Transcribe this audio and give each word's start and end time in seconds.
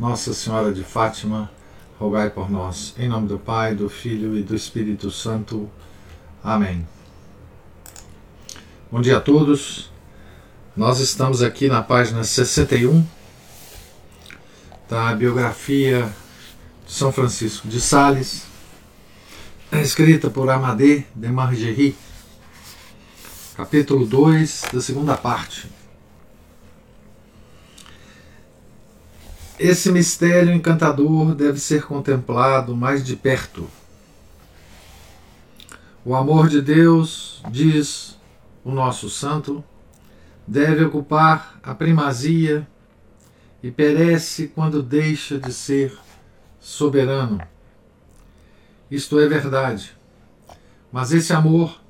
Nossa 0.00 0.32
Senhora 0.32 0.72
de 0.72 0.82
Fátima, 0.82 1.50
rogai 1.98 2.30
por 2.30 2.50
nós. 2.50 2.94
Em 2.98 3.06
nome 3.06 3.28
do 3.28 3.38
Pai, 3.38 3.74
do 3.74 3.90
Filho 3.90 4.34
e 4.34 4.42
do 4.42 4.56
Espírito 4.56 5.10
Santo. 5.10 5.70
Amém. 6.42 6.88
Bom 8.90 9.02
dia 9.02 9.18
a 9.18 9.20
todos. 9.20 9.92
Nós 10.74 11.00
estamos 11.00 11.42
aqui 11.42 11.68
na 11.68 11.82
página 11.82 12.24
61 12.24 13.06
da 14.88 15.14
biografia 15.14 16.10
de 16.86 16.92
São 16.94 17.12
Francisco 17.12 17.68
de 17.68 17.78
Sales, 17.78 18.46
escrita 19.70 20.30
por 20.30 20.48
Amadé 20.48 21.04
de 21.14 21.28
Margerie, 21.28 21.94
capítulo 23.54 24.06
2, 24.06 24.62
da 24.72 24.80
segunda 24.80 25.14
parte. 25.18 25.79
Esse 29.62 29.92
mistério 29.92 30.54
encantador 30.54 31.34
deve 31.34 31.60
ser 31.60 31.84
contemplado 31.84 32.74
mais 32.74 33.04
de 33.04 33.14
perto. 33.14 33.68
O 36.02 36.14
amor 36.14 36.48
de 36.48 36.62
Deus, 36.62 37.42
diz 37.50 38.18
o 38.64 38.70
nosso 38.70 39.10
santo, 39.10 39.62
deve 40.46 40.82
ocupar 40.82 41.60
a 41.62 41.74
primazia 41.74 42.66
e 43.62 43.70
perece 43.70 44.48
quando 44.48 44.82
deixa 44.82 45.38
de 45.38 45.52
ser 45.52 45.94
soberano. 46.58 47.38
Isto 48.90 49.20
é 49.20 49.28
verdade. 49.28 49.94
Mas 50.90 51.12
esse 51.12 51.34
amor, 51.34 51.82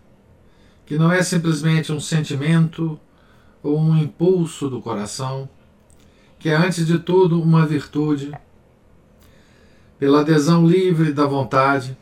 que 0.84 0.98
não 0.98 1.12
é 1.12 1.22
simplesmente 1.22 1.92
um 1.92 2.00
sentimento 2.00 2.98
ou 3.62 3.78
um 3.78 3.96
impulso 3.96 4.68
do 4.68 4.82
coração, 4.82 5.48
que 6.40 6.48
é 6.48 6.56
antes 6.56 6.86
de 6.86 6.98
tudo 6.98 7.40
uma 7.40 7.66
virtude, 7.66 8.32
pela 9.98 10.22
adesão 10.22 10.66
livre 10.66 11.12
da 11.12 11.26
vontade, 11.26 11.96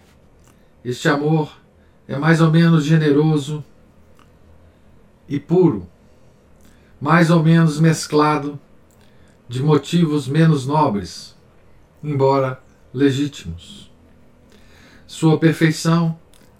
este 0.85 1.09
amor 1.09 1.59
é 2.07 2.17
mais 2.17 2.41
ou 2.41 2.49
menos 2.49 2.85
generoso 2.85 3.65
e 5.29 5.41
puro, 5.41 5.89
mais 7.01 7.31
ou 7.31 7.43
menos 7.43 7.81
mesclado 7.81 8.59
de 9.49 9.61
motivos 9.61 10.29
menos 10.29 10.65
nobres, 10.65 11.37
embora 12.03 12.63
legítimos. 12.95 13.91
Sua 15.05 15.37
perfeição 15.37 16.17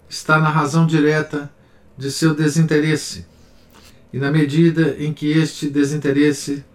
está 0.09 0.37
na 0.37 0.49
razão 0.49 0.85
direta 0.85 1.49
de 1.97 2.11
seu 2.11 2.35
desinteresse 2.35 3.25
e 4.11 4.17
na 4.17 4.29
medida 4.29 4.97
em 4.99 5.13
que 5.13 5.27
este 5.31 5.69
desinteresse 5.69 6.65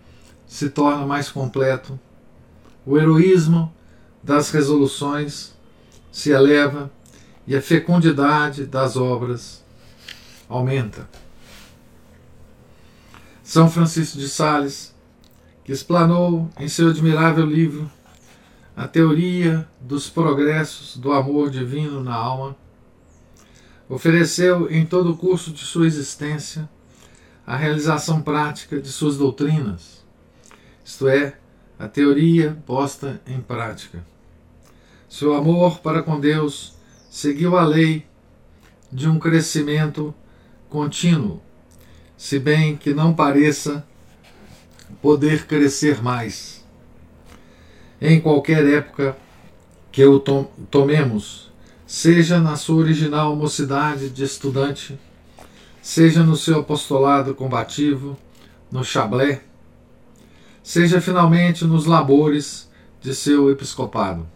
se 0.55 0.71
torna 0.71 1.05
mais 1.05 1.33
completo, 1.33 1.99
o 2.87 2.97
heroísmo 2.97 3.75
das 4.23 4.53
resoluções 4.53 5.53
se 6.13 6.31
eleva 6.31 6.93
e 7.45 7.57
a 7.57 7.61
fecundidade 7.61 8.65
das 8.65 8.97
obras 8.97 9.65
aumenta. 10.49 11.09
São 13.43 13.69
Francisco 13.69 14.17
de 14.17 14.29
Sales, 14.29 14.95
que 15.65 15.73
explanou 15.73 16.49
em 16.57 16.69
seu 16.69 16.91
admirável 16.91 17.45
livro 17.45 17.91
a 18.77 18.87
teoria 18.87 19.69
dos 19.81 20.09
progressos 20.09 20.97
do 20.97 21.11
amor 21.11 21.51
divino 21.51 22.01
na 22.01 22.15
alma, 22.15 22.55
ofereceu 23.89 24.71
em 24.71 24.87
todo 24.87 25.11
o 25.11 25.17
curso 25.17 25.51
de 25.51 25.65
sua 25.65 25.89
existência 25.89 26.71
a 27.45 27.57
realização 27.57 28.23
prática 28.23 28.81
de 28.81 28.93
suas 28.93 29.17
doutrinas 29.17 30.04
isto 30.85 31.09
é, 31.09 31.35
a 31.79 31.89
teoria 31.89 32.57
posta 32.67 33.21
em 33.27 33.41
prática. 33.41 34.05
Seu 35.09 35.35
amor 35.35 35.81
para 35.81 36.03
com 36.03 36.21
Deus 36.21 36.75
seguiu 37.11 37.57
a 37.57 37.65
lei 37.65 38.05
de 38.93 39.09
um 39.09 39.19
crescimento 39.19 40.15
contínuo, 40.69 41.41
se 42.17 42.39
bem 42.39 42.77
que 42.77 42.93
não 42.93 43.15
pareça 43.15 43.87
poder 45.01 45.47
crescer 45.47 46.03
mais. 46.03 46.65
Em 48.01 48.21
qualquer 48.21 48.67
época 48.67 49.17
que 49.91 50.05
o 50.05 50.19
tomemos, 50.71 51.53
seja 51.87 52.41
na 52.41 52.57
sua 52.57 52.77
original 52.77 53.35
mocidade 53.37 54.11
de 54.11 54.25
estudante, 54.25 54.99
seja 55.81 56.23
no 56.23 56.37
seu 56.37 56.61
apostolado 56.61 57.35
combativo, 57.35 58.19
no 58.71 58.85
Chablé, 58.85 59.43
seja 60.65 61.01
finalmente 61.01 61.65
nos 61.67 61.85
labores 61.85 62.69
de 62.99 63.15
seu 63.15 63.51
episcopado. 63.51 64.27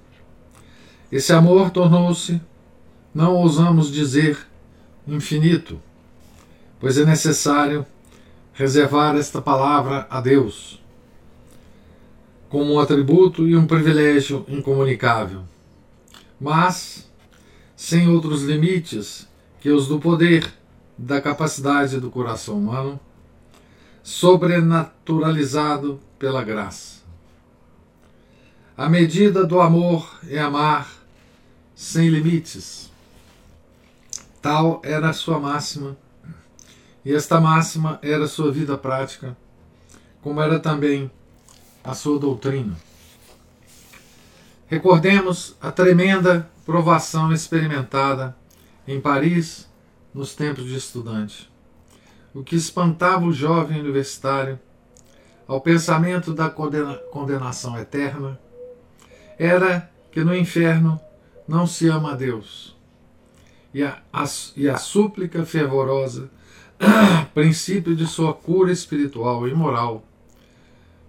Esse 1.10 1.32
amor 1.32 1.70
tornou-se, 1.70 2.38
não 3.14 3.34
ousamos 3.34 3.90
dizer, 3.90 4.38
infinito, 5.06 5.80
pois 6.78 6.98
é 6.98 7.06
necessário 7.06 7.86
reservar 8.52 9.16
esta 9.16 9.40
palavra 9.40 10.06
a 10.10 10.20
Deus 10.20 10.82
como 12.50 12.74
um 12.74 12.78
atributo 12.78 13.48
e 13.48 13.56
um 13.56 13.66
privilégio 13.66 14.44
incomunicável, 14.48 15.44
mas 16.38 17.10
sem 17.74 18.06
outros 18.08 18.42
limites 18.42 19.26
que 19.60 19.70
os 19.70 19.88
do 19.88 19.98
poder, 19.98 20.46
da 20.96 21.22
capacidade 21.22 21.98
do 22.00 22.10
coração 22.10 22.58
humano, 22.58 23.00
sobrenaturalizado 24.02 26.00
pela 26.18 26.42
graça. 26.42 26.98
A 28.76 28.88
medida 28.88 29.44
do 29.44 29.60
amor 29.60 30.20
é 30.28 30.38
amar 30.38 30.88
sem 31.74 32.08
limites. 32.08 32.90
Tal 34.40 34.80
era 34.84 35.10
a 35.10 35.12
sua 35.12 35.38
máxima, 35.38 35.96
e 37.04 37.12
esta 37.12 37.40
máxima 37.40 37.98
era 38.02 38.24
a 38.24 38.28
sua 38.28 38.52
vida 38.52 38.76
prática, 38.76 39.36
como 40.20 40.40
era 40.40 40.58
também 40.58 41.10
a 41.82 41.94
sua 41.94 42.18
doutrina. 42.18 42.76
Recordemos 44.66 45.56
a 45.60 45.72
tremenda 45.72 46.50
provação 46.66 47.32
experimentada 47.32 48.36
em 48.86 49.00
Paris 49.00 49.66
nos 50.12 50.34
tempos 50.34 50.66
de 50.66 50.76
estudante. 50.76 51.50
O 52.34 52.44
que 52.44 52.54
espantava 52.54 53.24
o 53.24 53.32
jovem 53.32 53.80
universitário 53.80 54.58
ao 55.48 55.62
pensamento 55.62 56.34
da 56.34 56.50
condenação 56.50 57.78
eterna 57.78 58.38
era 59.38 59.90
que 60.12 60.22
no 60.22 60.36
inferno 60.36 61.00
não 61.48 61.66
se 61.66 61.88
ama 61.88 62.12
a 62.12 62.14
Deus. 62.14 62.76
E 63.72 63.82
a, 63.82 63.98
a, 64.12 64.24
e 64.54 64.68
a 64.68 64.76
súplica 64.76 65.46
fervorosa, 65.46 66.30
princípio 67.32 67.96
de 67.96 68.06
sua 68.06 68.34
cura 68.34 68.70
espiritual 68.70 69.48
e 69.48 69.54
moral, 69.54 70.04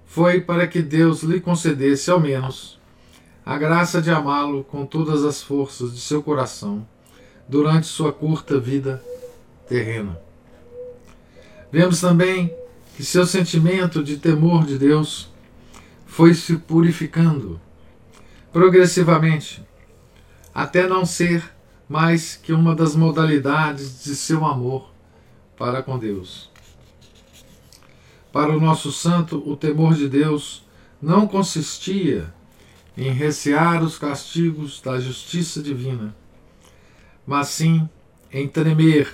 foi 0.06 0.40
para 0.40 0.66
que 0.68 0.82
Deus 0.82 1.22
lhe 1.22 1.42
concedesse 1.42 2.09
ao 2.09 2.20
menos 2.20 2.80
a 3.46 3.58
graça 3.58 4.02
de 4.02 4.09
amá-lo 4.09 4.64
com 4.64 4.85
todas 4.85 5.26
as 5.26 5.42
forças 5.44 5.94
de 5.94 6.00
seu 6.00 6.24
coração 6.24 6.88
durante 7.47 7.88
sua 7.88 8.14
curta 8.14 8.59
vida 8.59 9.03
terrena. 9.68 10.20
Vemos 11.72 12.00
também 12.00 12.53
que 12.99 13.05
seu 13.05 13.25
sentimento 13.25 14.03
de 14.03 14.17
temor 14.17 14.66
de 14.66 14.78
Deus 14.78 15.29
foi 16.05 16.34
se 16.34 16.57
purificando 16.57 17.57
progressivamente, 18.51 19.63
até 20.53 20.85
não 20.85 21.05
ser 21.05 21.49
mais 21.87 22.35
que 22.35 22.51
uma 22.51 22.75
das 22.75 22.97
modalidades 22.97 24.03
de 24.03 24.13
seu 24.17 24.46
amor 24.46 24.91
para 25.57 25.81
com 25.81 25.97
Deus. 25.97 26.51
Para 28.34 28.51
o 28.51 28.59
nosso 28.59 28.91
santo, 28.91 29.41
o 29.49 29.55
temor 29.55 29.93
de 29.93 30.09
Deus 30.09 30.67
não 31.01 31.25
consistia 31.25 32.34
em 32.97 33.13
recear 33.13 33.81
os 33.81 33.97
castigos 33.97 34.81
da 34.81 34.99
justiça 34.99 35.63
divina, 35.63 36.13
mas 37.25 37.47
sim 37.47 37.87
em 38.29 38.46
tremer 38.46 39.09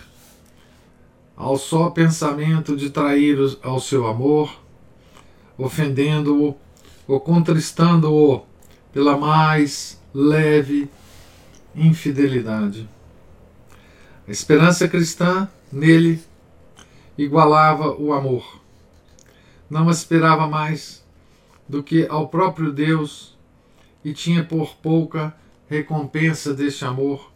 ao 1.35 1.57
só 1.57 1.89
pensamento 1.89 2.75
de 2.75 2.89
trair 2.89 3.37
ao 3.61 3.79
seu 3.79 4.07
amor, 4.07 4.61
ofendendo-o 5.57 6.55
ou 7.07 7.19
contristando-o 7.19 8.43
pela 8.93 9.17
mais 9.17 10.01
leve 10.13 10.89
infidelidade. 11.75 12.87
A 14.27 14.31
esperança 14.31 14.87
cristã 14.87 15.47
nele 15.71 16.21
igualava 17.17 17.95
o 17.95 18.13
amor. 18.13 18.61
Não 19.69 19.89
aspirava 19.89 20.47
mais 20.47 21.05
do 21.67 21.83
que 21.83 22.07
ao 22.09 22.27
próprio 22.27 22.71
Deus 22.71 23.37
e 24.03 24.13
tinha 24.13 24.43
por 24.43 24.75
pouca 24.75 25.35
recompensa 25.67 26.53
deste 26.53 26.85
amor, 26.85 27.31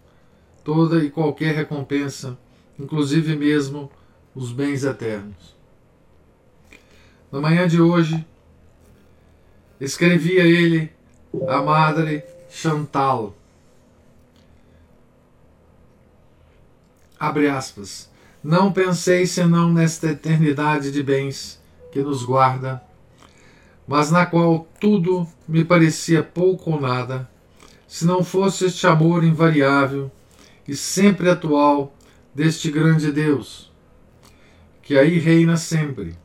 toda 0.63 1.03
e 1.03 1.09
qualquer 1.09 1.55
recompensa, 1.55 2.37
inclusive 2.79 3.35
mesmo 3.35 3.91
os 4.33 4.51
bens 4.51 4.83
eternos. 4.83 5.55
Na 7.31 7.41
manhã 7.41 7.67
de 7.67 7.81
hoje, 7.81 8.25
escrevia 9.79 10.43
ele 10.43 10.91
a 11.47 11.61
Madre 11.61 12.23
Chantal. 12.49 13.35
Abre 17.19 17.49
aspas. 17.49 18.09
Não 18.41 18.71
pensei 18.71 19.27
senão 19.27 19.71
nesta 19.71 20.07
eternidade 20.07 20.91
de 20.91 21.03
bens 21.03 21.61
que 21.91 22.01
nos 22.01 22.23
guarda, 22.23 22.81
mas 23.85 24.09
na 24.09 24.25
qual 24.25 24.65
tudo 24.79 25.27
me 25.45 25.65
parecia 25.65 26.23
pouco 26.23 26.71
ou 26.71 26.79
nada, 26.79 27.29
se 27.85 28.05
não 28.05 28.23
fosse 28.23 28.65
este 28.65 28.87
amor 28.87 29.23
invariável 29.23 30.09
e 30.67 30.75
sempre 30.75 31.29
atual 31.29 31.93
deste 32.33 32.71
grande 32.71 33.11
Deus, 33.11 33.71
que 34.81 34.97
aí 34.97 35.19
reina 35.19 35.57
sempre. 35.57 36.15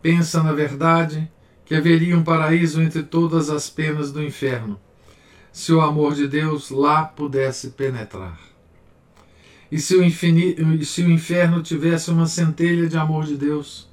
Pensa, 0.00 0.42
na 0.42 0.52
verdade, 0.52 1.30
que 1.64 1.74
haveria 1.74 2.16
um 2.16 2.24
paraíso 2.24 2.82
entre 2.82 3.02
todas 3.02 3.48
as 3.48 3.70
penas 3.70 4.12
do 4.12 4.22
inferno, 4.22 4.80
se 5.52 5.72
o 5.72 5.80
amor 5.80 6.14
de 6.14 6.26
Deus 6.26 6.70
lá 6.70 7.04
pudesse 7.04 7.70
penetrar. 7.70 8.38
E 9.70 9.78
se 9.78 9.96
o, 9.96 10.84
se 10.84 11.02
o 11.02 11.10
inferno 11.10 11.62
tivesse 11.62 12.10
uma 12.10 12.26
centelha 12.26 12.88
de 12.88 12.98
amor 12.98 13.24
de 13.24 13.36
Deus, 13.36 13.88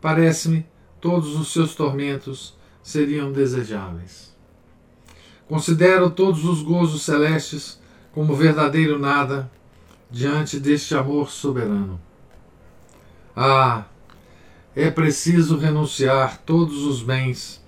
parece-me 0.00 0.64
todos 1.00 1.38
os 1.38 1.52
seus 1.52 1.74
tormentos 1.74 2.56
seriam 2.82 3.30
desejáveis. 3.30 4.34
Considero 5.46 6.10
todos 6.10 6.44
os 6.44 6.62
gozos 6.62 7.02
celestes 7.02 7.78
como 8.12 8.34
verdadeiro 8.34 8.98
nada 8.98 9.50
diante 10.14 10.60
deste 10.60 10.94
amor 10.94 11.28
soberano. 11.28 12.00
Ah, 13.34 13.84
é 14.76 14.88
preciso 14.88 15.58
renunciar 15.58 16.38
todos 16.46 16.84
os 16.84 17.02
bens 17.02 17.60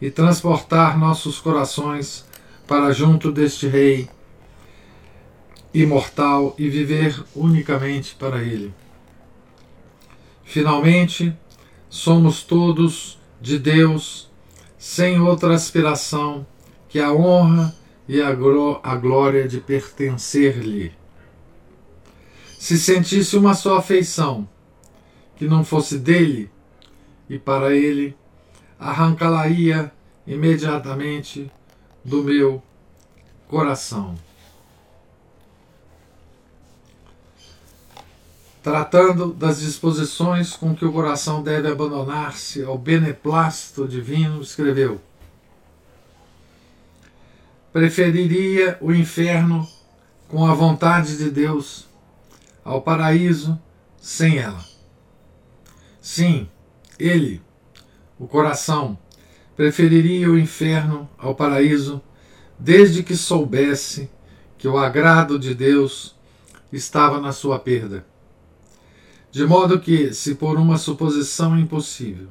e 0.00 0.10
transportar 0.10 0.98
nossos 0.98 1.38
corações 1.38 2.24
para 2.66 2.92
junto 2.92 3.30
deste 3.30 3.68
Rei 3.68 4.08
imortal 5.74 6.54
e 6.56 6.66
viver 6.70 7.22
unicamente 7.36 8.14
para 8.14 8.42
Ele. 8.42 8.72
Finalmente, 10.44 11.36
somos 11.90 12.42
todos 12.42 13.20
de 13.38 13.58
Deus, 13.58 14.30
sem 14.78 15.20
outra 15.20 15.54
aspiração 15.54 16.46
que 16.88 16.98
a 16.98 17.12
honra 17.12 17.74
e 18.08 18.22
a, 18.22 18.32
glória 18.96 19.46
de 19.46 19.60
pertencer-lhe. 19.60 21.01
Se 22.62 22.78
sentisse 22.78 23.36
uma 23.36 23.54
só 23.54 23.78
afeição, 23.78 24.48
que 25.34 25.48
não 25.48 25.64
fosse 25.64 25.98
dele 25.98 26.48
e 27.28 27.36
para 27.36 27.74
ele, 27.74 28.16
arrancá-la-ia 28.78 29.92
imediatamente 30.24 31.50
do 32.04 32.22
meu 32.22 32.62
coração. 33.48 34.14
Tratando 38.62 39.32
das 39.32 39.60
disposições 39.60 40.54
com 40.54 40.72
que 40.72 40.84
o 40.84 40.92
coração 40.92 41.42
deve 41.42 41.66
abandonar-se 41.66 42.62
ao 42.62 42.78
beneplácito 42.78 43.88
divino, 43.88 44.40
escreveu: 44.40 45.00
Preferiria 47.72 48.78
o 48.80 48.92
inferno 48.92 49.68
com 50.28 50.46
a 50.46 50.54
vontade 50.54 51.18
de 51.18 51.28
Deus 51.28 51.90
ao 52.64 52.82
paraíso 52.82 53.60
sem 54.00 54.38
ela. 54.38 54.64
Sim, 56.00 56.48
ele, 56.98 57.40
o 58.18 58.26
coração, 58.26 58.98
preferiria 59.56 60.30
o 60.30 60.38
inferno 60.38 61.08
ao 61.16 61.34
paraíso, 61.34 62.02
desde 62.58 63.02
que 63.02 63.16
soubesse 63.16 64.10
que 64.58 64.66
o 64.66 64.78
agrado 64.78 65.38
de 65.38 65.54
Deus 65.54 66.16
estava 66.72 67.20
na 67.20 67.32
sua 67.32 67.58
perda. 67.58 68.06
De 69.30 69.44
modo 69.46 69.80
que, 69.80 70.12
se 70.12 70.34
por 70.34 70.58
uma 70.58 70.78
suposição 70.78 71.58
impossível, 71.58 72.28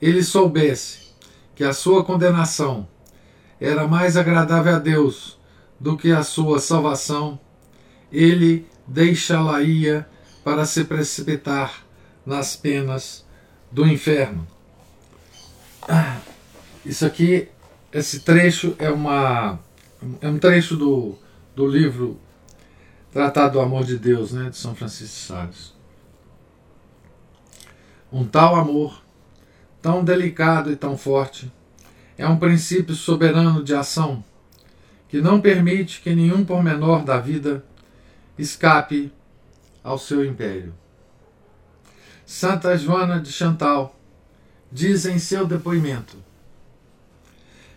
ele 0.00 0.22
soubesse 0.22 1.08
que 1.54 1.64
a 1.64 1.72
sua 1.72 2.04
condenação 2.04 2.88
era 3.60 3.86
mais 3.86 4.16
agradável 4.16 4.76
a 4.76 4.78
Deus 4.78 5.38
do 5.78 5.96
que 5.96 6.10
a 6.10 6.22
sua 6.22 6.58
salvação, 6.58 7.38
ele 8.12 8.66
deixá-la-ia 8.88 10.08
para 10.42 10.64
se 10.64 10.84
precipitar 10.84 11.84
nas 12.24 12.56
penas 12.56 13.24
do 13.70 13.86
inferno. 13.86 14.46
Ah, 15.86 16.18
isso 16.84 17.04
aqui, 17.04 17.48
esse 17.92 18.20
trecho 18.20 18.74
é 18.78 18.90
uma 18.90 19.58
é 20.20 20.28
um 20.28 20.38
trecho 20.38 20.76
do, 20.76 21.16
do 21.54 21.66
livro 21.66 22.18
Tratado 23.12 23.54
do 23.54 23.60
Amor 23.60 23.84
de 23.84 23.98
Deus, 23.98 24.32
né, 24.32 24.48
de 24.50 24.56
São 24.56 24.74
Francisco 24.74 25.16
de 25.16 25.22
Sales. 25.22 25.74
Um 28.12 28.24
tal 28.24 28.54
amor, 28.54 29.02
tão 29.82 30.04
delicado 30.04 30.70
e 30.70 30.76
tão 30.76 30.96
forte, 30.96 31.52
é 32.16 32.26
um 32.26 32.38
princípio 32.38 32.94
soberano 32.94 33.62
de 33.62 33.74
ação 33.74 34.24
que 35.08 35.20
não 35.20 35.40
permite 35.40 36.00
que 36.00 36.14
nenhum 36.14 36.44
pormenor 36.44 37.02
da 37.02 37.18
vida 37.18 37.64
escape 38.38 39.12
ao 39.82 39.98
seu 39.98 40.24
império. 40.24 40.74
Santa 42.24 42.76
Joana 42.76 43.20
de 43.20 43.32
Chantal 43.32 43.98
diz 44.70 45.06
em 45.06 45.18
seu 45.18 45.46
depoimento: 45.46 46.16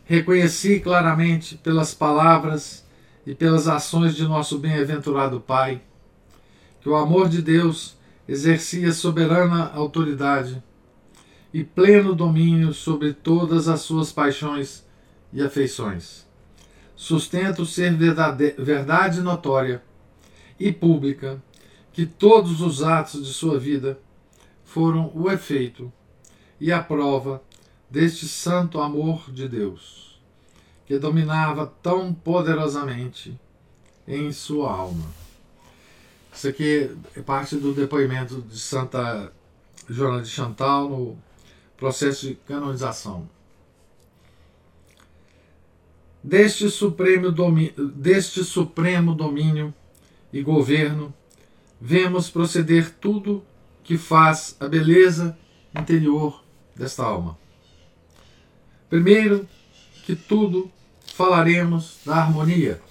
Reconheci 0.05 0.79
claramente 0.79 1.57
pelas 1.57 1.93
palavras 1.93 2.85
e 3.25 3.33
pelas 3.33 3.67
ações 3.67 4.15
de 4.15 4.23
nosso 4.23 4.59
bem-aventurado 4.59 5.39
Pai 5.39 5.81
que 6.81 6.89
o 6.89 6.95
amor 6.95 7.29
de 7.29 7.41
Deus 7.41 7.95
exercia 8.27 8.91
soberana 8.91 9.71
autoridade 9.73 10.61
e 11.53 11.63
pleno 11.63 12.15
domínio 12.15 12.73
sobre 12.73 13.13
todas 13.13 13.67
as 13.67 13.81
suas 13.81 14.11
paixões 14.11 14.83
e 15.31 15.41
afeições. 15.41 16.25
Sustento 16.95 17.65
ser 17.65 17.95
verdade 17.95 19.21
notória 19.21 19.81
e 20.61 20.71
pública 20.71 21.41
que 21.91 22.05
todos 22.05 22.61
os 22.61 22.83
atos 22.83 23.25
de 23.25 23.33
sua 23.33 23.59
vida 23.59 23.99
foram 24.63 25.11
o 25.13 25.29
efeito 25.29 25.91
e 26.59 26.71
a 26.71 26.81
prova 26.81 27.41
deste 27.89 28.27
santo 28.27 28.79
amor 28.79 29.31
de 29.31 29.49
Deus, 29.49 30.21
que 30.85 30.97
dominava 30.97 31.65
tão 31.81 32.13
poderosamente 32.13 33.37
em 34.07 34.31
sua 34.31 34.71
alma. 34.71 35.05
Isso 36.33 36.47
aqui 36.47 36.95
é 37.15 37.21
parte 37.21 37.57
do 37.57 37.73
depoimento 37.73 38.41
de 38.41 38.57
Santa 38.57 39.33
Joana 39.89 40.21
de 40.21 40.29
Chantal 40.29 40.89
no 40.89 41.17
processo 41.75 42.27
de 42.27 42.35
canonização. 42.35 43.27
Deste 46.23 46.69
supremo, 46.69 47.31
domínio, 47.31 47.73
deste 47.89 48.43
supremo 48.43 49.15
domínio 49.15 49.73
e 50.31 50.41
governo, 50.41 51.13
vemos 51.79 52.29
proceder 52.29 52.95
tudo 52.99 53.43
que 53.83 53.97
faz 53.97 54.55
a 54.59 54.67
beleza 54.67 55.37
interior 55.75 56.43
desta 56.75 57.03
alma. 57.03 57.37
Primeiro 58.89 59.47
que 60.05 60.15
tudo, 60.15 60.71
falaremos 61.13 61.99
da 62.05 62.15
harmonia. 62.15 62.81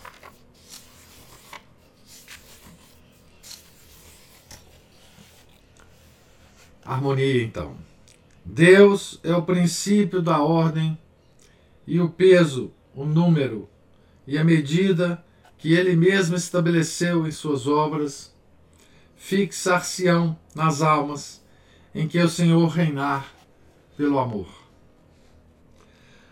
Harmonia, 6.85 7.42
então. 7.42 7.76
Deus 8.44 9.20
é 9.23 9.35
o 9.35 9.42
princípio 9.42 10.20
da 10.20 10.42
ordem 10.42 10.99
e 11.87 12.00
o 12.00 12.09
peso, 12.09 12.73
o 12.94 13.04
número 13.04 13.68
e 14.26 14.38
a 14.38 14.44
medida 14.44 15.25
que 15.61 15.75
ele 15.75 15.95
mesmo 15.95 16.35
estabeleceu 16.37 17.26
em 17.26 17.31
suas 17.31 17.67
obras 17.67 18.35
fixar-se-ão 19.14 20.37
nas 20.55 20.81
almas 20.81 21.45
em 21.95 22.09
que 22.09 22.19
o 22.19 22.29
Senhor 22.29 22.67
reinar 22.69 23.31
pelo 23.97 24.19
amor. 24.19 24.49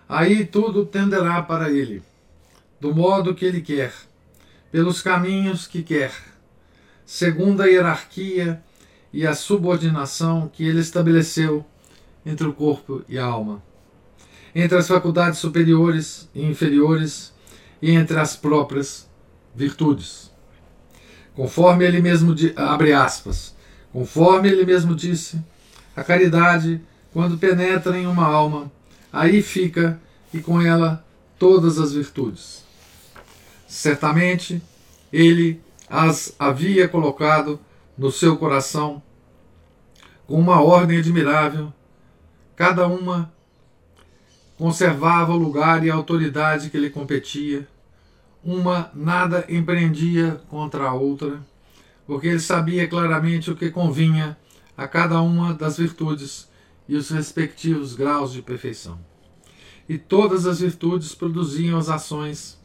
aí 0.08 0.46
tudo 0.46 0.86
tenderá 0.86 1.42
para 1.42 1.70
ele, 1.70 2.02
do 2.80 2.94
modo 2.94 3.34
que 3.34 3.44
ele 3.44 3.60
quer, 3.60 3.92
pelos 4.72 5.02
caminhos 5.02 5.66
que 5.66 5.82
quer, 5.82 6.12
segundo 7.04 7.62
a 7.62 7.66
hierarquia 7.66 8.62
e 9.12 9.26
a 9.26 9.34
subordinação 9.34 10.48
que 10.48 10.66
ele 10.66 10.80
estabeleceu 10.80 11.66
entre 12.24 12.46
o 12.46 12.54
corpo 12.54 13.04
e 13.06 13.18
a 13.18 13.26
alma, 13.26 13.62
entre 14.54 14.78
as 14.78 14.88
faculdades 14.88 15.38
superiores 15.38 16.30
e 16.34 16.42
inferiores 16.46 17.34
e 17.82 17.90
entre 17.90 18.18
as 18.18 18.34
próprias 18.34 19.07
virtudes. 19.58 20.30
Conforme 21.34 21.84
ele 21.84 22.00
mesmo 22.00 22.34
abre 22.56 22.92
aspas, 22.92 23.54
conforme 23.92 24.48
ele 24.48 24.64
mesmo 24.64 24.94
disse, 24.94 25.40
a 25.94 26.04
caridade, 26.04 26.80
quando 27.12 27.36
penetra 27.36 27.98
em 27.98 28.06
uma 28.06 28.24
alma, 28.24 28.70
aí 29.12 29.42
fica 29.42 30.00
e 30.32 30.40
com 30.40 30.60
ela 30.62 31.04
todas 31.38 31.78
as 31.78 31.92
virtudes. 31.92 32.64
Certamente 33.66 34.62
ele 35.12 35.60
as 35.90 36.34
havia 36.38 36.86
colocado 36.86 37.58
no 37.96 38.12
seu 38.12 38.36
coração 38.36 39.02
com 40.26 40.38
uma 40.38 40.60
ordem 40.62 40.98
admirável, 40.98 41.72
cada 42.54 42.86
uma 42.86 43.32
conservava 44.58 45.32
o 45.32 45.38
lugar 45.38 45.84
e 45.84 45.90
a 45.90 45.94
autoridade 45.94 46.68
que 46.68 46.78
lhe 46.78 46.90
competia, 46.90 47.66
uma 48.42 48.90
nada 48.94 49.44
empreendia 49.48 50.40
contra 50.48 50.88
a 50.88 50.94
outra, 50.94 51.40
porque 52.06 52.28
ele 52.28 52.40
sabia 52.40 52.88
claramente 52.88 53.50
o 53.50 53.56
que 53.56 53.70
convinha 53.70 54.36
a 54.76 54.86
cada 54.86 55.20
uma 55.20 55.52
das 55.52 55.76
virtudes 55.76 56.48
e 56.88 56.96
os 56.96 57.10
respectivos 57.10 57.94
graus 57.94 58.32
de 58.32 58.40
perfeição. 58.40 58.98
E 59.88 59.98
todas 59.98 60.46
as 60.46 60.60
virtudes 60.60 61.14
produziam 61.14 61.78
as 61.78 61.88
ações 61.88 62.58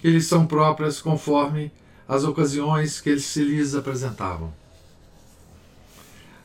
que 0.00 0.10
lhes 0.10 0.26
são 0.26 0.46
próprias 0.46 1.00
conforme 1.00 1.72
as 2.06 2.24
ocasiões 2.24 3.00
que 3.00 3.10
eles 3.10 3.24
se 3.24 3.42
lhes 3.42 3.74
apresentavam. 3.74 4.52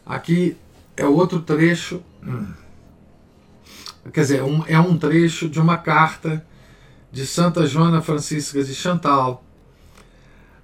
Aqui 0.05 0.55
é 0.95 1.05
outro 1.05 1.41
trecho, 1.41 2.01
quer 4.13 4.21
dizer, 4.21 4.43
um, 4.43 4.63
é 4.65 4.79
um 4.79 4.97
trecho 4.97 5.49
de 5.49 5.59
uma 5.59 5.77
carta 5.77 6.45
de 7.11 7.25
Santa 7.25 7.65
Joana 7.65 8.01
Francisca 8.01 8.63
de 8.63 8.75
Chantal 8.75 9.43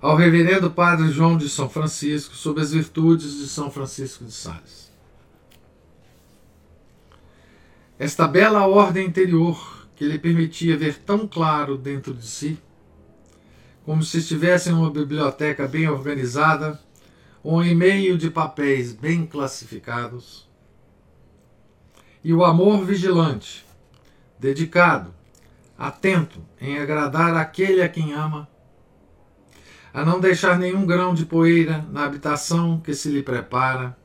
ao 0.02 0.16
Reverendo 0.16 0.70
Padre 0.70 1.10
João 1.10 1.36
de 1.36 1.50
São 1.50 1.68
Francisco 1.68 2.36
sobre 2.36 2.62
as 2.62 2.72
virtudes 2.72 3.40
de 3.40 3.48
São 3.48 3.72
Francisco 3.72 4.24
de 4.24 4.32
Sales. 4.32 4.92
Esta 7.98 8.28
bela 8.28 8.68
ordem 8.68 9.08
interior 9.08 9.88
que 9.96 10.06
lhe 10.06 10.20
permitia 10.20 10.78
ver 10.78 11.00
tão 11.00 11.28
claro 11.28 11.78
dentro 11.78 12.14
de 12.14 12.28
si, 12.28 12.60
como 13.84 14.04
se 14.04 14.20
estivesse 14.20 14.70
em 14.70 14.74
uma 14.74 14.92
biblioteca 14.92 15.68
bem 15.68 15.88
organizada, 15.88 16.80
um 17.44 17.64
e-mail 17.64 18.18
de 18.18 18.30
papéis 18.30 18.92
bem 18.92 19.26
classificados, 19.26 20.48
e 22.24 22.34
o 22.34 22.44
amor 22.44 22.84
vigilante, 22.84 23.66
dedicado, 24.40 25.14
atento 25.78 26.42
em 26.60 26.80
agradar 26.80 27.36
aquele 27.36 27.82
a 27.82 27.90
quem 27.90 28.14
ama, 28.14 28.48
a 29.94 30.04
não 30.04 30.20
deixar 30.20 30.58
nenhum 30.58 30.86
grão 30.86 31.14
de 31.14 31.26
poeira 31.26 31.86
na 31.92 32.04
habitação 32.04 32.80
que 32.80 32.94
se 32.94 33.10
lhe 33.10 33.24
prepara, 33.24 33.98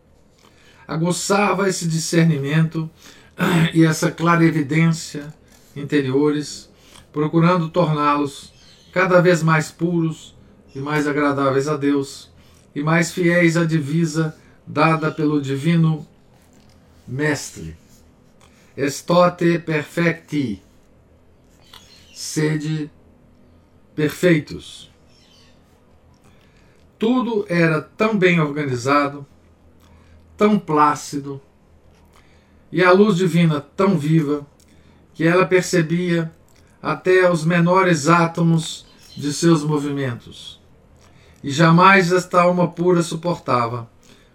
aguçava 0.87 1.69
esse 1.69 1.87
discernimento 1.87 2.89
e 3.75 3.85
essa 3.85 4.11
clarevidência 4.11 5.33
interiores, 5.75 6.71
procurando 7.13 7.69
torná-los 7.69 8.53
cada 8.93 9.21
vez 9.21 9.43
mais 9.43 9.71
puros 9.71 10.37
e 10.75 10.79
mais 10.79 11.07
agradáveis 11.07 11.69
a 11.69 11.77
Deus 11.77 12.31
e 12.75 12.83
mais 12.83 13.13
fiéis 13.13 13.57
à 13.57 13.65
divisa 13.65 14.37
dada 14.67 15.11
pelo 15.11 15.41
Divino 15.41 16.07
Mestre. 17.07 17.77
Estote 18.77 19.59
perfecti. 19.59 20.63
Sede 22.23 22.91
perfeitos. 23.95 24.91
Tudo 26.99 27.47
era 27.49 27.81
tão 27.81 28.19
bem 28.19 28.39
organizado, 28.39 29.27
tão 30.37 30.59
plácido, 30.59 31.41
e 32.71 32.85
a 32.85 32.93
luz 32.93 33.17
divina 33.17 33.59
tão 33.59 33.97
viva, 33.97 34.47
que 35.15 35.25
ela 35.25 35.47
percebia 35.47 36.31
até 36.83 37.31
os 37.31 37.43
menores 37.43 38.07
átomos 38.07 38.85
de 39.17 39.33
seus 39.33 39.65
movimentos 39.65 40.61
e 41.43 41.51
jamais 41.51 42.13
esta 42.13 42.43
alma 42.43 42.69
pura 42.69 43.01
suportava, 43.03 43.91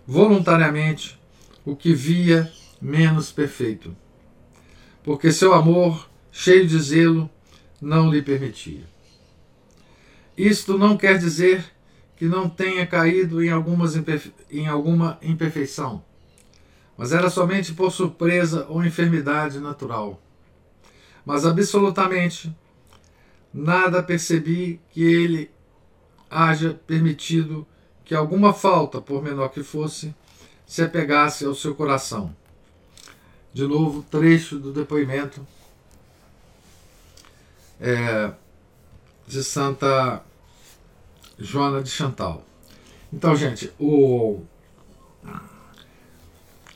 voluntariamente, 0.07 1.19
o 1.63 1.75
que 1.75 1.93
via 1.93 2.51
menos 2.81 3.31
perfeito, 3.31 3.95
porque 5.03 5.31
seu 5.31 5.53
amor, 5.53 6.09
cheio 6.31 6.65
de 6.65 6.79
zelo, 6.79 7.29
não 7.85 8.09
lhe 8.09 8.19
permitia. 8.19 8.83
Isto 10.35 10.75
não 10.75 10.97
quer 10.97 11.19
dizer 11.19 11.63
que 12.17 12.25
não 12.25 12.49
tenha 12.49 12.87
caído 12.87 13.43
em, 13.43 13.51
algumas 13.51 13.93
em 14.49 14.67
alguma 14.67 15.19
imperfeição, 15.21 16.03
mas 16.97 17.13
era 17.13 17.29
somente 17.29 17.73
por 17.73 17.91
surpresa 17.91 18.65
ou 18.69 18.83
enfermidade 18.83 19.59
natural. 19.59 20.19
Mas 21.23 21.45
absolutamente 21.45 22.51
nada 23.53 24.01
percebi 24.01 24.81
que 24.89 25.03
ele 25.03 25.51
haja 26.27 26.73
permitido 26.87 27.67
que 28.03 28.15
alguma 28.15 28.51
falta, 28.51 28.99
por 28.99 29.21
menor 29.21 29.49
que 29.49 29.61
fosse, 29.61 30.13
se 30.65 30.81
apegasse 30.81 31.45
ao 31.45 31.53
seu 31.53 31.75
coração. 31.75 32.35
De 33.53 33.67
novo, 33.67 34.03
trecho 34.09 34.57
do 34.57 34.73
depoimento 34.73 35.45
é, 37.79 38.31
de 39.27 39.43
Santa 39.43 40.23
Joana 41.37 41.81
de 41.81 41.89
Chantal. 41.89 42.43
Então, 43.11 43.35
gente, 43.35 43.71
o, 43.79 44.41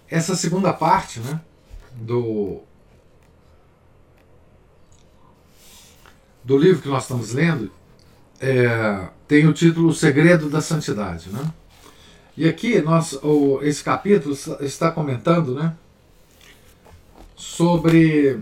essa 0.10 0.36
segunda 0.36 0.74
parte 0.74 1.20
né, 1.20 1.40
do, 1.94 2.62
do 6.44 6.58
livro 6.58 6.82
que 6.82 6.88
nós 6.88 7.04
estamos 7.04 7.34
lendo 7.34 7.72
é, 8.40 9.10
tem 9.28 9.46
o 9.48 9.54
título 9.54 9.90
O 9.90 9.94
Segredo 9.94 10.50
da 10.50 10.62
Santidade. 10.62 11.30
Né? 11.30 11.54
E 12.36 12.48
aqui 12.48 12.82
nós, 12.82 13.14
o, 13.22 13.60
esse 13.62 13.84
capítulo 13.84 14.36
está 14.62 14.92
comentando 14.92 15.54
né, 15.56 15.76
sobre 17.36 18.40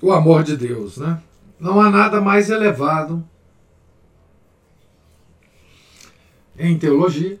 o 0.00 0.12
amor 0.12 0.42
de 0.42 0.56
Deus. 0.56 0.96
Né? 0.96 1.22
Não 1.58 1.80
há 1.80 1.90
nada 1.90 2.20
mais 2.20 2.50
elevado 2.50 3.24
em 6.58 6.78
teologia 6.78 7.40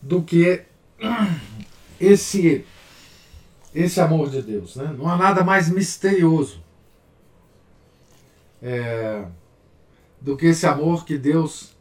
do 0.00 0.22
que 0.22 0.62
esse 2.00 2.64
esse 3.74 4.00
amor 4.00 4.30
de 4.30 4.42
Deus. 4.42 4.76
Né? 4.76 4.94
Não 4.96 5.08
há 5.08 5.16
nada 5.16 5.44
mais 5.44 5.68
misterioso 5.68 6.62
é, 8.62 9.24
do 10.20 10.36
que 10.36 10.46
esse 10.46 10.66
amor 10.66 11.04
que 11.04 11.16
Deus 11.16 11.76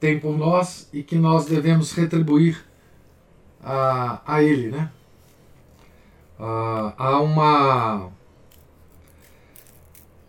tem 0.00 0.18
por 0.18 0.36
nós 0.36 0.88
e 0.92 1.02
que 1.02 1.16
nós 1.16 1.46
devemos 1.46 1.92
retribuir 1.92 2.64
a, 3.62 4.20
a 4.26 4.42
Ele. 4.42 4.70
Né? 4.70 4.90
Há 6.38 7.20
uma. 7.20 8.10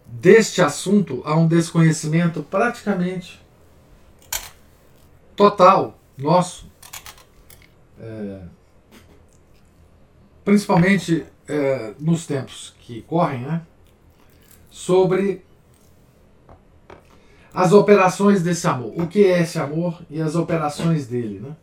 Deste 0.06 0.62
assunto 0.62 1.22
há 1.26 1.36
um 1.36 1.48
desconhecimento 1.48 2.42
praticamente 2.44 3.42
total 5.36 6.00
nosso. 6.18 6.70
É, 8.00 8.42
principalmente 10.46 11.26
é, 11.48 11.94
nos 12.00 12.26
tempos 12.26 12.74
que 12.80 13.02
correm, 13.02 13.42
né, 13.42 13.62
sobre 14.70 15.46
as 17.54 17.74
operações 17.74 18.44
desse 18.44 18.68
amor. 18.68 18.94
O 18.96 19.08
que 19.08 19.26
é 19.26 19.42
esse 19.42 19.58
amor 19.58 20.02
e 20.10 20.22
as 20.22 20.36
operações 20.36 21.08
dele. 21.08 21.40
Né? 21.40 21.56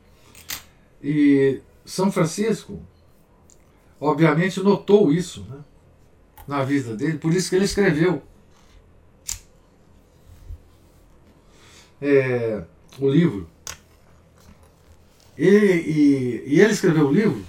E 1.03 1.61
São 1.85 2.11
Francisco, 2.11 2.83
obviamente, 4.05 4.61
notou 4.61 5.13
isso 5.13 5.47
né, 5.49 5.59
na 6.47 6.63
vida 6.63 6.95
dele, 6.95 7.19
por 7.19 7.33
isso 7.33 7.49
que 7.49 7.57
ele 7.57 7.65
escreveu 7.65 8.23
é, 12.01 12.63
o 12.99 13.09
livro. 13.09 13.49
E, 15.37 15.47
e, 15.47 16.45
e 16.47 16.61
ele 16.61 16.73
escreveu 16.73 17.09
o 17.09 17.13
livro 17.13 17.45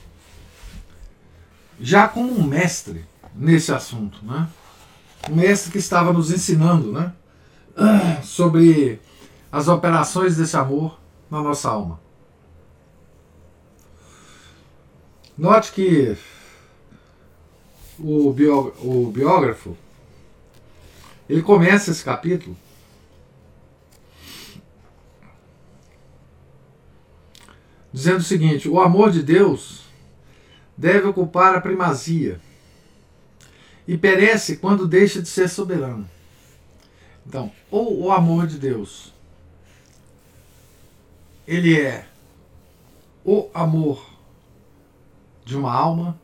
já 1.79 2.07
como 2.07 2.31
um 2.31 2.43
mestre 2.43 3.05
nesse 3.35 3.71
assunto, 3.71 4.25
né? 4.25 4.47
Um 5.29 5.35
mestre 5.35 5.71
que 5.71 5.77
estava 5.77 6.13
nos 6.13 6.31
ensinando, 6.31 6.91
né? 6.91 7.13
Sobre 8.23 8.99
as 9.51 9.67
operações 9.67 10.37
desse 10.37 10.55
amor 10.55 10.99
na 11.29 11.41
nossa 11.41 11.69
alma. 11.69 11.99
Note 15.37 15.73
que 15.73 16.17
o, 17.99 18.31
bió, 18.33 18.73
o 18.83 19.11
biógrafo 19.11 19.75
ele 21.27 21.41
começa 21.41 21.91
esse 21.91 22.03
capítulo 22.03 22.55
dizendo 27.91 28.19
o 28.19 28.23
seguinte: 28.23 28.69
o 28.69 28.79
amor 28.79 29.11
de 29.11 29.23
Deus 29.23 29.83
deve 30.77 31.07
ocupar 31.07 31.55
a 31.55 31.61
primazia 31.61 32.39
e 33.87 33.97
perece 33.97 34.57
quando 34.57 34.87
deixa 34.87 35.21
de 35.21 35.29
ser 35.29 35.47
soberano. 35.47 36.09
Então, 37.25 37.51
ou 37.71 38.03
o 38.03 38.11
amor 38.11 38.45
de 38.47 38.59
Deus 38.59 39.15
ele 41.47 41.79
é 41.79 42.07
o 43.23 43.49
amor 43.53 44.03
de 45.43 45.55
uma 45.55 45.71
alma, 45.71 46.19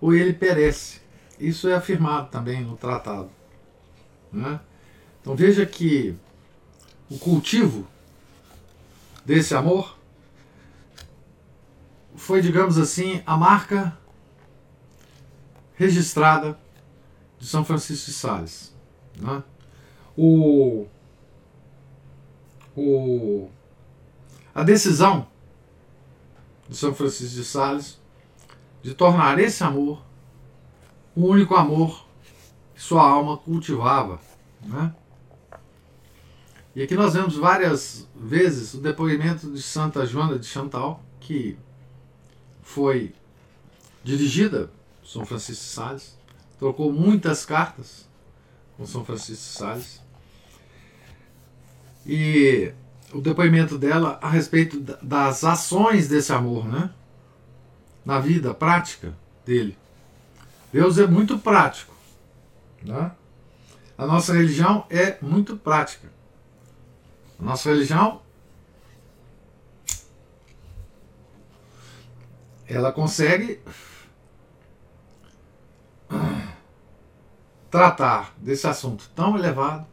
ou 0.00 0.14
ele 0.14 0.32
perece. 0.32 1.00
Isso 1.38 1.68
é 1.68 1.74
afirmado 1.74 2.30
também 2.30 2.62
no 2.62 2.76
tratado. 2.76 3.30
Né? 4.32 4.60
Então 5.20 5.34
veja 5.34 5.64
que 5.66 6.16
o 7.10 7.18
cultivo 7.18 7.86
desse 9.24 9.54
amor 9.54 9.96
foi, 12.14 12.40
digamos 12.40 12.78
assim, 12.78 13.22
a 13.26 13.36
marca 13.36 13.96
registrada 15.74 16.58
de 17.38 17.46
São 17.46 17.64
Francisco 17.64 18.06
de 18.06 18.12
Sales. 18.12 18.74
Né? 19.16 19.42
O, 20.16 20.86
o, 22.74 23.50
a 24.54 24.62
decisão 24.62 25.28
de 26.68 26.76
São 26.76 26.94
Francisco 26.94 27.34
de 27.34 27.44
Sales 27.44 27.98
de 28.86 28.94
tornar 28.94 29.36
esse 29.40 29.64
amor 29.64 30.00
o 31.12 31.26
único 31.26 31.56
amor 31.56 32.06
que 32.72 32.80
sua 32.80 33.02
alma 33.02 33.36
cultivava. 33.36 34.20
Né? 34.62 34.94
E 36.72 36.82
aqui 36.84 36.94
nós 36.94 37.14
vemos 37.14 37.36
várias 37.36 38.06
vezes 38.14 38.74
o 38.74 38.78
depoimento 38.78 39.50
de 39.50 39.60
Santa 39.60 40.06
Joana 40.06 40.38
de 40.38 40.46
Chantal, 40.46 41.02
que 41.18 41.58
foi 42.62 43.12
dirigida 44.04 44.70
por 45.00 45.08
São 45.08 45.24
Francisco 45.24 45.64
de 45.64 45.70
Sales, 45.70 46.16
trocou 46.56 46.92
muitas 46.92 47.44
cartas 47.44 48.08
com 48.76 48.86
São 48.86 49.04
Francisco 49.04 49.32
de 49.32 49.58
Sales. 49.58 50.02
E 52.06 52.72
o 53.12 53.20
depoimento 53.20 53.76
dela 53.76 54.16
a 54.22 54.30
respeito 54.30 54.78
das 55.02 55.42
ações 55.42 56.06
desse 56.06 56.32
amor, 56.32 56.68
né? 56.68 56.94
Na 58.06 58.20
vida 58.20 58.54
prática 58.54 59.12
dele. 59.44 59.76
Deus 60.72 60.96
é 60.96 61.06
muito 61.06 61.38
prático. 61.38 61.92
Né? 62.80 63.10
A 63.98 64.06
nossa 64.06 64.32
religião 64.32 64.86
é 64.88 65.18
muito 65.20 65.56
prática. 65.56 66.08
A 67.38 67.42
nossa 67.42 67.68
religião 67.68 68.22
ela 72.68 72.92
consegue 72.92 73.60
tratar 77.70 78.34
desse 78.38 78.66
assunto 78.66 79.10
tão 79.14 79.36
elevado 79.36 79.86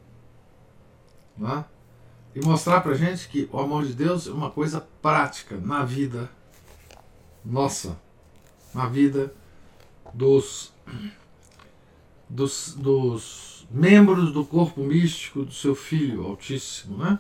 né? 1.38 1.65
e 2.36 2.45
mostrar 2.45 2.82
para 2.82 2.93
gente 2.93 3.28
que 3.28 3.49
o 3.52 3.60
amor 3.60 3.86
de 3.86 3.93
Deus 3.93 4.28
é 4.28 4.32
uma 4.32 4.52
coisa 4.52 4.86
prática 5.02 5.58
na 5.58 5.84
vida 5.84 6.30
nossa, 7.43 7.99
na 8.73 8.88
vida 8.88 9.33
dos, 10.13 10.73
dos, 12.29 12.73
dos 12.75 13.67
membros 13.69 14.31
do 14.31 14.45
corpo 14.45 14.81
místico 14.81 15.43
do 15.43 15.53
seu 15.53 15.75
Filho 15.75 16.25
Altíssimo, 16.25 16.97
né? 16.97 17.19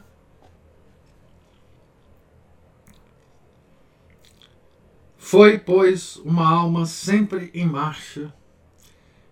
Foi, 5.17 5.57
pois, 5.57 6.17
uma 6.17 6.47
alma 6.47 6.85
sempre 6.85 7.49
em 7.55 7.65
marcha 7.65 8.31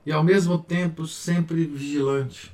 e 0.04 0.12
ao 0.12 0.24
mesmo 0.24 0.58
tempo 0.58 1.06
sempre 1.06 1.66
vigilante. 1.66 2.52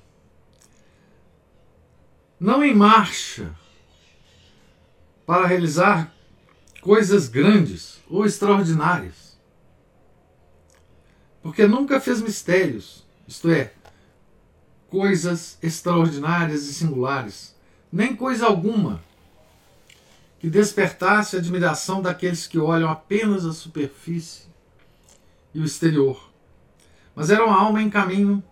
Não 2.39 2.63
em 2.63 2.75
marcha 2.75 3.55
para 5.25 5.47
realizar 5.47 6.13
coisas 6.81 7.27
grandes 7.29 8.01
ou 8.09 8.25
extraordinárias, 8.25 9.26
porque 11.47 11.65
nunca 11.65 12.01
fez 12.01 12.21
mistérios, 12.21 13.05
isto 13.25 13.49
é, 13.49 13.71
coisas 14.89 15.57
extraordinárias 15.63 16.65
e 16.67 16.73
singulares, 16.73 17.55
nem 17.89 18.13
coisa 18.13 18.45
alguma 18.45 19.01
que 20.41 20.49
despertasse 20.49 21.37
a 21.37 21.39
admiração 21.39 22.01
daqueles 22.01 22.45
que 22.47 22.59
olham 22.59 22.89
apenas 22.89 23.45
a 23.45 23.53
superfície 23.53 24.41
e 25.53 25.61
o 25.61 25.63
exterior, 25.63 26.29
mas 27.15 27.29
era 27.29 27.45
uma 27.45 27.57
alma 27.57 27.81
em 27.81 27.89
caminho 27.89 28.43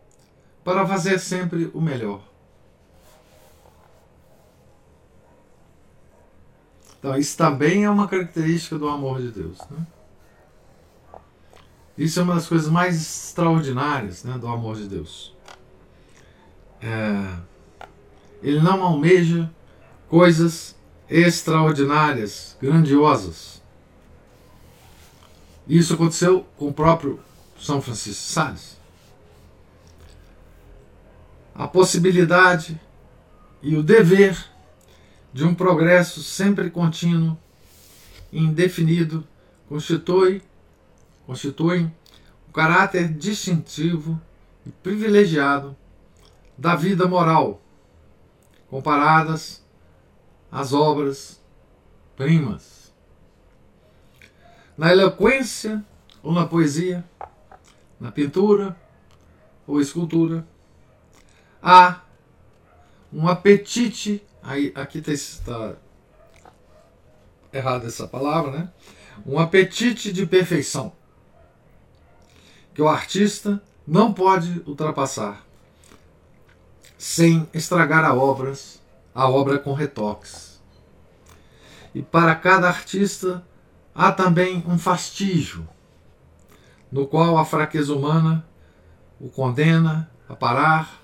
para 0.64 0.88
fazer 0.88 1.20
sempre 1.20 1.70
o 1.74 1.82
melhor. 1.82 2.24
Então, 6.98 7.18
isso 7.18 7.36
também 7.36 7.84
é 7.84 7.90
uma 7.90 8.08
característica 8.08 8.80
do 8.80 8.88
amor 8.88 9.20
de 9.20 9.32
Deus. 9.32 9.60
Né? 9.70 9.86
Isso 11.98 12.20
é 12.20 12.24
uma 12.24 12.36
das 12.36 12.48
coisas 12.48 12.70
mais 12.70 12.96
extraordinárias 12.96 14.24
né, 14.24 14.38
do 14.38 14.48
amor 14.48 14.76
de 14.76 14.88
Deus. 14.88 15.34
É, 16.82 17.38
ele 18.44 18.60
não 18.60 18.84
almeja 18.84 19.50
coisas 20.10 20.76
extraordinárias, 21.10 22.58
grandiosas. 22.62 23.62
Isso 25.68 25.94
aconteceu 25.94 26.46
com 26.58 26.68
o 26.68 26.74
próprio 26.74 27.20
São 27.60 27.82
Francisco 27.82 28.22
de 28.24 28.30
Sales. 28.30 28.78
A 31.54 31.68
possibilidade 31.68 32.80
e 33.62 33.76
o 33.76 33.82
dever 33.82 34.38
de 35.34 35.44
um 35.44 35.56
progresso 35.56 36.22
sempre 36.22 36.70
contínuo 36.70 37.38
indefinido 38.32 39.26
constitui 39.68 40.42
constituem 41.26 41.94
o 42.48 42.52
caráter 42.52 43.12
distintivo 43.12 44.20
e 44.66 44.72
privilegiado 44.72 45.76
da 46.58 46.76
vida 46.76 47.08
moral, 47.08 47.62
comparadas 48.70 49.64
às 50.52 50.72
obras 50.72 51.42
primas. 52.16 52.94
Na 54.78 54.92
eloquência 54.92 55.84
ou 56.22 56.34
na 56.34 56.46
poesia, 56.46 57.04
na 58.00 58.12
pintura 58.12 58.76
ou 59.68 59.82
escultura, 59.82 60.46
há 61.62 62.02
um 63.12 63.28
apetite, 63.28 64.26
aí, 64.44 64.72
aqui 64.76 65.00
está 65.00 65.76
errada 67.52 67.88
essa 67.88 68.08
palavra, 68.08 68.52
né? 68.52 68.72
Um 69.26 69.40
apetite 69.40 70.12
de 70.12 70.26
perfeição 70.26 70.92
que 72.76 72.82
o 72.82 72.90
artista 72.90 73.64
não 73.88 74.14
pode 74.14 74.62
ultrapassar 74.68 75.46
sem 76.98 77.48
estragar 77.54 78.04
a, 78.04 78.14
obras, 78.14 78.82
a 79.14 79.30
obra 79.30 79.58
com 79.58 79.74
retoques. 79.74 80.62
E 81.94 82.02
para 82.02 82.36
cada 82.36 82.68
artista 82.68 83.46
há 83.94 84.12
também 84.12 84.62
um 84.68 84.78
fastígio, 84.78 85.66
no 86.92 87.08
qual 87.08 87.38
a 87.38 87.46
fraqueza 87.46 87.94
humana 87.94 88.46
o 89.22 89.30
condena 89.30 90.12
a 90.28 90.36
parar 90.36 91.02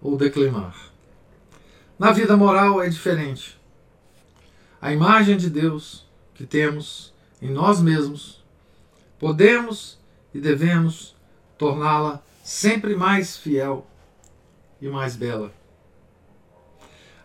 ou 0.00 0.16
declinar. 0.16 0.74
Na 1.98 2.10
vida 2.10 2.36
moral 2.38 2.82
é 2.82 2.88
diferente. 2.88 3.60
A 4.80 4.90
imagem 4.92 5.36
de 5.36 5.50
Deus 5.50 6.06
que 6.34 6.46
temos 6.46 7.12
em 7.40 7.50
nós 7.50 7.82
mesmos, 7.82 8.42
podemos 9.18 10.00
e 10.34 10.40
devemos 10.40 11.14
torná-la 11.58 12.22
sempre 12.42 12.96
mais 12.96 13.36
fiel 13.36 13.86
e 14.80 14.88
mais 14.88 15.16
bela. 15.16 15.52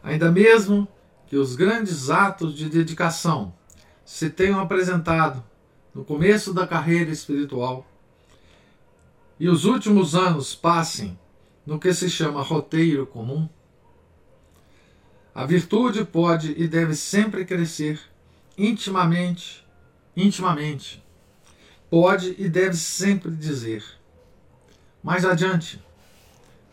Ainda 0.03 0.31
mesmo 0.31 0.87
que 1.27 1.35
os 1.35 1.55
grandes 1.55 2.09
atos 2.09 2.55
de 2.55 2.69
dedicação 2.69 3.53
se 4.05 4.29
tenham 4.29 4.59
apresentado 4.59 5.43
no 5.93 6.05
começo 6.05 6.53
da 6.53 6.67
carreira 6.67 7.11
espiritual, 7.11 7.85
e 9.39 9.49
os 9.49 9.65
últimos 9.65 10.15
anos 10.15 10.55
passem 10.55 11.19
no 11.65 11.79
que 11.79 11.93
se 11.93 12.09
chama 12.09 12.41
roteiro 12.41 13.05
comum, 13.05 13.49
a 15.35 15.45
virtude 15.45 16.03
pode 16.03 16.53
e 16.57 16.67
deve 16.67 16.95
sempre 16.95 17.45
crescer 17.45 17.99
intimamente, 18.57 19.63
intimamente. 20.15 21.03
Pode 21.89 22.35
e 22.37 22.49
deve 22.49 22.75
sempre 22.75 23.31
dizer 23.31 23.83
mais 25.07 25.23
adiante, 25.23 25.81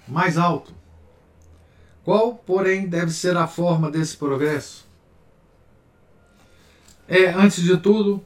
mais 0.08 0.36
alto. 0.36 0.74
Qual, 2.02 2.34
porém, 2.34 2.88
deve 2.88 3.12
ser 3.12 3.36
a 3.36 3.46
forma 3.46 3.88
desse 3.90 4.16
progresso? 4.16 4.84
É, 7.06 7.26
antes 7.26 7.62
de 7.62 7.76
tudo, 7.76 8.20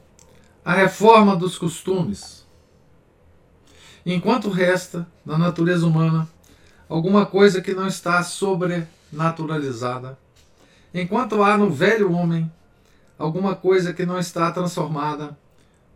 a 0.65 0.73
reforma 0.73 1.35
dos 1.35 1.59
costumes. 1.59 2.43
Enquanto 4.05 4.49
resta, 4.49 5.05
na 5.25 5.37
natureza 5.37 5.85
humana, 5.85 6.27
alguma 6.87 7.25
coisa 7.25 7.61
que 7.61 7.75
não 7.75 7.87
está 7.87 8.23
sobrenaturalizada, 8.23 10.17
enquanto 10.91 11.43
há 11.43 11.55
no 11.55 11.69
velho 11.69 12.11
homem 12.11 12.51
alguma 13.17 13.55
coisa 13.55 13.93
que 13.93 14.05
não 14.07 14.17
está 14.17 14.51
transformada 14.51 15.37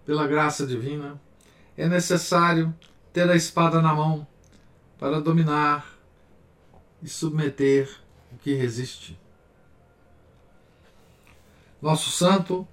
pela 0.05 0.27
graça 0.27 0.65
divina, 0.65 1.19
é 1.77 1.87
necessário 1.87 2.73
ter 3.11 3.29
a 3.29 3.35
espada 3.35 3.81
na 3.81 3.93
mão 3.93 4.27
para 4.99 5.21
dominar 5.21 5.85
e 7.01 7.09
submeter 7.09 7.89
o 8.31 8.37
que 8.37 8.53
resiste. 8.53 9.19
Nosso 11.81 12.09
santo 12.11 12.67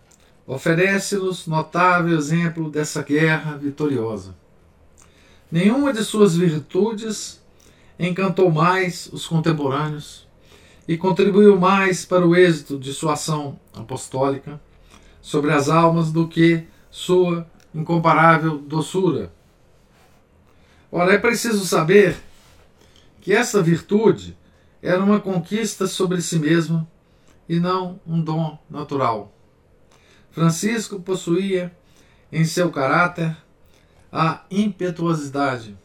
oferece-nos 0.47 1.47
notável 1.47 2.17
exemplo 2.17 2.71
dessa 2.71 3.03
guerra 3.03 3.57
vitoriosa. 3.57 4.37
Nenhuma 5.51 5.93
de 5.93 6.05
suas 6.05 6.37
virtudes 6.37 7.41
encantou 7.99 8.51
mais 8.51 9.09
os 9.13 9.27
contemporâneos 9.27 10.29
e 10.87 10.97
contribuiu 10.97 11.59
mais 11.59 12.05
para 12.05 12.27
o 12.27 12.35
êxito 12.35 12.79
de 12.79 12.93
sua 12.93 13.15
ação 13.15 13.59
apostólica 13.75 14.61
sobre 15.21 15.53
as 15.53 15.69
almas 15.69 16.11
do 16.11 16.27
que 16.27 16.67
sua 16.91 17.47
incomparável 17.75 18.59
doçura. 18.59 19.33
Ora, 20.91 21.15
é 21.15 21.19
preciso 21.19 21.65
saber 21.65 22.17
que 23.21 23.33
essa 23.33 23.63
virtude 23.63 24.37
era 24.83 25.03
uma 25.03 25.21
conquista 25.21 25.87
sobre 25.87 26.21
si 26.21 26.39
mesma 26.39 26.89
e 27.49 27.61
não 27.61 28.01
um 28.07 28.21
dom 28.21 28.59
natural. 28.69 29.33
Francisco 30.31 31.01
possuía 31.01 31.75
em 32.33 32.45
seu 32.45 32.71
caráter 32.71 33.37
a 34.13 34.43
impetuosidade, 34.51 35.77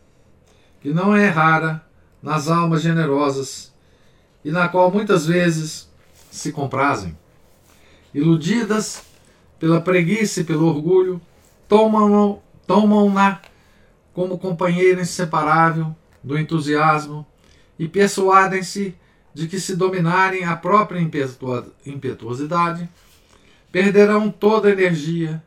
que 0.82 0.94
não 0.94 1.16
é 1.16 1.28
rara 1.28 1.86
nas 2.22 2.48
almas 2.48 2.82
generosas 2.82 3.74
e 4.44 4.52
na 4.52 4.68
qual 4.68 4.92
muitas 4.92 5.26
vezes 5.26 5.90
se 6.32 6.52
comprazem. 6.52 7.18
Iludidas 8.14 9.04
pela 9.66 9.82
preguiça 9.82 10.42
e 10.42 10.44
pelo 10.44 10.68
orgulho, 10.68 11.20
tomam-na 11.68 12.40
tomam 12.68 13.40
como 14.14 14.38
companheira 14.38 15.02
inseparável 15.02 15.96
do 16.24 16.38
entusiasmo 16.38 17.26
e 17.80 17.88
persuadem-se 17.88 18.96
de 19.34 19.48
que, 19.48 19.60
se 19.60 19.76
dominarem 19.76 20.46
a 20.46 20.56
própria 20.56 21.00
impetuosidade, 21.84 22.88
perderão 23.72 24.30
toda 24.30 24.68
a 24.68 24.72
energia 24.72 25.44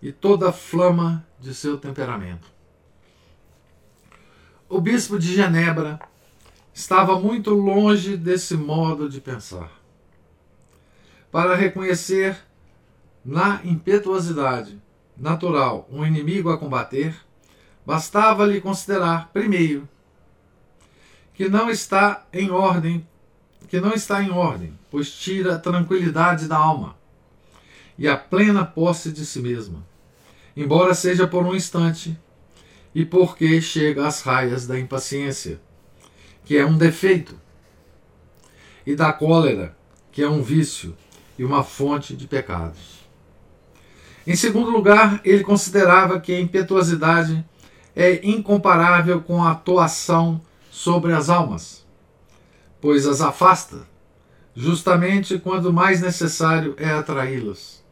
e 0.00 0.12
toda 0.12 0.50
a 0.50 0.52
flama 0.52 1.26
de 1.40 1.52
seu 1.52 1.76
temperamento. 1.76 2.46
O 4.68 4.80
bispo 4.80 5.18
de 5.18 5.34
Genebra 5.34 5.98
estava 6.72 7.18
muito 7.18 7.50
longe 7.50 8.16
desse 8.16 8.56
modo 8.56 9.08
de 9.08 9.20
pensar. 9.20 9.72
Para 11.32 11.56
reconhecer 11.56 12.45
na 13.26 13.60
impetuosidade 13.64 14.80
natural 15.16 15.88
um 15.90 16.06
inimigo 16.06 16.48
a 16.48 16.56
combater, 16.56 17.12
bastava-lhe 17.84 18.60
considerar, 18.60 19.30
primeiro, 19.32 19.88
que 21.34 21.48
não 21.48 21.68
está 21.68 22.24
em 22.32 22.50
ordem, 22.50 23.06
que 23.66 23.80
não 23.80 23.92
está 23.92 24.22
em 24.22 24.30
ordem, 24.30 24.78
pois 24.92 25.10
tira 25.10 25.56
a 25.56 25.58
tranquilidade 25.58 26.46
da 26.46 26.56
alma 26.56 26.96
e 27.98 28.06
a 28.06 28.16
plena 28.16 28.64
posse 28.64 29.10
de 29.10 29.26
si 29.26 29.40
mesma, 29.40 29.84
embora 30.56 30.94
seja 30.94 31.26
por 31.26 31.44
um 31.44 31.54
instante, 31.54 32.16
e 32.94 33.04
porque 33.04 33.60
chega 33.60 34.06
às 34.06 34.22
raias 34.22 34.66
da 34.66 34.78
impaciência, 34.78 35.60
que 36.44 36.56
é 36.56 36.64
um 36.64 36.78
defeito, 36.78 37.38
e 38.86 38.94
da 38.94 39.12
cólera, 39.12 39.76
que 40.12 40.22
é 40.22 40.28
um 40.28 40.42
vício 40.42 40.96
e 41.36 41.44
uma 41.44 41.64
fonte 41.64 42.14
de 42.14 42.26
pecados. 42.28 42.95
Em 44.26 44.34
segundo 44.34 44.70
lugar, 44.70 45.20
ele 45.24 45.44
considerava 45.44 46.18
que 46.18 46.32
a 46.32 46.40
impetuosidade 46.40 47.44
é 47.94 48.26
incomparável 48.26 49.20
com 49.20 49.42
a 49.42 49.52
atuação 49.52 50.40
sobre 50.68 51.12
as 51.12 51.30
almas, 51.30 51.86
pois 52.80 53.06
as 53.06 53.20
afasta, 53.20 53.86
justamente 54.54 55.38
quando 55.38 55.72
mais 55.72 56.00
necessário 56.00 56.74
é 56.76 56.90
atraí-las. 56.90 57.84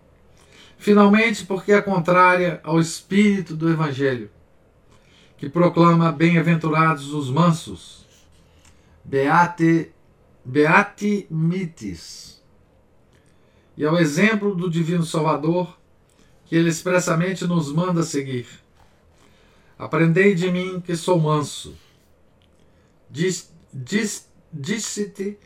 Finalmente, 0.76 1.46
porque 1.46 1.72
é 1.72 1.80
contrária 1.80 2.60
ao 2.64 2.80
espírito 2.80 3.54
do 3.54 3.70
Evangelho, 3.70 4.28
que 5.38 5.48
proclama 5.48 6.10
bem-aventurados 6.10 7.14
os 7.14 7.30
mansos, 7.30 8.04
beate, 9.04 9.92
beati 10.44 11.26
mitis, 11.30 12.42
e 13.76 13.84
ao 13.84 13.98
exemplo 13.98 14.54
do 14.54 14.68
Divino 14.68 15.04
Salvador, 15.04 15.78
que 16.46 16.56
ele 16.56 16.68
expressamente 16.68 17.46
nos 17.46 17.72
manda 17.72 18.02
seguir. 18.02 18.46
Aprendei 19.78 20.34
de 20.34 20.50
mim 20.50 20.80
que 20.80 20.96
sou 20.96 21.18
manso 21.18 21.76
Dicite 24.52 25.38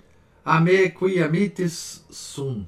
a 0.44 0.60
me 0.60 0.90
qui 0.90 1.20
amitis 1.20 2.04
sum. 2.10 2.66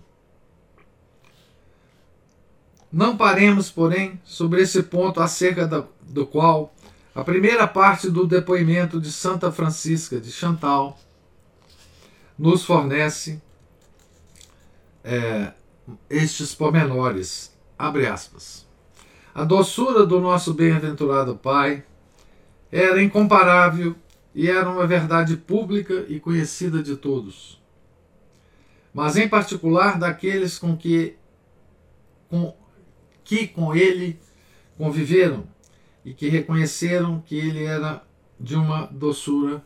Não 2.93 3.16
paremos, 3.16 3.71
porém, 3.71 4.21
sobre 4.25 4.61
esse 4.62 4.83
ponto 4.83 5.21
acerca 5.21 5.66
do, 5.66 5.88
do 6.03 6.27
qual 6.27 6.75
a 7.14 7.25
primeira 7.25 7.66
parte 7.66 8.11
do 8.11 8.27
depoimento 8.27 9.01
de 9.01 9.11
Santa 9.11 9.51
Francisca 9.51 10.21
de 10.21 10.31
Chantal 10.31 10.99
nos 12.38 12.64
fornece 12.64 13.40
é, 15.05 15.53
estes 16.11 16.55
pormenores. 16.55 17.55
Abre 17.81 18.07
aspas. 18.07 18.69
A 19.35 19.43
doçura 19.43 20.05
do 20.05 20.21
nosso 20.21 20.53
bem-aventurado 20.53 21.35
Pai 21.37 21.83
era 22.71 23.03
incomparável 23.03 23.97
e 24.35 24.51
era 24.51 24.69
uma 24.69 24.87
verdade 24.87 25.35
pública 25.35 26.05
e 26.07 26.21
conhecida 26.21 26.83
de 26.83 26.95
todos, 26.95 27.59
mas 28.93 29.16
em 29.16 29.27
particular 29.27 29.99
daqueles 29.99 30.59
com 30.59 30.77
que 30.77 31.16
com, 32.29 32.55
que 33.25 33.49
com 33.49 33.75
ele 33.75 34.21
conviveram 34.77 35.45
e 36.05 36.12
que 36.12 36.29
reconheceram 36.29 37.23
que 37.23 37.35
ele 37.35 37.64
era 37.64 38.05
de 38.38 38.57
uma 38.57 38.88
doçura 38.93 39.64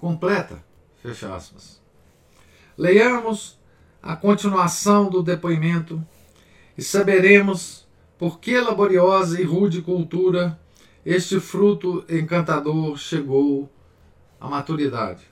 completa. 0.00 0.60
Fecha 1.00 1.32
aspas. 1.32 1.80
Leiamos 2.76 3.56
a 4.02 4.16
continuação 4.16 5.08
do 5.08 5.22
depoimento 5.22 6.04
e 6.76 6.82
saberemos 6.82 7.86
por 8.18 8.38
que 8.38 8.58
laboriosa 8.60 9.40
e 9.40 9.44
rude 9.44 9.82
cultura 9.82 10.58
este 11.04 11.40
fruto 11.40 12.04
encantador 12.08 12.96
chegou 12.96 13.70
a 14.40 14.48
maturidade. 14.48 15.22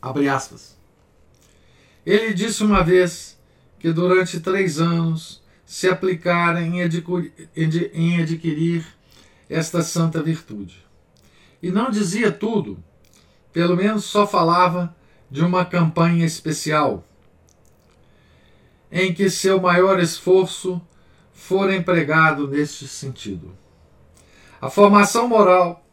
Abre 0.00 0.28
aspas. 0.28 0.76
Ele 2.04 2.32
disse 2.34 2.62
uma 2.62 2.82
vez 2.82 3.38
que 3.78 3.92
durante 3.92 4.40
três 4.40 4.80
anos 4.80 5.42
se 5.64 5.88
aplicara 5.88 6.62
em 6.62 6.82
adquirir 8.20 8.86
esta 9.48 9.82
santa 9.82 10.22
virtude. 10.22 10.84
E 11.62 11.70
não 11.70 11.90
dizia 11.90 12.30
tudo, 12.30 12.82
pelo 13.52 13.76
menos 13.76 14.04
só 14.04 14.26
falava 14.26 14.94
de 15.30 15.42
uma 15.42 15.64
campanha 15.64 16.24
especial, 16.24 17.06
em 18.94 19.12
que 19.12 19.28
seu 19.28 19.60
maior 19.60 19.98
esforço 19.98 20.80
fora 21.32 21.74
empregado 21.74 22.46
neste 22.46 22.86
sentido. 22.86 23.52
A 24.60 24.70
formação 24.70 25.26
moral 25.26 25.84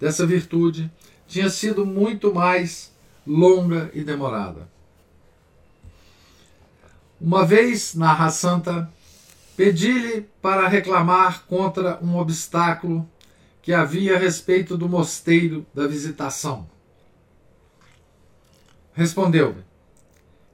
dessa 0.00 0.26
virtude 0.26 0.90
tinha 1.28 1.48
sido 1.50 1.86
muito 1.86 2.34
mais 2.34 2.92
longa 3.24 3.88
e 3.94 4.02
demorada. 4.02 4.68
Uma 7.20 7.44
vez, 7.44 7.94
narra 7.94 8.28
Santa, 8.28 8.90
pedi-lhe 9.56 10.22
para 10.42 10.66
reclamar 10.66 11.44
contra 11.46 12.00
um 12.02 12.16
obstáculo 12.16 13.08
que 13.62 13.72
havia 13.72 14.16
a 14.16 14.18
respeito 14.18 14.76
do 14.76 14.88
mosteiro 14.88 15.64
da 15.72 15.86
visitação. 15.86 16.68
Respondeu-me: 18.94 19.62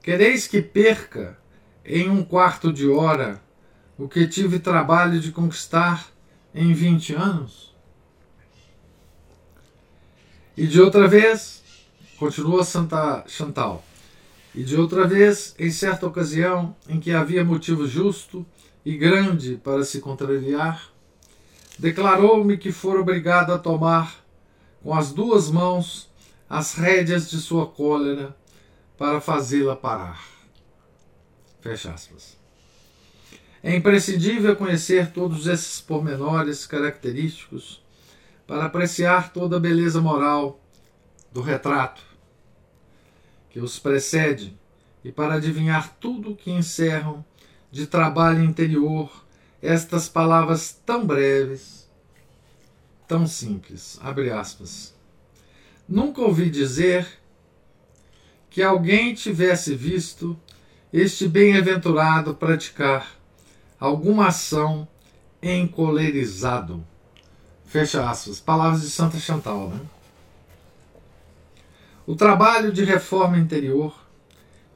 Quereis 0.03 0.45
que 0.45 0.61
perca 0.61 1.37
em 1.85 2.09
um 2.09 2.23
quarto 2.23 2.73
de 2.73 2.89
hora 2.89 3.41
o 3.97 4.07
que 4.07 4.27
tive 4.27 4.59
trabalho 4.59 5.19
de 5.19 5.31
conquistar 5.31 6.07
em 6.53 6.73
vinte 6.73 7.13
anos? 7.13 7.73
E 10.57 10.65
de 10.67 10.81
outra 10.81 11.07
vez, 11.07 11.63
continua 12.17 12.63
Santa 12.63 13.23
Chantal, 13.27 13.83
e 14.53 14.63
de 14.63 14.75
outra 14.75 15.05
vez, 15.05 15.53
em 15.59 15.69
certa 15.69 16.07
ocasião 16.07 16.75
em 16.87 16.99
que 16.99 17.11
havia 17.11 17.43
motivo 17.43 17.85
justo 17.85 18.45
e 18.85 18.97
grande 18.97 19.57
para 19.57 19.83
se 19.83 19.99
contrariar, 19.99 20.89
declarou-me 21.77 22.57
que 22.57 22.71
fora 22.71 23.01
obrigado 23.01 23.51
a 23.51 23.59
tomar 23.59 24.23
com 24.81 24.93
as 24.93 25.11
duas 25.11 25.51
mãos 25.51 26.09
as 26.49 26.75
rédeas 26.75 27.29
de 27.29 27.37
sua 27.37 27.65
cólera 27.65 28.35
para 28.97 29.19
fazê-la 29.19 29.75
parar. 29.75 30.34
Fecha 31.65 31.91
aspas. 31.91 32.37
É 33.63 33.75
imprescindível 33.75 34.55
conhecer 34.55 35.11
todos 35.11 35.47
esses 35.47 35.81
pormenores 35.81 36.67
característicos 36.67 37.83
para 38.45 38.65
apreciar 38.65 39.33
toda 39.33 39.57
a 39.57 39.59
beleza 39.59 39.99
moral 39.99 40.63
do 41.31 41.41
retrato 41.41 42.03
que 43.49 43.59
os 43.59 43.79
precede 43.79 44.55
e 45.03 45.11
para 45.11 45.33
adivinhar 45.33 45.97
tudo 45.99 46.35
que 46.35 46.51
encerram 46.51 47.25
de 47.71 47.87
trabalho 47.87 48.43
interior 48.43 49.25
estas 49.59 50.07
palavras 50.07 50.79
tão 50.85 51.03
breves, 51.03 51.89
tão 53.07 53.25
simples. 53.25 53.97
Abre 54.03 54.29
aspas. 54.29 54.93
Nunca 55.89 56.21
ouvi 56.21 56.47
dizer 56.47 57.07
que 58.51 58.61
alguém 58.61 59.15
tivesse 59.15 59.73
visto 59.73 60.39
este 60.97 61.27
bem-aventurado 61.27 62.33
praticar 62.33 63.05
alguma 63.77 64.27
ação 64.27 64.87
encolerizado. 65.43 66.85
Fecha 67.65 68.09
aspas. 68.09 68.39
Palavras 68.39 68.81
de 68.81 68.89
Santa 68.89 69.19
Chantal. 69.19 69.71
Né? 69.71 69.81
O 72.07 72.15
trabalho 72.15 72.71
de 72.71 72.85
reforma 72.85 73.37
interior 73.37 73.93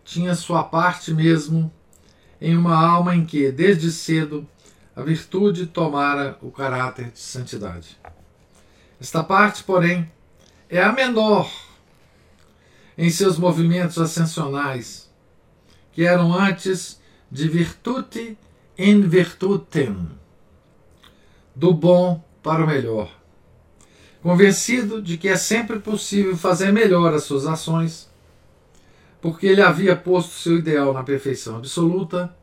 tinha 0.04 0.36
sua 0.36 0.62
parte 0.62 1.14
mesmo 1.14 1.72
em 2.42 2.58
uma 2.58 2.76
alma 2.76 3.16
em 3.16 3.26
que, 3.26 3.50
desde 3.50 3.90
cedo, 3.90 4.46
a 4.94 5.02
virtude 5.02 5.68
tomara 5.68 6.38
o 6.42 6.52
caráter 6.52 7.12
de 7.12 7.20
santidade. 7.20 7.98
Esta 9.00 9.24
parte, 9.24 9.64
porém, 9.64 10.12
é 10.70 10.84
a 10.84 10.92
menor 10.92 11.50
em 12.98 13.10
seus 13.10 13.38
movimentos 13.38 13.98
ascensionais, 13.98 15.09
que 16.00 16.06
eram 16.06 16.34
antes 16.34 16.98
de 17.30 17.50
virtute 17.50 18.38
in 18.78 19.02
virtutem, 19.02 20.10
do 21.54 21.74
bom 21.74 22.24
para 22.42 22.64
o 22.64 22.68
melhor. 22.68 23.12
Convencido 24.24 25.02
de 25.02 25.18
que 25.18 25.28
é 25.28 25.36
sempre 25.36 25.78
possível 25.78 26.38
fazer 26.38 26.72
melhor 26.72 27.14
as 27.14 27.26
suas 27.26 27.46
ações, 27.46 28.10
porque 29.20 29.46
ele 29.46 29.62
havia 29.62 29.94
posto 29.94 30.32
seu 30.32 30.60
ideal 30.60 30.94
na 30.94 31.04
perfeição 31.04 31.58
absoluta 31.58 32.34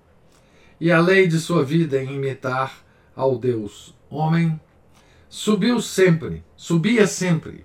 e 0.78 0.92
a 0.92 1.00
lei 1.00 1.26
de 1.26 1.40
sua 1.40 1.64
vida 1.64 1.96
em 2.02 2.14
imitar 2.14 2.84
ao 3.14 3.38
Deus 3.38 3.94
homem, 4.10 4.60
subiu 5.30 5.80
sempre, 5.80 6.44
subia 6.58 7.06
sempre, 7.06 7.64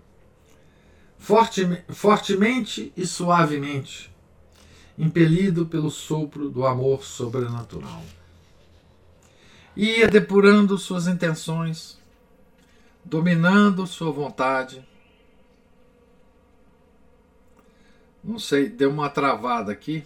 fortemente 1.20 2.94
e 2.96 3.06
suavemente, 3.06 4.11
impelido 5.02 5.66
pelo 5.66 5.92
sopro 5.92 6.50
do 6.50 6.66
amor 6.66 7.04
sobrenatural 7.04 8.02
ia 9.76 10.08
depurando 10.08 10.78
suas 10.78 11.08
intenções, 11.08 11.98
dominando 13.04 13.88
sua 13.88 14.12
vontade. 14.12 14.86
Não 18.24 18.38
sei, 18.38 18.70
deu 18.70 18.90
uma 18.90 19.10
travada 19.10 19.72
aqui. 19.72 20.04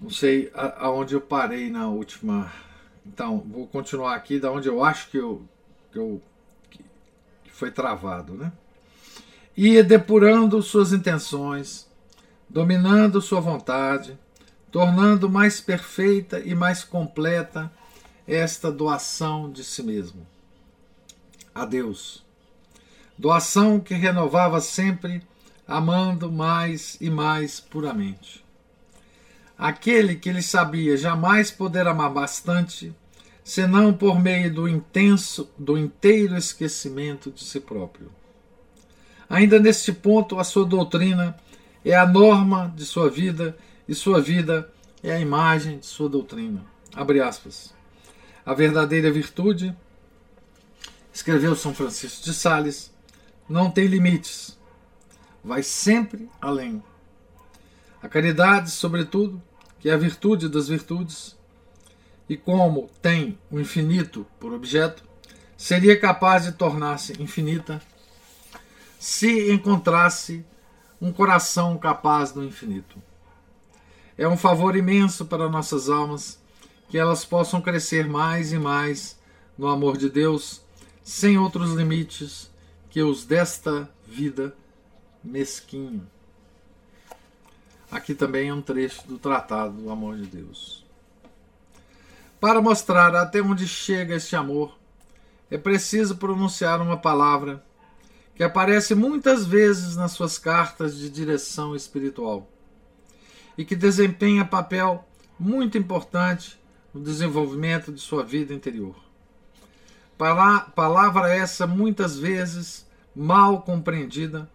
Não 0.00 0.10
sei 0.10 0.50
aonde 0.54 1.14
eu 1.14 1.20
parei 1.20 1.70
na 1.70 1.88
última. 1.88 2.52
Então, 3.04 3.38
vou 3.38 3.66
continuar 3.66 4.14
aqui 4.14 4.38
da 4.38 4.50
onde 4.50 4.68
eu 4.68 4.82
acho 4.82 5.10
que 5.10 5.18
eu, 5.18 5.46
que, 5.92 5.98
eu, 5.98 6.22
que 6.70 6.82
foi 7.50 7.70
travado, 7.70 8.34
né? 8.34 8.52
Ia 9.56 9.84
depurando 9.84 10.62
suas 10.62 10.92
intenções, 10.92 11.86
dominando 12.52 13.22
sua 13.22 13.40
vontade, 13.40 14.18
tornando 14.70 15.28
mais 15.28 15.58
perfeita 15.58 16.38
e 16.38 16.54
mais 16.54 16.84
completa 16.84 17.72
esta 18.28 18.70
doação 18.70 19.50
de 19.50 19.64
si 19.64 19.82
mesmo 19.82 20.26
a 21.54 21.64
Deus. 21.64 22.22
Doação 23.16 23.80
que 23.80 23.94
renovava 23.94 24.60
sempre, 24.60 25.22
amando 25.66 26.30
mais 26.30 26.98
e 27.00 27.08
mais 27.08 27.58
puramente. 27.58 28.44
Aquele 29.56 30.14
que 30.16 30.28
ele 30.28 30.42
sabia 30.42 30.96
jamais 30.96 31.50
poder 31.50 31.86
amar 31.86 32.10
bastante, 32.10 32.94
senão 33.42 33.94
por 33.94 34.20
meio 34.20 34.52
do 34.52 34.68
intenso, 34.68 35.48
do 35.58 35.78
inteiro 35.78 36.36
esquecimento 36.36 37.30
de 37.30 37.44
si 37.44 37.60
próprio. 37.60 38.10
Ainda 39.28 39.58
neste 39.58 39.90
ponto, 39.90 40.38
a 40.38 40.44
sua 40.44 40.66
doutrina 40.66 41.34
é 41.90 41.96
a 41.96 42.06
norma 42.06 42.72
de 42.76 42.84
sua 42.84 43.10
vida 43.10 43.56
e 43.88 43.94
sua 43.94 44.20
vida 44.20 44.70
é 45.02 45.12
a 45.12 45.20
imagem 45.20 45.78
de 45.78 45.86
sua 45.86 46.08
doutrina. 46.08 46.64
Abre 46.94 47.20
aspas. 47.20 47.74
A 48.44 48.54
verdadeira 48.54 49.10
virtude, 49.10 49.74
escreveu 51.12 51.54
São 51.54 51.74
Francisco 51.74 52.24
de 52.24 52.34
Sales, 52.34 52.92
não 53.48 53.70
tem 53.70 53.86
limites, 53.86 54.58
vai 55.44 55.62
sempre 55.62 56.28
além. 56.40 56.82
A 58.02 58.08
caridade, 58.08 58.70
sobretudo, 58.70 59.40
que 59.80 59.88
é 59.88 59.92
a 59.92 59.96
virtude 59.96 60.48
das 60.48 60.68
virtudes, 60.68 61.36
e 62.28 62.36
como 62.36 62.90
tem 63.00 63.38
o 63.50 63.60
infinito 63.60 64.26
por 64.38 64.52
objeto, 64.52 65.04
seria 65.56 65.98
capaz 65.98 66.44
de 66.44 66.52
tornar-se 66.52 67.20
infinita 67.22 67.80
se 69.02 69.52
encontrasse 69.52 70.44
um 71.02 71.12
coração 71.12 71.76
capaz 71.76 72.30
do 72.30 72.44
infinito. 72.44 73.02
É 74.16 74.28
um 74.28 74.36
favor 74.36 74.76
imenso 74.76 75.24
para 75.24 75.48
nossas 75.48 75.90
almas 75.90 76.40
que 76.88 76.96
elas 76.96 77.24
possam 77.24 77.60
crescer 77.60 78.06
mais 78.06 78.52
e 78.52 78.58
mais 78.58 79.18
no 79.58 79.66
amor 79.66 79.96
de 79.96 80.08
Deus, 80.08 80.62
sem 81.02 81.36
outros 81.36 81.72
limites 81.72 82.48
que 82.88 83.02
os 83.02 83.24
desta 83.24 83.90
vida 84.06 84.54
mesquinho. 85.24 86.06
Aqui 87.90 88.14
também 88.14 88.50
é 88.50 88.54
um 88.54 88.62
trecho 88.62 89.04
do 89.08 89.18
Tratado 89.18 89.82
do 89.82 89.90
Amor 89.90 90.16
de 90.16 90.26
Deus. 90.26 90.86
Para 92.40 92.62
mostrar 92.62 93.12
até 93.16 93.42
onde 93.42 93.66
chega 93.66 94.14
este 94.14 94.36
amor, 94.36 94.78
é 95.50 95.58
preciso 95.58 96.16
pronunciar 96.16 96.80
uma 96.80 96.96
palavra 96.96 97.62
que 98.34 98.42
aparece 98.42 98.94
muitas 98.94 99.46
vezes 99.46 99.96
nas 99.96 100.12
suas 100.12 100.38
cartas 100.38 100.96
de 100.96 101.10
direção 101.10 101.76
espiritual 101.76 102.48
e 103.56 103.64
que 103.64 103.76
desempenha 103.76 104.44
papel 104.44 105.04
muito 105.38 105.76
importante 105.76 106.58
no 106.94 107.02
desenvolvimento 107.02 107.92
de 107.92 108.00
sua 108.00 108.24
vida 108.24 108.54
interior. 108.54 108.96
Palavra 110.74 111.34
essa 111.34 111.66
muitas 111.66 112.18
vezes 112.18 112.86
mal 113.14 113.62
compreendida 113.62 114.48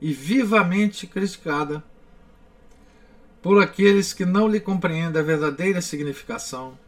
e 0.00 0.12
vivamente 0.12 1.06
criticada 1.06 1.82
por 3.42 3.62
aqueles 3.62 4.12
que 4.12 4.24
não 4.24 4.48
lhe 4.48 4.60
compreendem 4.60 5.20
a 5.20 5.24
verdadeira 5.24 5.80
significação 5.80 6.78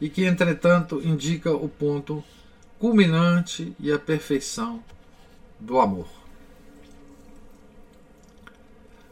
e 0.00 0.08
que, 0.08 0.24
entretanto, 0.24 1.00
indica 1.04 1.52
o 1.52 1.68
ponto 1.68 2.22
culminante 2.78 3.74
e 3.78 3.92
a 3.92 3.98
perfeição 3.98 4.82
do 5.58 5.80
amor. 5.80 6.08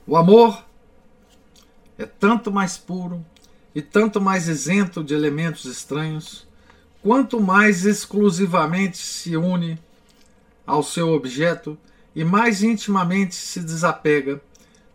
O 0.07 0.17
amor 0.17 0.65
é 1.97 2.05
tanto 2.05 2.51
mais 2.51 2.77
puro 2.77 3.25
e 3.75 3.81
tanto 3.81 4.21
mais 4.21 4.49
isento 4.49 5.03
de 5.03 5.15
elementos 5.15 5.65
estranhos, 5.65 6.47
quanto 7.03 7.41
mais 7.41 7.87
exclusivamente 7.87 8.99
se 8.99 9.37
une 9.37 9.79
ao 10.67 10.83
seu 10.83 11.11
objeto 11.11 11.79
e 12.15 12.25
mais 12.25 12.63
intimamente 12.63 13.35
se 13.35 13.61
desapega 13.61 14.41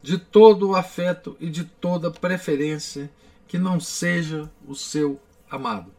de 0.02 0.18
todo 0.18 0.70
o 0.70 0.76
afeto 0.76 1.36
e 1.40 1.50
de 1.50 1.64
toda 1.64 2.12
preferência 2.12 3.10
que 3.48 3.58
não 3.58 3.80
seja 3.80 4.50
o 4.68 4.76
seu 4.76 5.20
amado. 5.50 5.92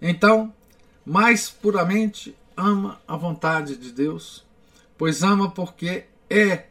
Então, 0.00 0.52
mais 1.04 1.48
puramente 1.48 2.36
ama 2.56 3.00
a 3.06 3.16
vontade 3.16 3.76
de 3.76 3.92
Deus, 3.92 4.44
pois 4.96 5.22
ama 5.22 5.50
porque 5.50 6.04
é 6.28 6.66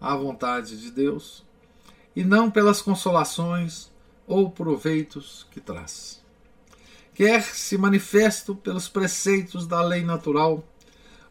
a 0.00 0.14
vontade 0.14 0.80
de 0.80 0.90
Deus 0.90 1.44
e 2.14 2.24
não 2.24 2.50
pelas 2.50 2.80
consolações 2.80 3.90
ou 4.26 4.50
proveitos 4.50 5.46
que 5.50 5.60
traz. 5.60 6.22
Quer 7.14 7.42
se 7.42 7.78
manifesto 7.78 8.54
pelos 8.54 8.88
preceitos 8.88 9.66
da 9.66 9.80
lei 9.80 10.02
natural 10.02 10.62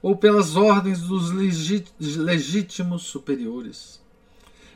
ou 0.02 0.16
pelas 0.16 0.56
ordens 0.56 1.02
dos 1.02 1.32
legítimos 1.32 3.04
superiores, 3.04 4.02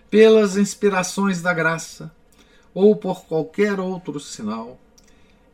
pelas 0.10 0.58
inspirações 0.58 1.42
da 1.42 1.54
graça 1.54 2.12
ou 2.74 2.96
por 2.96 3.26
qualquer 3.26 3.80
outro 3.80 4.20
sinal, 4.20 4.80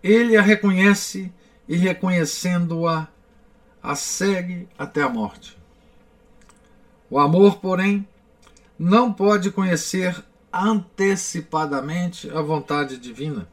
ele 0.03 0.37
a 0.37 0.41
reconhece 0.41 1.31
e, 1.67 1.75
reconhecendo-a, 1.75 3.07
a 3.81 3.95
segue 3.95 4.67
até 4.77 5.01
a 5.01 5.09
morte. 5.09 5.57
O 7.09 7.19
amor, 7.19 7.57
porém, 7.57 8.07
não 8.77 9.13
pode 9.13 9.51
conhecer 9.51 10.23
antecipadamente 10.51 12.29
a 12.29 12.41
vontade 12.41 12.97
divina, 12.97 13.47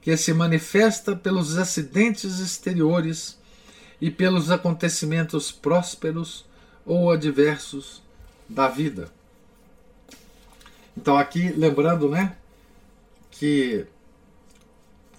que 0.00 0.16
se 0.16 0.32
manifesta 0.32 1.16
pelos 1.16 1.56
acidentes 1.56 2.38
exteriores 2.38 3.38
e 4.00 4.10
pelos 4.10 4.50
acontecimentos 4.50 5.50
prósperos 5.50 6.46
ou 6.84 7.10
adversos 7.10 8.02
da 8.48 8.68
vida. 8.68 9.10
Então 10.96 11.16
aqui 11.16 11.50
lembrando, 11.50 12.08
né, 12.08 12.36
que 13.30 13.86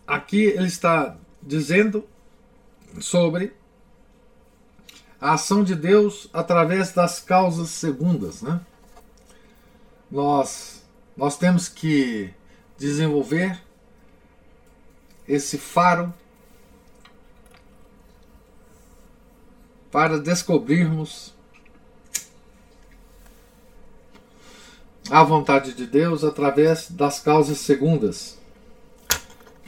aqui 0.05 0.43
ele 0.43 0.67
está 0.67 1.15
dizendo 1.41 2.07
sobre 2.99 3.53
a 5.19 5.33
ação 5.33 5.63
de 5.63 5.75
Deus 5.75 6.29
através 6.33 6.93
das 6.93 7.19
causas 7.19 7.69
segundas, 7.69 8.41
né? 8.41 8.61
Nós 10.09 10.79
nós 11.15 11.37
temos 11.37 11.67
que 11.67 12.33
desenvolver 12.77 13.61
esse 15.27 15.57
faro 15.57 16.13
para 19.91 20.17
descobrirmos 20.17 21.33
a 25.11 25.23
vontade 25.23 25.73
de 25.73 25.85
Deus 25.85 26.23
através 26.23 26.89
das 26.89 27.19
causas 27.19 27.57
segundas. 27.57 28.38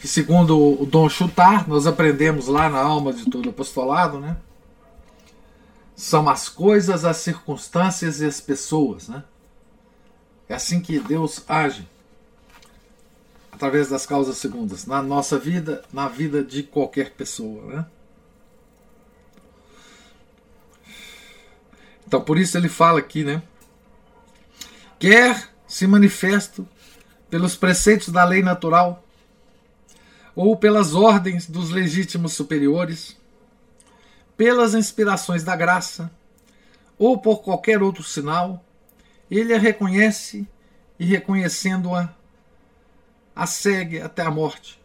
Que 0.01 0.07
segundo 0.07 0.81
o 0.81 0.83
Dom 0.83 1.07
Chutar, 1.07 1.69
nós 1.69 1.85
aprendemos 1.85 2.47
lá 2.47 2.67
na 2.67 2.79
alma 2.79 3.13
de 3.13 3.29
todo 3.29 3.51
apostolado, 3.51 4.19
né? 4.19 4.35
São 5.95 6.27
as 6.27 6.49
coisas, 6.49 7.05
as 7.05 7.17
circunstâncias 7.17 8.19
e 8.19 8.25
as 8.25 8.41
pessoas, 8.41 9.07
né? 9.07 9.23
É 10.49 10.55
assim 10.55 10.81
que 10.81 10.99
Deus 10.99 11.43
age 11.47 11.87
através 13.51 13.89
das 13.89 14.07
causas 14.07 14.37
segundas, 14.37 14.87
na 14.87 15.03
nossa 15.03 15.37
vida, 15.37 15.83
na 15.93 16.07
vida 16.07 16.43
de 16.43 16.63
qualquer 16.63 17.11
pessoa. 17.11 17.63
Né? 17.67 17.85
Então, 22.07 22.19
por 22.21 22.39
isso 22.39 22.57
ele 22.57 22.67
fala 22.67 22.97
aqui, 22.97 23.23
né? 23.23 23.43
Quer 24.97 25.47
se 25.67 25.85
manifesto 25.85 26.67
pelos 27.29 27.55
preceitos 27.55 28.09
da 28.09 28.23
lei 28.23 28.41
natural 28.41 29.03
ou 30.35 30.55
pelas 30.55 30.93
ordens 30.93 31.47
dos 31.47 31.69
legítimos 31.69 32.33
superiores, 32.33 33.17
pelas 34.37 34.73
inspirações 34.73 35.43
da 35.43 35.55
graça 35.55 36.11
ou 36.97 37.17
por 37.17 37.41
qualquer 37.41 37.81
outro 37.81 38.03
sinal, 38.03 38.63
ele 39.29 39.53
a 39.53 39.59
reconhece 39.59 40.47
e, 40.99 41.05
reconhecendo-a, 41.05 42.13
a 43.35 43.47
segue 43.47 44.01
até 44.01 44.21
a 44.21 44.31
morte. 44.31 44.79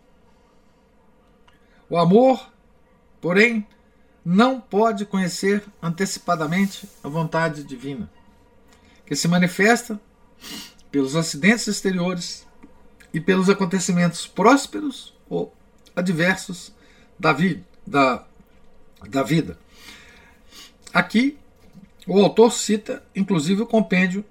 O 1.88 1.96
amor, 1.96 2.50
porém, 3.20 3.66
não 4.24 4.60
pode 4.60 5.04
conhecer 5.06 5.64
antecipadamente 5.80 6.88
a 7.02 7.08
vontade 7.08 7.62
divina, 7.62 8.10
que 9.04 9.14
se 9.14 9.28
manifesta 9.28 10.00
pelos 10.90 11.14
acidentes 11.14 11.66
exteriores 11.66 12.46
e 13.12 13.20
pelos 13.20 13.48
acontecimentos 13.48 14.26
prósperos 14.26 15.15
ou 15.28 15.52
adversos 15.94 16.72
da, 17.18 17.32
vi 17.32 17.64
da, 17.86 18.24
da 19.08 19.22
vida. 19.22 19.58
Aqui, 20.92 21.38
o 22.06 22.18
autor 22.20 22.52
cita, 22.52 23.02
inclusive, 23.14 23.62
o 23.62 23.66
compêndio 23.66 24.24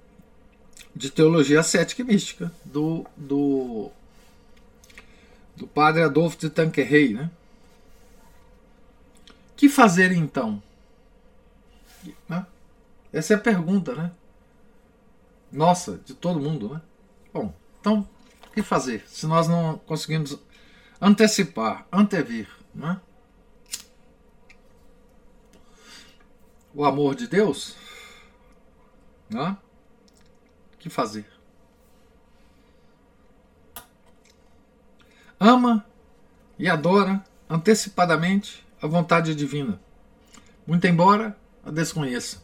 de 0.94 1.10
teologia 1.10 1.62
cética 1.62 2.02
e 2.02 2.04
mística 2.04 2.50
do, 2.64 3.04
do, 3.16 3.90
do 5.56 5.66
padre 5.66 6.02
Adolfo 6.02 6.38
de 6.38 6.48
Tanquerrey. 6.48 7.12
Né? 7.12 7.30
que 9.56 9.68
fazer 9.68 10.12
então? 10.12 10.62
Né? 12.28 12.46
Essa 13.12 13.34
é 13.34 13.36
a 13.36 13.40
pergunta, 13.40 13.94
né? 13.94 14.12
Nossa, 15.50 15.98
de 16.04 16.14
todo 16.14 16.38
mundo, 16.38 16.74
né? 16.74 16.82
Bom, 17.32 17.52
então, 17.80 18.06
o 18.46 18.50
que 18.52 18.62
fazer 18.62 19.04
se 19.08 19.26
nós 19.26 19.48
não 19.48 19.78
conseguimos 19.78 20.38
antecipar, 21.00 21.86
antevir, 21.92 22.48
né? 22.74 23.00
O 26.74 26.84
amor 26.84 27.14
de 27.14 27.26
Deus, 27.26 27.76
né? 29.30 29.56
que 30.78 30.90
fazer. 30.90 31.26
Ama 35.38 35.84
e 36.58 36.68
adora 36.68 37.24
antecipadamente 37.48 38.64
a 38.80 38.86
vontade 38.86 39.34
divina, 39.34 39.80
muito 40.66 40.86
embora 40.86 41.36
a 41.64 41.70
desconheça. 41.70 42.42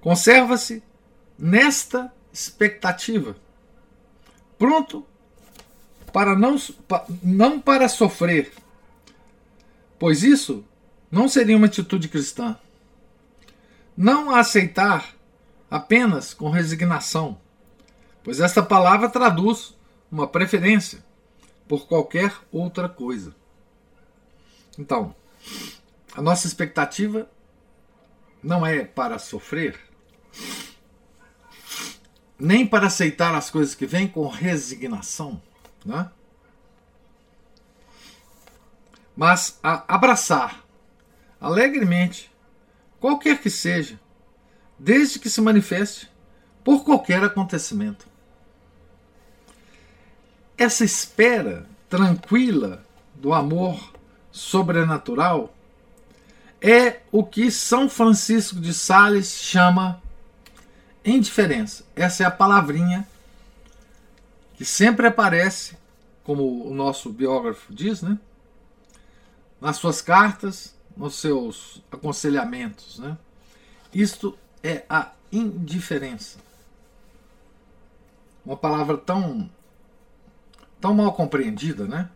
Conserva-se 0.00 0.82
nesta 1.38 2.12
expectativa, 2.32 3.36
pronto 4.58 5.06
para 6.16 6.34
não, 6.34 6.56
não 7.22 7.60
para 7.60 7.90
sofrer, 7.90 8.50
pois 9.98 10.22
isso 10.22 10.64
não 11.10 11.28
seria 11.28 11.58
uma 11.58 11.66
atitude 11.66 12.08
cristã. 12.08 12.58
Não 13.94 14.34
aceitar 14.34 15.14
apenas 15.70 16.32
com 16.32 16.48
resignação, 16.48 17.38
pois 18.24 18.40
esta 18.40 18.62
palavra 18.62 19.10
traduz 19.10 19.76
uma 20.10 20.26
preferência 20.26 21.04
por 21.68 21.86
qualquer 21.86 22.34
outra 22.50 22.88
coisa. 22.88 23.36
Então, 24.78 25.14
a 26.14 26.22
nossa 26.22 26.46
expectativa 26.46 27.28
não 28.42 28.64
é 28.64 28.86
para 28.86 29.18
sofrer, 29.18 29.78
nem 32.38 32.66
para 32.66 32.86
aceitar 32.86 33.34
as 33.34 33.50
coisas 33.50 33.74
que 33.74 33.84
vêm 33.84 34.08
com 34.08 34.26
resignação, 34.26 35.42
né? 35.86 36.10
mas 39.16 39.58
abraçar 39.62 40.62
alegremente 41.40 42.30
qualquer 43.00 43.40
que 43.40 43.48
seja 43.48 43.98
desde 44.78 45.18
que 45.18 45.30
se 45.30 45.40
manifeste 45.40 46.10
por 46.62 46.84
qualquer 46.84 47.24
acontecimento. 47.24 48.06
Essa 50.58 50.84
espera 50.84 51.66
tranquila 51.88 52.84
do 53.14 53.32
amor 53.32 53.94
sobrenatural 54.30 55.54
é 56.60 57.00
o 57.12 57.24
que 57.24 57.50
São 57.50 57.88
Francisco 57.88 58.60
de 58.60 58.74
Sales 58.74 59.28
chama 59.28 60.02
indiferença. 61.04 61.84
Essa 61.94 62.24
é 62.24 62.26
a 62.26 62.30
palavrinha 62.30 63.06
que 64.56 64.64
sempre 64.64 65.06
aparece, 65.06 65.76
como 66.24 66.66
o 66.66 66.74
nosso 66.74 67.10
biógrafo 67.10 67.72
diz, 67.72 68.02
né? 68.02 68.18
nas 69.60 69.76
suas 69.76 70.00
cartas, 70.00 70.74
nos 70.96 71.16
seus 71.16 71.82
aconselhamentos. 71.90 72.98
Né? 72.98 73.16
Isto 73.92 74.36
é 74.62 74.84
a 74.88 75.12
indiferença. 75.30 76.38
Uma 78.44 78.56
palavra 78.56 78.96
tão 78.96 79.50
tão 80.80 80.94
mal 80.94 81.12
compreendida, 81.14 81.86
né? 81.86 82.08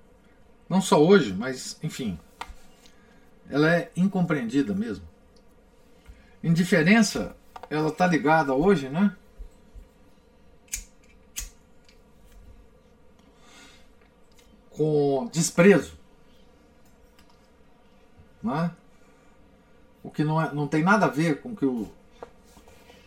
Não 0.68 0.80
só 0.80 1.02
hoje, 1.02 1.32
mas 1.32 1.76
enfim. 1.82 2.18
Ela 3.48 3.74
é 3.74 3.90
incompreendida 3.96 4.72
mesmo. 4.74 5.04
Indiferença, 6.42 7.34
ela 7.68 7.88
está 7.88 8.06
ligada 8.06 8.54
hoje, 8.54 8.88
né? 8.88 9.14
Com 14.80 15.28
desprezo. 15.30 15.92
não 18.42 18.56
é? 18.58 18.70
o 20.02 20.10
que 20.10 20.24
não, 20.24 20.40
é, 20.40 20.54
não 20.54 20.66
tem 20.66 20.82
nada 20.82 21.04
a 21.04 21.10
ver 21.10 21.42
com 21.42 21.50
o 21.50 21.54
que 21.54 21.66
o 21.66 21.86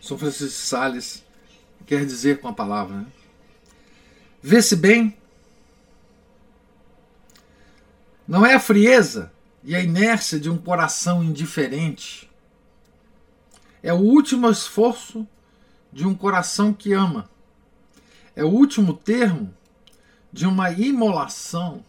São 0.00 0.16
Francisco 0.16 0.46
de 0.46 0.52
Sales 0.52 1.24
quer 1.84 2.06
dizer 2.06 2.40
com 2.40 2.46
a 2.46 2.52
palavra. 2.52 2.98
Né? 2.98 3.06
Vê-se 4.40 4.76
bem, 4.76 5.16
não 8.28 8.46
é 8.46 8.54
a 8.54 8.60
frieza 8.60 9.32
e 9.64 9.74
a 9.74 9.80
inércia 9.80 10.38
de 10.38 10.48
um 10.48 10.56
coração 10.56 11.24
indiferente, 11.24 12.30
é 13.82 13.92
o 13.92 13.98
último 13.98 14.48
esforço 14.48 15.26
de 15.92 16.06
um 16.06 16.14
coração 16.14 16.72
que 16.72 16.92
ama, 16.92 17.28
é 18.36 18.44
o 18.44 18.48
último 18.48 18.94
termo 18.94 19.52
de 20.34 20.46
uma 20.46 20.70
imolação 20.70 21.84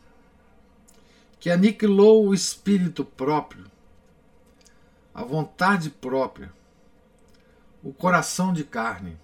que 1.40 1.50
aniquilou 1.50 2.28
o 2.28 2.34
espírito 2.34 3.04
próprio 3.04 3.66
a 5.16 5.24
vontade 5.24 5.90
própria, 5.90 6.52
o 7.82 7.94
coração 7.94 8.52
de 8.52 8.66
carne, 8.66 9.18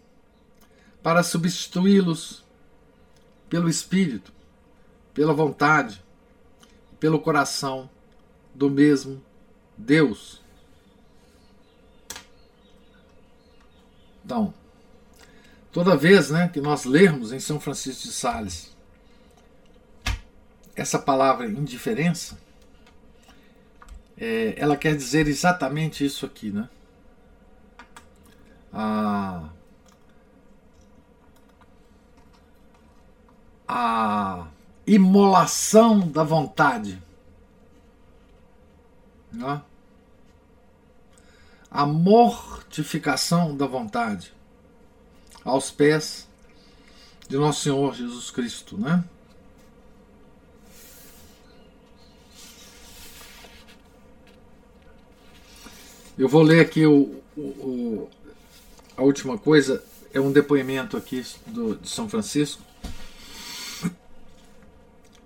para 1.04 1.22
substituí-los 1.22 2.46
pelo 3.50 3.68
espírito, 3.68 4.32
pela 5.14 5.34
vontade, 5.34 6.02
pelo 6.98 7.20
coração 7.20 7.90
do 8.56 8.70
mesmo 8.70 9.22
Deus. 9.78 10.40
Então, 14.24 14.54
toda 15.74 15.98
vez 15.98 16.30
né, 16.30 16.48
que 16.48 16.62
nós 16.62 16.86
lermos 16.86 17.34
em 17.34 17.40
São 17.42 17.60
Francisco 17.60 18.04
de 18.04 18.14
Sales 18.14 18.71
essa 20.82 21.00
palavra 21.00 21.48
indiferença, 21.48 22.38
é, 24.18 24.56
ela 24.58 24.76
quer 24.76 24.96
dizer 24.96 25.28
exatamente 25.28 26.04
isso 26.04 26.26
aqui, 26.26 26.52
né? 26.52 26.68
A, 28.74 29.50
a 33.68 34.48
imolação 34.86 36.00
da 36.08 36.24
vontade, 36.24 37.02
né? 39.32 39.62
a 41.70 41.86
mortificação 41.86 43.56
da 43.56 43.66
vontade 43.66 44.34
aos 45.44 45.72
pés 45.72 46.28
de 47.30 47.38
Nosso 47.38 47.62
Senhor 47.62 47.94
Jesus 47.94 48.30
Cristo, 48.30 48.78
né? 48.78 49.04
Eu 56.18 56.28
vou 56.28 56.44
ler 56.44 56.60
aqui 56.60 56.86
o, 56.86 57.22
o, 57.38 57.42
o, 57.42 58.10
a 58.98 59.02
última 59.02 59.38
coisa, 59.38 59.84
é 60.14 60.20
um 60.20 60.32
depoimento 60.32 60.98
aqui 60.98 61.26
do, 61.48 61.76
de 61.76 61.90
São 61.90 62.10
Francisco. 62.10 62.62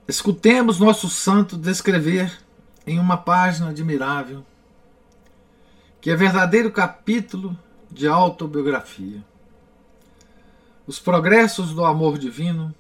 Escutemos 0.08 0.80
nosso 0.80 1.10
santo 1.10 1.58
descrever 1.58 2.32
em 2.86 3.00
uma 3.00 3.18
página 3.18 3.70
admirável, 3.70 4.46
que 6.00 6.12
é 6.12 6.16
verdadeiro 6.16 6.72
capítulo 6.72 7.58
de 7.90 8.08
autobiografia, 8.08 9.24
os 10.86 11.00
progressos 11.00 11.74
do 11.74 11.84
amor 11.84 12.20
divino 12.20 12.74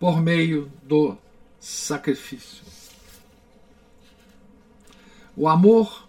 por 0.00 0.22
meio 0.22 0.72
do 0.82 1.18
sacrifício. 1.60 2.64
O 5.36 5.46
amor 5.46 6.05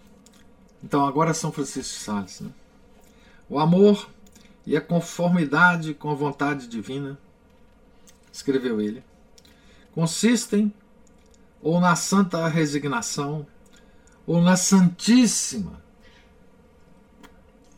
então, 0.82 1.04
agora 1.06 1.34
São 1.34 1.50
Francisco 1.50 1.94
de 1.94 2.00
Sales. 2.00 2.40
Né? 2.40 2.50
O 3.48 3.58
amor 3.58 4.08
e 4.66 4.76
a 4.76 4.80
conformidade 4.80 5.94
com 5.94 6.10
a 6.10 6.14
vontade 6.14 6.68
divina, 6.68 7.18
escreveu 8.32 8.80
ele, 8.80 9.02
consistem 9.92 10.72
ou 11.62 11.80
na 11.80 11.96
santa 11.96 12.46
resignação 12.46 13.46
ou 14.26 14.40
na 14.42 14.56
santíssima 14.56 15.82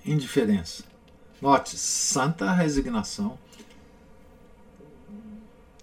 indiferença. 0.05 0.85
Note, 1.41 1.79
santa 1.79 2.53
resignação 2.53 3.39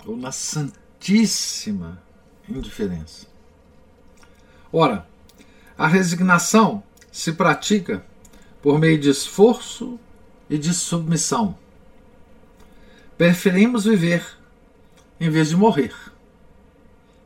ou 0.05 0.15
na 0.15 0.31
santíssima 0.31 2.01
indiferença. 2.47 3.27
Ora, 4.71 5.07
a 5.77 5.87
resignação 5.87 6.83
se 7.17 7.33
pratica 7.33 8.05
por 8.61 8.77
meio 8.77 8.99
de 8.99 9.09
esforço 9.09 9.99
e 10.47 10.55
de 10.55 10.71
submissão. 10.71 11.57
Preferimos 13.17 13.85
viver 13.85 14.23
em 15.19 15.27
vez 15.27 15.49
de 15.49 15.55
morrer. 15.55 15.95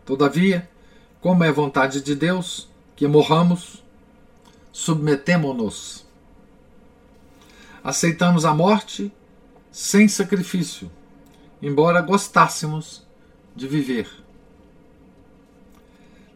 Todavia, 0.06 0.70
como 1.20 1.44
é 1.44 1.52
vontade 1.52 2.00
de 2.00 2.16
Deus 2.16 2.70
que 2.96 3.06
morramos, 3.06 3.84
submetemo-nos. 4.72 6.06
Aceitamos 7.84 8.46
a 8.46 8.54
morte 8.54 9.12
sem 9.74 10.08
sacrifício, 10.08 10.90
embora 11.62 12.00
gostássemos 12.00 13.06
de 13.54 13.68
viver. 13.68 14.21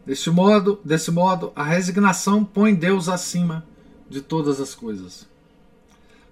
Deste 0.06 0.30
modo, 0.30 0.80
desse 0.84 1.10
modo, 1.10 1.52
a 1.56 1.64
resignação 1.64 2.44
põe 2.44 2.72
Deus 2.72 3.08
acima 3.08 3.66
de 4.08 4.20
todas 4.20 4.60
as 4.60 4.72
coisas. 4.72 5.26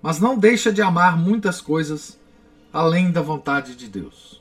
Mas 0.01 0.21
não 0.21 0.39
deixa 0.39 0.73
de 0.73 0.81
amar 0.81 1.19
muitas 1.19 1.61
coisas 1.61 2.17
além 2.73 3.11
da 3.11 3.21
vontade 3.21 3.75
de 3.75 3.89
Deus. 3.89 4.41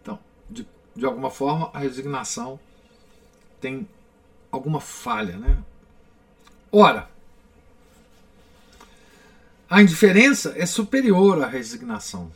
Então, 0.00 0.16
de, 0.48 0.64
de 0.94 1.04
alguma 1.04 1.30
forma, 1.30 1.70
a 1.74 1.80
resignação 1.80 2.60
tem 3.60 3.88
alguma 4.52 4.80
falha, 4.80 5.36
né? 5.36 5.58
Ora, 6.70 7.10
a 9.68 9.82
indiferença 9.82 10.54
é 10.56 10.66
superior 10.66 11.42
à 11.42 11.48
resignação 11.48 12.30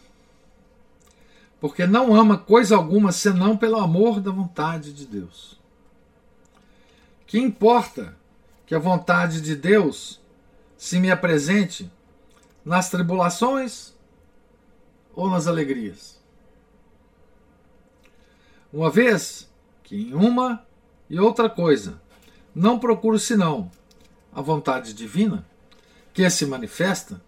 porque 1.61 1.87
não 1.87 2.15
ama 2.15 2.39
coisa 2.39 2.77
alguma 2.77 3.11
senão 3.13 3.57
pelo 3.57 3.79
amor 3.79 4.21
da 4.21 4.31
vontade 4.31 4.93
de 4.93 5.07
Deus. 5.07 5.59
Que 7.27 7.39
importa 7.39 8.17
que 8.65 8.75
a 8.75 8.79
vontade 8.79 9.41
de 9.41 9.57
Deus 9.57 10.21
se 10.77 11.01
me 11.01 11.11
apresente 11.11 11.91
nas 12.65 12.91
tribulações 12.91 13.95
ou 15.15 15.29
nas 15.29 15.47
alegrias? 15.47 16.19
Uma 18.73 18.91
vez 18.91 19.51
que 19.83 19.97
em 19.97 20.15
uma 20.15 20.65
e 21.11 21.19
outra 21.19 21.49
coisa 21.49 22.01
não 22.55 22.79
procuro 22.79 23.19
senão 23.19 23.71
a 24.33 24.41
vontade 24.41 24.93
divina, 24.93 25.45
que 26.13 26.29
se 26.31 26.47
manifesta, 26.47 27.21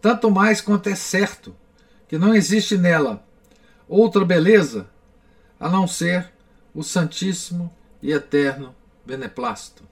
tanto 0.00 0.30
mais 0.30 0.60
quanto 0.60 0.88
é 0.88 0.94
certo 0.94 1.54
que 2.08 2.18
não 2.18 2.34
existe 2.34 2.76
nela 2.76 3.24
outra 3.92 4.24
beleza 4.24 4.88
a 5.60 5.68
não 5.68 5.86
ser 5.86 6.32
o 6.74 6.82
Santíssimo 6.82 7.70
e 8.02 8.10
Eterno 8.10 8.74
Beneplácito. 9.04 9.84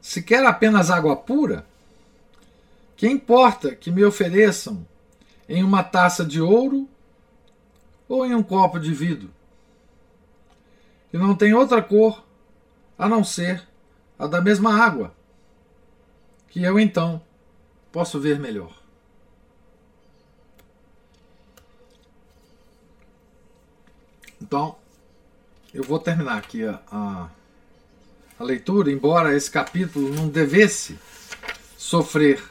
Se 0.00 0.22
quer 0.22 0.46
apenas 0.46 0.90
água 0.90 1.16
pura, 1.16 1.66
que 2.96 3.08
importa 3.08 3.74
que 3.74 3.90
me 3.90 4.04
ofereçam 4.04 4.86
em 5.48 5.64
uma 5.64 5.82
taça 5.82 6.24
de 6.24 6.40
ouro 6.40 6.88
ou 8.08 8.24
em 8.24 8.34
um 8.34 8.42
copo 8.42 8.78
de 8.78 8.94
vidro, 8.94 9.30
que 11.10 11.18
não 11.18 11.34
tem 11.34 11.52
outra 11.54 11.82
cor 11.82 12.24
a 12.96 13.08
não 13.08 13.24
ser 13.24 13.66
a 14.18 14.26
da 14.26 14.40
mesma 14.40 14.80
água, 14.80 15.14
que 16.48 16.62
eu 16.62 16.78
então 16.78 17.20
posso 17.92 18.20
ver 18.20 18.38
melhor. 18.38 18.74
Então, 24.40 24.76
eu 25.72 25.84
vou 25.84 25.98
terminar 25.98 26.38
aqui 26.38 26.64
a, 26.64 26.80
a, 26.90 27.28
a, 28.38 28.44
leitura, 28.44 28.90
embora 28.90 29.36
esse 29.36 29.50
capítulo 29.50 30.12
não 30.14 30.28
devesse 30.28 30.98
sofrer 31.76 32.42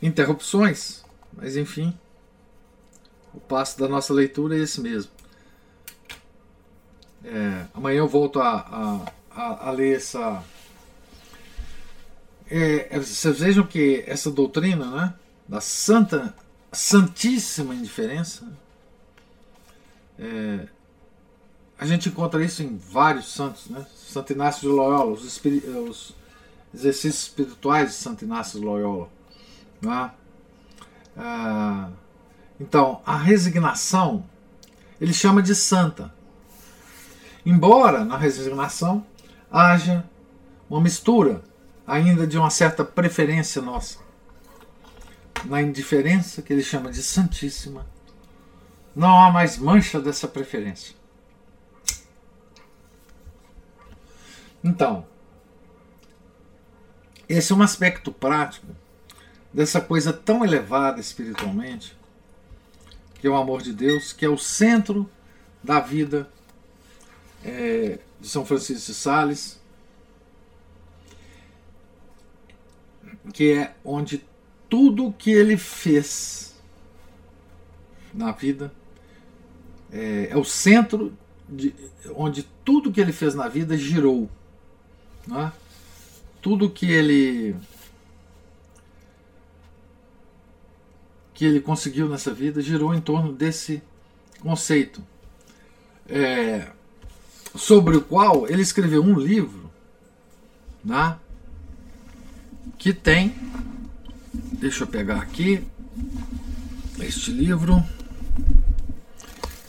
interrupções, 0.00 1.04
mas 1.32 1.56
enfim, 1.56 1.98
o 3.34 3.40
passo 3.40 3.78
da 3.78 3.88
nossa 3.88 4.14
leitura 4.14 4.56
é 4.56 4.60
esse 4.60 4.80
mesmo. 4.80 5.10
É, 7.24 7.66
amanhã 7.74 7.98
eu 7.98 8.08
volto 8.08 8.40
a, 8.40 9.04
a, 9.30 9.68
a 9.68 9.70
ler 9.72 9.96
essa 9.96 10.42
é, 12.50 12.88
é, 12.90 12.98
vocês 12.98 13.38
vejam 13.40 13.66
que 13.66 14.04
essa 14.06 14.30
doutrina 14.30 14.86
né, 14.86 15.14
da 15.48 15.60
santa, 15.60 16.34
santíssima 16.72 17.74
indiferença 17.74 18.46
É, 20.18 20.68
a 21.78 21.84
gente 21.84 22.08
encontra 22.08 22.42
isso 22.42 22.62
em 22.62 22.76
vários 22.76 23.30
santos, 23.34 23.68
né? 23.68 23.84
Santo 23.94 24.32
Inácio 24.32 24.62
de 24.62 24.68
Loyola, 24.68 25.12
os, 25.12 25.22
os 25.22 26.14
exercícios 26.72 27.24
espirituais 27.24 27.90
de 27.90 27.94
Santo 27.96 28.24
Inácio 28.24 28.58
de 28.58 28.64
Loyola. 28.64 29.10
Né? 29.82 30.10
Ah, 31.16 31.90
então, 32.58 33.02
a 33.04 33.16
resignação 33.16 34.24
ele 34.98 35.12
chama 35.12 35.42
de 35.42 35.54
santa. 35.54 36.14
Embora 37.44 38.04
na 38.04 38.16
resignação 38.16 39.06
haja 39.50 40.02
uma 40.68 40.80
mistura 40.80 41.42
ainda 41.86 42.26
de 42.26 42.36
uma 42.36 42.50
certa 42.50 42.84
preferência 42.84 43.62
nossa. 43.62 43.98
Na 45.44 45.62
indiferença, 45.62 46.42
que 46.42 46.52
ele 46.52 46.62
chama 46.62 46.90
de 46.90 47.02
santíssima, 47.02 47.86
não 48.94 49.18
há 49.18 49.30
mais 49.30 49.58
mancha 49.58 50.00
dessa 50.00 50.26
preferência. 50.26 50.94
Então, 54.64 55.06
esse 57.28 57.52
é 57.52 57.54
um 57.54 57.62
aspecto 57.62 58.10
prático 58.10 58.66
dessa 59.52 59.80
coisa 59.80 60.12
tão 60.12 60.44
elevada 60.44 61.00
espiritualmente, 61.00 61.96
que 63.20 63.26
é 63.26 63.30
o 63.30 63.36
amor 63.36 63.62
de 63.62 63.72
Deus, 63.72 64.12
que 64.12 64.24
é 64.24 64.28
o 64.28 64.38
centro 64.38 65.08
da 65.62 65.78
vida 65.78 66.28
é, 67.44 67.98
de 68.20 68.28
São 68.28 68.44
Francisco 68.44 68.86
de 68.86 68.94
Sales, 68.94 69.60
que 73.32 73.52
é 73.52 73.74
onde 73.84 74.24
tudo 74.68 75.12
que 75.12 75.30
ele 75.30 75.56
fez 75.56 76.54
na 78.12 78.32
vida 78.32 78.72
é, 79.92 80.28
é 80.30 80.36
o 80.36 80.44
centro 80.44 81.16
de, 81.48 81.74
onde 82.14 82.42
tudo 82.64 82.92
que 82.92 83.00
ele 83.00 83.12
fez 83.12 83.34
na 83.34 83.48
vida 83.48 83.76
girou. 83.76 84.28
Né? 85.26 85.52
Tudo 86.40 86.70
que 86.70 86.90
ele 86.90 87.56
que 91.34 91.44
ele 91.44 91.60
conseguiu 91.60 92.08
nessa 92.08 92.32
vida 92.32 92.62
girou 92.62 92.94
em 92.94 93.00
torno 93.00 93.30
desse 93.30 93.82
conceito, 94.40 95.04
é, 96.08 96.70
sobre 97.54 97.94
o 97.94 98.00
qual 98.00 98.48
ele 98.48 98.62
escreveu 98.62 99.02
um 99.02 99.18
livro, 99.18 99.70
né, 100.82 101.18
que 102.78 102.92
tem, 102.92 103.34
deixa 104.32 104.84
eu 104.84 104.86
pegar 104.86 105.20
aqui, 105.20 105.66
este 106.98 107.30
livro, 107.30 107.84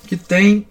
que 0.06 0.16
tem 0.16 0.68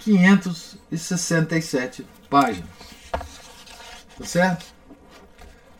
quinhentos 0.00 0.76
e 0.90 0.98
sessenta 0.98 1.56
e 1.56 1.62
sete 1.62 2.06
páginas. 2.28 2.68
Tá 3.12 4.24
certo? 4.24 4.66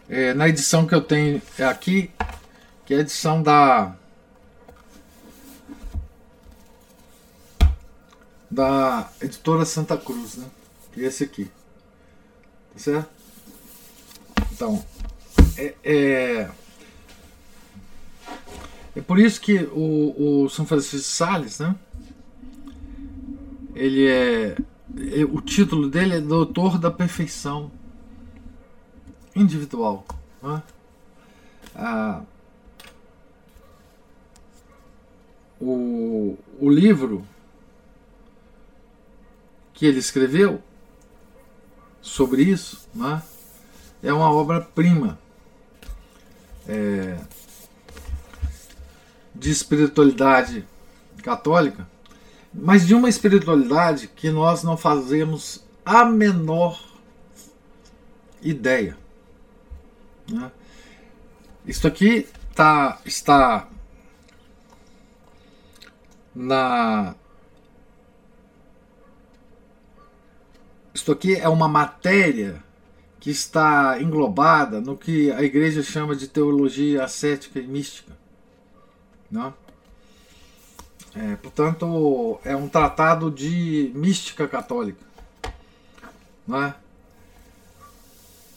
É, 0.08 0.32
na 0.34 0.48
edição 0.48 0.86
que 0.86 0.94
eu 0.94 1.00
tenho 1.00 1.42
aqui, 1.68 2.10
que 2.86 2.94
é 2.94 2.98
a 2.98 3.00
edição 3.00 3.42
da 3.42 3.96
da 8.50 9.10
editora 9.20 9.64
Santa 9.64 9.96
Cruz, 9.96 10.36
né? 10.36 10.46
É 10.96 11.00
esse 11.02 11.24
aqui. 11.24 11.44
Tá 12.72 12.78
certo? 12.78 13.10
Então, 14.52 14.84
é, 15.56 15.74
é, 15.84 16.50
é 18.96 19.00
por 19.00 19.18
isso 19.18 19.40
que 19.40 19.58
o, 19.72 20.44
o 20.44 20.48
São 20.48 20.66
Francisco 20.66 20.96
de 20.96 21.04
Sales, 21.04 21.60
né? 21.60 21.76
Ele 23.74 24.06
é, 24.08 24.56
é 24.98 25.24
o 25.24 25.40
título 25.40 25.88
dele 25.88 26.16
é 26.16 26.20
Doutor 26.20 26.76
da 26.78 26.90
Perfeição 26.90 27.70
Individual. 29.34 30.04
Né? 30.42 30.62
Ah, 31.74 32.22
o, 35.60 36.36
o 36.58 36.68
livro 36.68 37.24
que 39.80 39.86
ele 39.86 39.98
escreveu 39.98 40.62
sobre 42.02 42.42
isso 42.42 42.86
né, 42.94 43.22
é 44.02 44.12
uma 44.12 44.30
obra-prima 44.30 45.18
é, 46.68 47.18
de 49.34 49.50
espiritualidade 49.50 50.66
católica, 51.22 51.88
mas 52.52 52.86
de 52.86 52.94
uma 52.94 53.08
espiritualidade 53.08 54.08
que 54.08 54.30
nós 54.30 54.62
não 54.62 54.76
fazemos 54.76 55.64
a 55.82 56.04
menor 56.04 56.78
ideia. 58.42 58.98
Né? 60.30 60.52
Isso 61.64 61.88
aqui 61.88 62.28
tá, 62.54 63.00
está 63.06 63.66
na 66.34 67.14
Isto 70.92 71.12
aqui 71.12 71.36
é 71.36 71.48
uma 71.48 71.68
matéria 71.68 72.62
que 73.20 73.30
está 73.30 74.00
englobada 74.00 74.80
no 74.80 74.96
que 74.96 75.30
a 75.30 75.42
igreja 75.42 75.82
chama 75.82 76.16
de 76.16 76.26
teologia 76.26 77.04
ascética 77.04 77.60
e 77.60 77.66
mística. 77.66 78.12
Né? 79.30 79.52
É, 81.14 81.36
portanto, 81.36 82.40
é 82.44 82.56
um 82.56 82.68
tratado 82.68 83.30
de 83.30 83.92
mística 83.94 84.48
católica. 84.48 85.04
Né? 86.46 86.74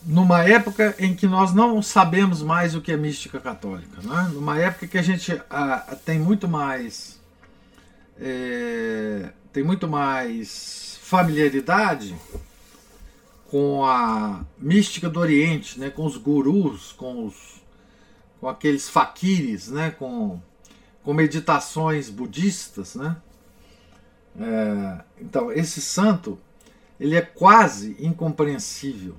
Numa 0.05 0.43
época 0.43 0.95
em 0.97 1.15
que 1.15 1.27
nós 1.27 1.53
não 1.53 1.81
sabemos 1.81 2.41
mais 2.41 2.73
o 2.73 2.81
que 2.81 2.91
é 2.91 2.97
mística 2.97 3.39
católica. 3.39 4.01
Né? 4.01 4.31
Numa 4.33 4.57
época 4.57 4.87
que 4.87 4.97
a 4.97 5.01
gente 5.01 5.39
ah, 5.49 5.97
tem 6.05 6.19
muito 6.19 6.47
mais. 6.47 7.21
É, 8.19 9.29
tem 9.51 9.63
muito 9.63 9.87
mais 9.87 10.82
familiaridade 11.03 12.15
com 13.51 13.85
a 13.85 14.43
mística 14.57 15.09
do 15.09 15.19
Oriente, 15.19 15.77
né, 15.77 15.89
com 15.89 16.05
os 16.05 16.15
gurus, 16.15 16.93
com, 16.93 17.27
os, 17.27 17.61
com 18.39 18.47
aqueles 18.47 18.89
faquires, 18.89 19.67
né, 19.67 19.91
com, 19.91 20.39
com 21.03 21.13
meditações 21.13 22.09
budistas. 22.09 22.95
Né? 22.95 23.17
É, 24.39 25.03
então, 25.19 25.51
esse 25.51 25.81
santo 25.81 26.39
ele 26.97 27.17
é 27.17 27.21
quase 27.21 27.97
incompreensível 27.99 29.15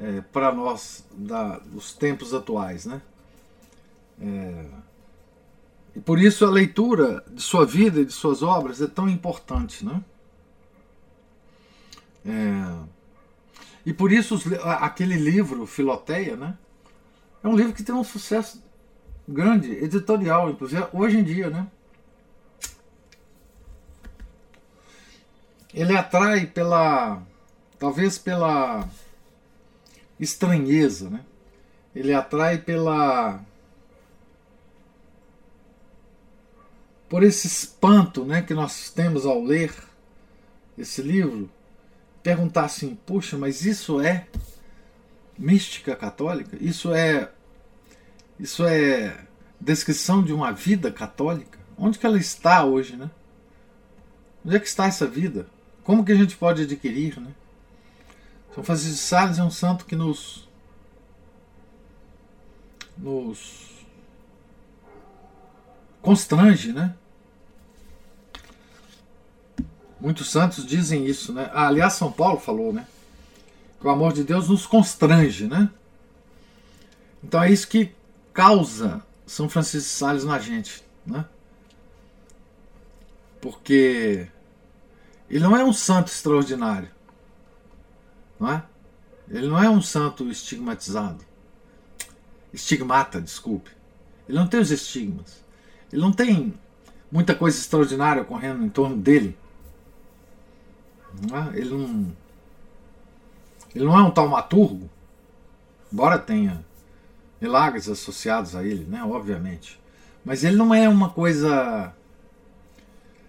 é, 0.00 0.22
para 0.32 0.50
nós 0.50 1.04
da, 1.12 1.58
dos 1.58 1.92
tempos 1.92 2.32
atuais. 2.32 2.86
Né? 2.86 3.02
É, 4.20 4.64
e 5.94 6.00
por 6.00 6.18
isso 6.18 6.44
a 6.46 6.50
leitura 6.50 7.22
de 7.30 7.42
sua 7.42 7.66
vida 7.66 8.00
e 8.00 8.04
de 8.06 8.12
suas 8.12 8.42
obras 8.42 8.80
é 8.80 8.86
tão 8.86 9.08
importante. 9.08 9.84
Né? 9.84 10.02
É, 12.24 12.90
e 13.84 13.92
por 13.92 14.12
isso 14.12 14.34
os, 14.34 14.44
aquele 14.62 15.16
livro, 15.16 15.66
Filoteia, 15.66 16.36
né, 16.36 16.56
é 17.42 17.48
um 17.48 17.56
livro 17.56 17.72
que 17.72 17.82
tem 17.82 17.94
um 17.94 18.04
sucesso 18.04 18.62
grande, 19.26 19.72
editorial, 19.72 20.50
inclusive 20.50 20.86
hoje 20.92 21.18
em 21.18 21.24
dia. 21.24 21.48
Né? 21.48 21.66
Ele 25.72 25.96
atrai 25.96 26.46
pela. 26.46 27.22
talvez 27.78 28.18
pela 28.18 28.88
estranheza, 30.18 31.08
né? 31.08 31.24
ele 31.94 32.12
atrai 32.12 32.58
pela. 32.58 33.40
por 37.08 37.24
esse 37.24 37.48
espanto 37.48 38.24
né, 38.24 38.40
que 38.40 38.54
nós 38.54 38.90
temos 38.90 39.26
ao 39.26 39.42
ler 39.42 39.74
esse 40.78 41.02
livro 41.02 41.50
perguntar 42.22 42.64
assim: 42.64 42.94
puxa, 43.06 43.36
mas 43.36 43.64
isso 43.64 44.00
é 44.00 44.26
mística 45.38 45.96
católica? 45.96 46.56
Isso 46.60 46.92
é 46.92 47.30
isso 48.38 48.64
é 48.64 49.24
descrição 49.60 50.22
de 50.22 50.32
uma 50.32 50.52
vida 50.52 50.90
católica? 50.90 51.58
Onde 51.76 51.98
que 51.98 52.06
ela 52.06 52.18
está 52.18 52.64
hoje, 52.64 52.96
né? 52.96 53.10
Onde 54.44 54.56
é 54.56 54.60
que 54.60 54.66
está 54.66 54.86
essa 54.86 55.06
vida? 55.06 55.46
Como 55.84 56.04
que 56.04 56.12
a 56.12 56.16
gente 56.16 56.36
pode 56.36 56.62
adquirir, 56.62 57.20
né? 57.20 57.32
São 58.54 58.64
Francisco 58.64 58.94
de 58.94 59.00
Sales 59.00 59.38
é 59.38 59.44
um 59.44 59.50
santo 59.50 59.84
que 59.84 59.94
nos 59.94 60.48
nos 62.96 63.70
constrange, 66.02 66.72
né? 66.72 66.94
Muitos 70.00 70.30
santos 70.30 70.64
dizem 70.64 71.04
isso, 71.06 71.32
né? 71.32 71.50
Ah, 71.52 71.66
aliás, 71.66 71.92
São 71.94 72.10
Paulo 72.10 72.40
falou, 72.40 72.72
né? 72.72 72.86
que 73.80 73.86
o 73.86 73.90
amor 73.90 74.12
de 74.12 74.22
Deus 74.22 74.48
nos 74.48 74.66
constrange, 74.66 75.46
né? 75.46 75.70
Então 77.24 77.42
é 77.42 77.50
isso 77.50 77.66
que 77.66 77.92
causa 78.32 79.02
São 79.26 79.48
Francisco 79.48 79.88
de 79.88 79.94
Sales 79.94 80.24
na 80.24 80.38
gente, 80.38 80.84
né? 81.04 81.24
Porque 83.40 84.28
ele 85.30 85.42
não 85.42 85.56
é 85.56 85.64
um 85.64 85.72
santo 85.72 86.12
extraordinário, 86.12 86.90
não 88.38 88.52
é? 88.52 88.62
Ele 89.30 89.48
não 89.48 89.62
é 89.62 89.70
um 89.70 89.80
santo 89.80 90.28
estigmatizado. 90.28 91.24
Estigmata, 92.52 93.20
desculpe. 93.20 93.70
Ele 94.28 94.36
não 94.36 94.46
tem 94.46 94.60
os 94.60 94.70
estigmas. 94.70 95.42
Ele 95.90 96.02
não 96.02 96.12
tem 96.12 96.52
muita 97.10 97.34
coisa 97.34 97.56
extraordinária 97.56 98.22
ocorrendo 98.22 98.64
em 98.64 98.68
torno 98.68 98.96
dele. 98.96 99.38
É? 101.32 101.58
Ele 101.58 101.70
não. 101.70 102.12
Ele 103.74 103.84
não 103.84 103.98
é 103.98 104.02
um 104.02 104.10
taumaturgo, 104.10 104.90
embora 105.92 106.18
tenha 106.18 106.64
milagres 107.40 107.88
associados 107.88 108.56
a 108.56 108.64
ele, 108.64 108.84
né? 108.84 109.02
Obviamente. 109.04 109.80
Mas 110.24 110.44
ele 110.44 110.56
não 110.56 110.74
é 110.74 110.88
uma 110.88 111.10
coisa. 111.10 111.92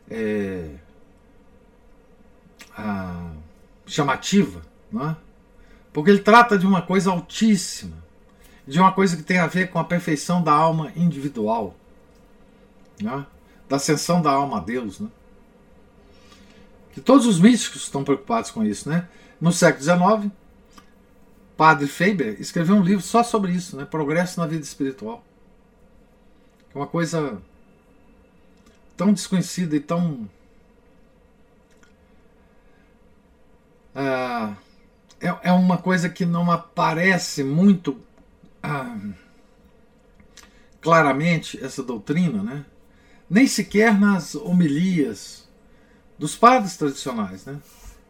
É, 0.09 0.75
a, 2.75 3.31
chamativa, 3.85 4.61
não 4.91 5.09
é? 5.09 5.15
Porque 5.93 6.09
ele 6.09 6.19
trata 6.19 6.57
de 6.57 6.65
uma 6.65 6.81
coisa 6.81 7.11
altíssima, 7.11 7.97
de 8.65 8.79
uma 8.79 8.91
coisa 8.91 9.17
que 9.17 9.23
tem 9.23 9.39
a 9.39 9.47
ver 9.47 9.69
com 9.69 9.79
a 9.79 9.83
perfeição 9.83 10.41
da 10.41 10.53
alma 10.53 10.91
individual, 10.95 11.75
né? 13.01 13.25
da 13.67 13.75
ascensão 13.75 14.21
da 14.21 14.31
alma 14.31 14.57
a 14.57 14.61
Deus. 14.61 14.99
Né? 14.99 15.09
Que 16.93 17.01
todos 17.01 17.25
os 17.25 17.39
místicos 17.39 17.83
estão 17.83 18.03
preocupados 18.03 18.51
com 18.51 18.63
isso. 18.63 18.89
Né? 18.89 19.07
No 19.39 19.51
século 19.51 19.83
XIX, 19.83 20.31
Padre 21.55 21.87
Faber 21.87 22.39
escreveu 22.39 22.75
um 22.75 22.83
livro 22.83 23.03
só 23.03 23.23
sobre 23.23 23.51
isso, 23.53 23.77
né? 23.77 23.85
Progresso 23.85 24.39
na 24.39 24.47
vida 24.47 24.63
espiritual. 24.63 25.23
É 26.73 26.77
uma 26.77 26.87
coisa 26.87 27.41
tão 28.97 29.13
desconhecida 29.13 29.75
e 29.75 29.79
tão. 29.79 30.29
Ah, 33.93 34.55
é, 35.19 35.27
é 35.43 35.51
uma 35.51 35.77
coisa 35.77 36.09
que 36.09 36.25
não 36.25 36.49
aparece 36.51 37.43
muito 37.43 37.99
ah, 38.63 38.97
claramente 40.81 41.63
essa 41.63 41.83
doutrina, 41.83 42.41
né? 42.41 42.65
nem 43.31 43.47
sequer 43.47 43.97
nas 43.97 44.35
homilias 44.35 45.40
dos 46.21 46.35
padres 46.35 46.77
tradicionais. 46.77 47.45
Né? 47.45 47.59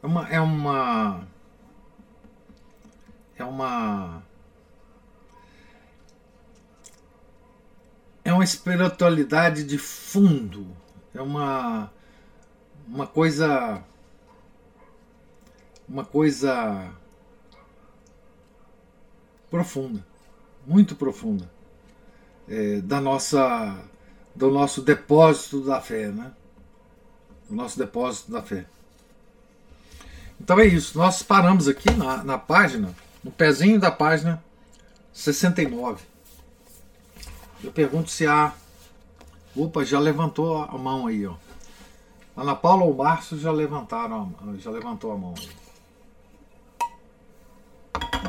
É 0.04 0.06
uma. 0.06 0.30
É 0.30 0.42
uma, 0.42 1.28
é 3.38 3.44
uma 3.46 4.24
é 8.24 8.34
uma 8.34 8.44
espiritualidade 8.44 9.64
de 9.64 9.78
fundo, 9.78 10.68
é 11.16 11.22
uma 11.22 11.90
uma 12.88 13.08
coisa 13.08 13.82
uma 15.88 16.04
coisa 16.04 16.92
profunda, 19.50 20.06
muito 20.68 20.96
profunda, 20.96 21.50
é, 22.48 22.80
da 22.82 23.02
nossa, 23.02 23.84
do 24.36 24.52
nosso 24.52 24.82
depósito 24.82 25.62
da 25.62 25.82
fé, 25.82 26.10
né? 26.10 26.32
Do 27.52 27.58
nosso 27.58 27.78
depósito 27.78 28.32
da 28.32 28.42
fé. 28.42 28.66
Então 30.40 30.58
é 30.58 30.66
isso. 30.66 30.98
Nós 30.98 31.22
paramos 31.22 31.68
aqui 31.68 31.92
na, 31.92 32.24
na 32.24 32.38
página, 32.38 32.96
no 33.22 33.30
pezinho 33.30 33.78
da 33.78 33.92
página 33.92 34.42
69. 35.12 36.02
Eu 37.62 37.74
pergunto 37.74 38.10
se 38.10 38.26
há. 38.26 38.54
Opa, 39.54 39.84
já 39.84 40.00
levantou 40.00 40.64
a 40.64 40.78
mão 40.78 41.08
aí, 41.08 41.28
ó. 41.28 41.36
Ana 42.38 42.56
Paula 42.56 42.86
ou 42.86 42.96
Márcio 42.96 43.38
já 43.38 43.52
levantaram, 43.52 44.34
já 44.58 44.72
levantou 44.72 45.12
a 45.12 45.18
mão 45.18 45.34
aí. 45.38 45.50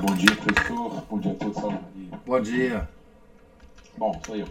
Bom 0.01 0.15
dia, 0.17 0.35
professor. 0.35 1.01
Bom 1.09 1.21
dia 1.21 1.31
a 1.31 1.35
todos. 1.37 1.63
Bom 2.27 2.41
dia. 2.41 2.89
Bom, 3.97 4.21
sou 4.27 4.35
eu. 4.35 4.49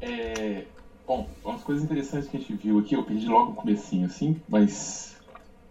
É, 0.00 0.64
bom, 1.12 1.28
umas 1.44 1.62
coisas 1.62 1.84
interessantes 1.84 2.28
que 2.28 2.36
a 2.38 2.40
gente 2.40 2.54
viu 2.54 2.78
aqui, 2.78 2.94
eu 2.94 3.04
perdi 3.04 3.26
logo 3.26 3.50
no 3.50 3.56
comecinho, 3.56 4.06
assim, 4.06 4.40
mas 4.48 5.16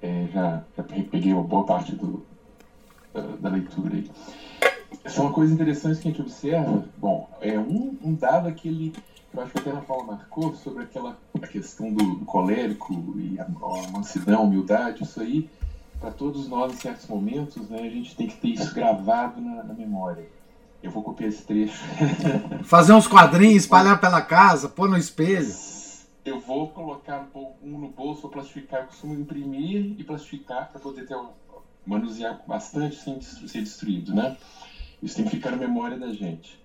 é, 0.01 0.27
já, 0.31 0.63
já 0.77 0.83
peguei 0.83 1.33
uma 1.33 1.43
boa 1.43 1.65
parte 1.65 1.95
do, 1.95 2.23
da, 3.11 3.21
da, 3.21 3.49
leitura 3.49 3.95
aí. 3.95 4.11
São 5.07 5.31
coisas 5.31 5.53
interessantes 5.53 5.99
que 5.99 6.07
a 6.07 6.11
gente 6.11 6.21
observa. 6.21 6.85
Bom, 6.97 7.27
é 7.41 7.57
um, 7.57 7.97
um 8.03 8.13
dado 8.13 8.53
que 8.53 8.93
eu 9.33 9.41
acho 9.41 9.51
que 9.51 9.59
até 9.59 9.71
a 9.71 9.81
Paula 9.81 10.03
marcou 10.03 10.53
sobre 10.55 10.83
aquela 10.83 11.17
a 11.41 11.47
questão 11.47 11.91
do, 11.91 12.15
do 12.17 12.25
colérico 12.25 12.93
e 13.17 13.39
a, 13.39 13.45
a 13.45 13.91
mansidão, 13.91 14.41
a 14.41 14.43
humildade, 14.43 15.03
isso 15.03 15.19
aí 15.21 15.49
para 15.99 16.11
todos 16.11 16.47
nós, 16.47 16.73
em 16.73 16.77
certos 16.77 17.07
momentos, 17.07 17.69
né, 17.69 17.79
a 17.79 17.89
gente 17.89 18.15
tem 18.15 18.27
que 18.27 18.35
ter 18.35 18.49
isso 18.49 18.73
gravado 18.73 19.39
na, 19.39 19.63
na 19.63 19.73
memória. 19.73 20.27
Eu 20.81 20.91
vou 20.91 21.03
copiar 21.03 21.29
esse 21.29 21.43
trecho. 21.43 21.83
Fazer 22.63 22.93
uns 22.93 23.07
quadrinhos, 23.07 23.63
espalhar 23.63 23.99
pela 23.99 24.21
casa, 24.21 24.67
pôr 24.67 24.89
no 24.89 24.97
espelho. 24.97 25.53
Eu 26.23 26.39
vou 26.39 26.69
colocar 26.69 27.27
um 27.35 27.77
no 27.77 27.89
bolso, 27.89 28.23
vou 28.23 28.31
plastificar. 28.31 28.81
Eu 28.81 28.87
costumo 28.87 29.13
imprimir 29.13 29.95
e 29.97 30.03
plastificar 30.03 30.69
para 30.71 30.79
poder 30.79 31.05
ter 31.05 31.17
manusear 31.85 32.41
bastante 32.47 32.95
sem 32.95 33.19
ser 33.21 33.61
destruído, 33.61 34.13
né? 34.13 34.37
Isso 35.01 35.15
tem 35.15 35.25
que 35.25 35.31
ficar 35.31 35.51
na 35.51 35.57
memória 35.57 35.97
da 35.97 36.13
gente 36.13 36.61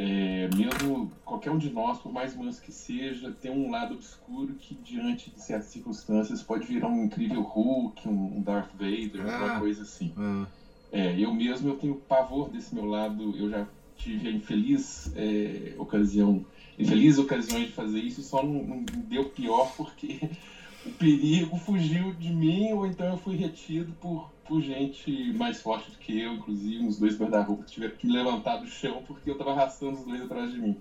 é, 0.00 0.48
mesmo 0.54 1.12
qualquer 1.24 1.50
um 1.50 1.58
de 1.58 1.70
nós, 1.70 1.98
por 1.98 2.10
mais 2.10 2.34
manso 2.34 2.62
que 2.62 2.72
seja, 2.72 3.30
tem 3.32 3.50
um 3.50 3.70
lado 3.70 3.94
obscuro 3.94 4.54
que, 4.54 4.74
diante 4.74 5.30
de 5.30 5.40
certas 5.40 5.68
circunstâncias, 5.68 6.42
pode 6.42 6.66
virar 6.66 6.88
um 6.88 7.04
incrível 7.04 7.42
Hulk, 7.42 8.08
um 8.08 8.40
Darth 8.40 8.70
Vader, 8.72 9.26
ah, 9.26 9.34
alguma 9.34 9.60
coisa 9.60 9.82
assim. 9.82 10.14
Ah. 10.16 10.46
É, 10.92 11.18
eu 11.18 11.32
mesmo 11.32 11.68
eu 11.68 11.76
tenho 11.76 11.94
pavor 11.94 12.48
desse 12.48 12.74
meu 12.74 12.84
lado, 12.84 13.34
eu 13.36 13.48
já 13.48 13.66
tive 13.96 14.28
a 14.28 14.32
infeliz 14.32 15.12
é, 15.14 15.74
ocasião, 15.78 16.44
infeliz 16.78 17.18
ocasiões 17.18 17.66
de 17.66 17.72
fazer 17.72 18.00
isso, 18.00 18.22
só 18.22 18.42
não, 18.42 18.64
não 18.64 18.84
deu 19.08 19.28
pior 19.28 19.72
porque 19.76 20.30
o 20.84 20.90
perigo 20.92 21.56
fugiu 21.58 22.12
de 22.14 22.32
mim 22.32 22.72
ou 22.72 22.86
então 22.86 23.06
eu 23.06 23.18
fui 23.18 23.36
retido 23.36 23.92
por 24.00 24.30
por 24.50 24.60
gente 24.60 25.32
mais 25.34 25.62
forte 25.62 25.92
do 25.92 25.98
que 25.98 26.18
eu, 26.18 26.34
inclusive 26.34 26.84
uns 26.84 26.98
dois 26.98 27.16
guarda-roupa 27.16 27.62
que 27.62 27.70
tiveram 27.70 27.94
que 27.94 28.04
me 28.04 28.12
levantar 28.12 28.56
do 28.56 28.66
chão 28.66 29.00
porque 29.06 29.30
eu 29.30 29.34
estava 29.34 29.52
arrastando 29.52 29.92
os 29.92 30.04
dois 30.04 30.22
atrás 30.22 30.50
de 30.50 30.58
mim. 30.58 30.76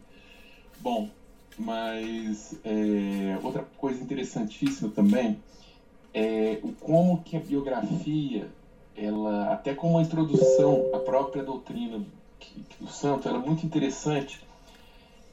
Bom, 0.80 1.08
mas 1.56 2.60
é, 2.64 3.38
outra 3.44 3.64
coisa 3.78 4.02
interessantíssima 4.02 4.90
também 4.90 5.38
é 6.12 6.60
o 6.64 6.72
como 6.72 7.22
que 7.22 7.38
a 7.38 7.40
biografia, 7.40 8.50
ela 9.06 9.54
até 9.54 9.74
como 9.74 9.98
a 9.98 10.02
introdução 10.02 10.90
à 10.94 11.00
própria 11.00 11.44
doutrina 11.44 12.04
do 12.80 12.88
santo, 12.88 13.28
ela 13.28 13.38
é 13.38 13.42
muito 13.42 13.66
interessante 13.66 14.42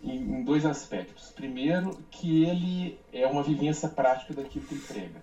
em, 0.02 0.16
em 0.16 0.44
dois 0.44 0.64
aspectos. 0.64 1.30
Primeiro, 1.30 1.98
que 2.10 2.44
ele 2.44 2.98
é 3.12 3.26
uma 3.26 3.42
vivência 3.42 3.88
prática 3.88 4.34
daquilo 4.34 4.64
que 4.66 4.74
ele 4.74 4.82
prega. 4.82 5.22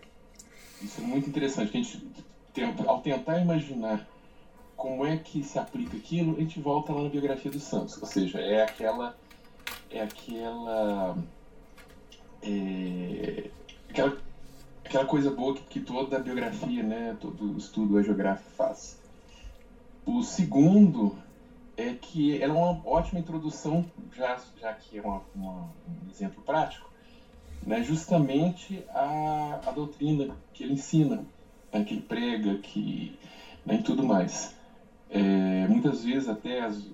Isso 0.81 1.01
é 1.01 1.03
muito 1.03 1.29
interessante. 1.29 1.69
A 1.69 1.81
gente 1.81 2.01
ao 2.85 3.01
tentar 3.01 3.39
imaginar 3.39 4.07
como 4.75 5.05
é 5.05 5.17
que 5.17 5.43
se 5.43 5.57
aplica 5.57 5.97
aquilo, 5.97 6.35
a 6.35 6.39
gente 6.39 6.59
volta 6.59 6.91
lá 6.91 7.03
na 7.03 7.09
biografia 7.09 7.49
dos 7.49 7.63
Santos, 7.63 7.99
ou 8.01 8.07
seja, 8.07 8.39
é 8.39 8.63
aquela 8.63 9.15
é 9.89 10.01
aquela 10.01 11.17
é, 12.41 13.49
aquela, 13.89 14.17
aquela 14.93 15.05
coisa 15.05 15.31
boa 15.31 15.55
que, 15.55 15.61
que 15.63 15.79
toda 15.79 16.19
biografia, 16.19 16.83
né, 16.83 17.17
todo 17.19 17.57
estudo 17.57 18.01
geográfico 18.03 18.51
faz. 18.51 18.95
O 20.05 20.21
segundo 20.21 21.15
é 21.75 21.93
que 21.93 22.39
ela 22.39 22.53
é 22.53 22.57
uma 22.57 22.79
ótima 22.85 23.19
introdução, 23.19 23.83
já, 24.15 24.39
já 24.61 24.71
que 24.73 24.99
é 24.99 25.01
uma, 25.01 25.23
uma, 25.33 25.61
um 25.87 26.11
exemplo 26.11 26.43
prático, 26.43 26.87
né, 27.65 27.81
justamente 27.81 28.83
a, 28.89 29.61
a 29.65 29.71
doutrina 29.71 30.27
que 30.53 30.63
ele 30.63 30.73
ensina 30.73 31.25
né, 31.71 31.83
que 31.83 31.95
ele 31.95 32.01
prega, 32.01 32.57
que 32.57 33.17
né, 33.65 33.75
e 33.75 33.81
tudo 33.81 34.03
mais. 34.03 34.53
É, 35.09 35.65
muitas 35.67 36.03
vezes 36.03 36.27
até 36.27 36.63
as, 36.63 36.87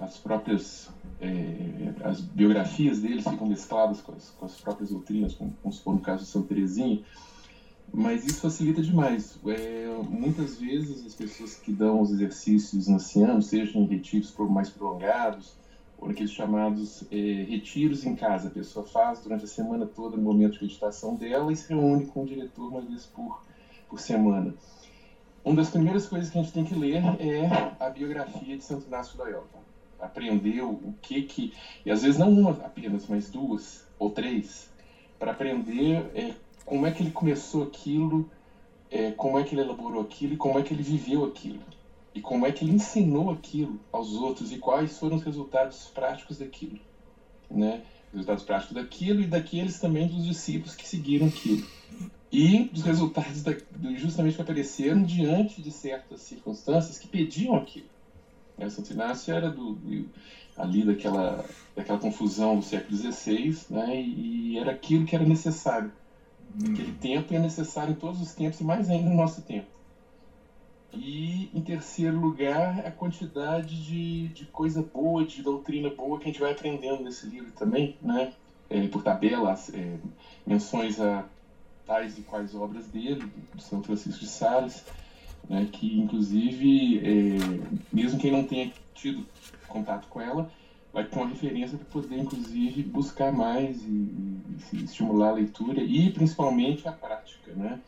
as 0.00 0.18
próprias 0.18 0.88
é, 1.20 1.92
as 2.04 2.20
biografias 2.20 3.00
deles 3.00 3.26
ficam 3.26 3.46
mescladas 3.46 4.00
com 4.00 4.12
as, 4.12 4.30
com 4.30 4.44
as 4.44 4.60
próprias 4.60 4.90
doutrinas, 4.90 5.34
como, 5.34 5.52
como 5.62 5.72
se 5.72 5.80
for 5.80 5.94
no 5.94 6.00
caso 6.00 6.24
de 6.24 6.28
São 6.28 6.42
Teresinha, 6.42 7.00
mas 7.96 8.26
isso 8.26 8.42
facilita 8.42 8.82
demais. 8.82 9.38
É, 9.46 9.88
muitas 10.06 10.58
vezes 10.58 11.06
as 11.06 11.14
pessoas 11.14 11.54
que 11.54 11.72
dão 11.72 12.02
os 12.02 12.10
exercícios 12.10 12.90
ancianos, 12.90 13.46
sejam 13.46 13.82
em 13.82 13.86
retiros 13.86 14.34
mais 14.50 14.68
prolongados, 14.68 15.56
ou 15.98 16.08
naqueles 16.08 16.30
chamados 16.30 17.04
é, 17.10 17.16
retiros 17.48 18.04
em 18.04 18.14
casa, 18.14 18.48
a 18.48 18.50
pessoa 18.50 18.86
faz 18.86 19.20
durante 19.20 19.44
a 19.44 19.48
semana 19.48 19.86
toda 19.86 20.14
no 20.14 20.22
momento 20.22 20.58
de 20.58 20.64
meditação 20.64 21.14
dela 21.14 21.50
e 21.50 21.56
se 21.56 21.70
reúne 21.70 22.04
com 22.04 22.24
o 22.24 22.26
diretor 22.26 22.68
uma 22.68 22.82
vez 22.82 23.06
por 23.06 23.40
por 23.88 24.00
semana. 24.00 24.52
uma 25.44 25.56
das 25.56 25.70
primeiras 25.70 26.06
coisas 26.06 26.28
que 26.28 26.38
a 26.38 26.42
gente 26.42 26.52
tem 26.52 26.64
que 26.64 26.74
ler 26.74 27.02
é 27.20 27.48
a 27.78 27.88
biografia 27.88 28.58
de 28.58 28.64
Santo 28.64 28.88
Inácio 28.88 29.16
Loyola. 29.16 29.46
Aprender 29.98 30.60
o 30.60 30.92
que 31.00 31.22
que, 31.22 31.54
e 31.84 31.90
às 31.90 32.02
vezes 32.02 32.18
não 32.18 32.30
uma 32.30 32.50
apenas, 32.50 33.06
mas 33.08 33.30
duas 33.30 33.86
ou 33.98 34.10
três, 34.10 34.68
para 35.18 35.30
aprender 35.30 36.10
é, 36.14 36.34
como 36.66 36.84
é 36.84 36.90
que 36.90 37.02
ele 37.02 37.12
começou 37.12 37.62
aquilo, 37.62 38.28
é, 38.90 39.12
como 39.12 39.38
é 39.38 39.44
que 39.44 39.54
ele 39.54 39.62
elaborou 39.62 40.02
aquilo 40.02 40.34
e 40.34 40.36
como 40.36 40.58
é 40.58 40.62
que 40.62 40.74
ele 40.74 40.82
viveu 40.82 41.24
aquilo. 41.24 41.62
E 42.12 42.20
como 42.20 42.44
é 42.44 42.50
que 42.50 42.64
ele 42.64 42.72
ensinou 42.72 43.30
aquilo 43.30 43.78
aos 43.92 44.12
outros 44.14 44.52
e 44.52 44.58
quais 44.58 44.98
foram 44.98 45.16
os 45.16 45.22
resultados 45.22 45.90
práticos 45.94 46.38
daquilo. 46.38 46.78
Né? 47.48 47.82
Resultados 48.12 48.42
práticos 48.42 48.74
daquilo 48.74 49.20
e 49.20 49.26
daqueles 49.26 49.78
também 49.78 50.08
dos 50.08 50.24
discípulos 50.24 50.74
que 50.74 50.86
seguiram 50.86 51.28
aquilo. 51.28 51.64
E 52.32 52.68
os 52.74 52.82
resultados 52.82 53.42
da, 53.42 53.54
justamente 53.94 54.34
que 54.34 54.42
apareceram 54.42 55.02
diante 55.04 55.62
de 55.62 55.70
certas 55.70 56.22
circunstâncias 56.22 56.98
que 56.98 57.06
pediam 57.06 57.54
aquilo. 57.54 57.86
Né? 58.58 58.68
Santo 58.70 58.92
Inácio 58.92 59.32
era 59.32 59.50
do, 59.50 59.74
do, 59.74 60.08
ali 60.56 60.82
daquela, 60.82 61.44
daquela 61.76 61.98
confusão 61.98 62.56
do 62.56 62.64
século 62.64 62.96
XVI, 62.96 63.56
né? 63.70 64.00
e, 64.00 64.54
e 64.54 64.58
era 64.58 64.72
aquilo 64.72 65.04
que 65.04 65.14
era 65.14 65.24
necessário 65.24 65.92
Naquele 66.58 66.92
tempo 66.92 67.34
é 67.34 67.38
necessário 67.38 67.92
em 67.92 67.96
todos 67.96 68.20
os 68.20 68.32
tempos, 68.32 68.60
e 68.60 68.64
mais 68.64 68.88
ainda 68.88 69.10
no 69.10 69.16
nosso 69.16 69.42
tempo. 69.42 69.66
E, 70.92 71.50
em 71.52 71.60
terceiro 71.60 72.18
lugar, 72.18 72.86
a 72.86 72.90
quantidade 72.90 73.84
de, 73.84 74.28
de 74.28 74.46
coisa 74.46 74.82
boa, 74.82 75.24
de 75.24 75.42
doutrina 75.42 75.90
boa 75.90 76.18
que 76.18 76.24
a 76.24 76.26
gente 76.28 76.40
vai 76.40 76.52
aprendendo 76.52 77.02
nesse 77.02 77.26
livro 77.26 77.52
também, 77.52 77.96
né? 78.00 78.32
É, 78.70 78.88
por 78.88 79.02
tabelas, 79.02 79.72
é, 79.74 79.96
menções 80.46 80.98
a 81.00 81.24
tais 81.86 82.18
e 82.18 82.22
quais 82.22 82.54
obras 82.54 82.86
dele, 82.86 83.30
de 83.54 83.62
São 83.62 83.82
Francisco 83.82 84.20
de 84.20 84.26
Sales, 84.26 84.84
né? 85.48 85.68
que, 85.70 86.00
inclusive, 86.00 86.98
é, 86.98 87.38
mesmo 87.92 88.18
quem 88.18 88.32
não 88.32 88.44
tenha 88.44 88.72
tido 88.94 89.24
contato 89.68 90.08
com 90.08 90.20
ela, 90.20 90.50
vai 90.96 91.04
ter 91.04 91.18
uma 91.18 91.28
referência 91.28 91.76
para 91.76 91.86
poder, 91.88 92.16
inclusive, 92.16 92.82
buscar 92.84 93.30
mais 93.30 93.82
e, 93.82 94.40
e, 94.72 94.82
estimular 94.82 95.28
a 95.28 95.32
leitura 95.32 95.82
e, 95.82 96.10
principalmente, 96.10 96.88
a 96.88 96.92
prática, 96.92 97.52
né? 97.54 97.78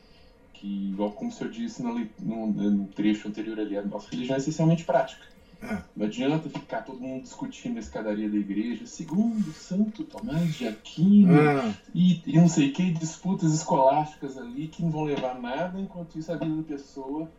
Que, 0.53 0.91
igual 0.93 1.13
como 1.13 1.31
o 1.31 1.33
senhor 1.33 1.51
disse 1.51 1.83
no, 1.83 1.95
no, 2.19 2.47
no 2.49 2.85
trecho 2.89 3.27
anterior 3.27 3.59
ali, 3.59 3.79
a 3.79 3.83
nossa 3.83 4.11
religião 4.11 4.35
é 4.35 4.39
essencialmente 4.39 4.85
prática. 4.85 5.25
É. 5.63 5.79
Não 5.97 6.07
adianta 6.07 6.51
ficar 6.51 6.83
todo 6.83 7.01
mundo 7.01 7.23
discutindo 7.23 7.79
a 7.79 7.81
escadaria 7.81 8.29
da 8.29 8.37
igreja, 8.37 8.87
segundo 8.87 9.53
Santo 9.55 10.05
Tomás 10.05 10.55
de 10.55 10.69
Aquino, 10.69 11.35
é. 11.35 11.75
e, 11.95 12.23
e, 12.27 12.37
não 12.37 12.47
sei 12.47 12.73
que, 12.73 12.93
disputas 12.93 13.55
escolásticas 13.55 14.37
ali 14.37 14.69
que 14.69 14.83
não 14.83 14.91
vão 14.91 15.05
levar 15.05 15.41
nada, 15.41 15.81
enquanto 15.81 16.19
isso 16.19 16.31
a 16.31 16.37
vida 16.37 16.57
da 16.57 16.63
pessoa. 16.63 17.31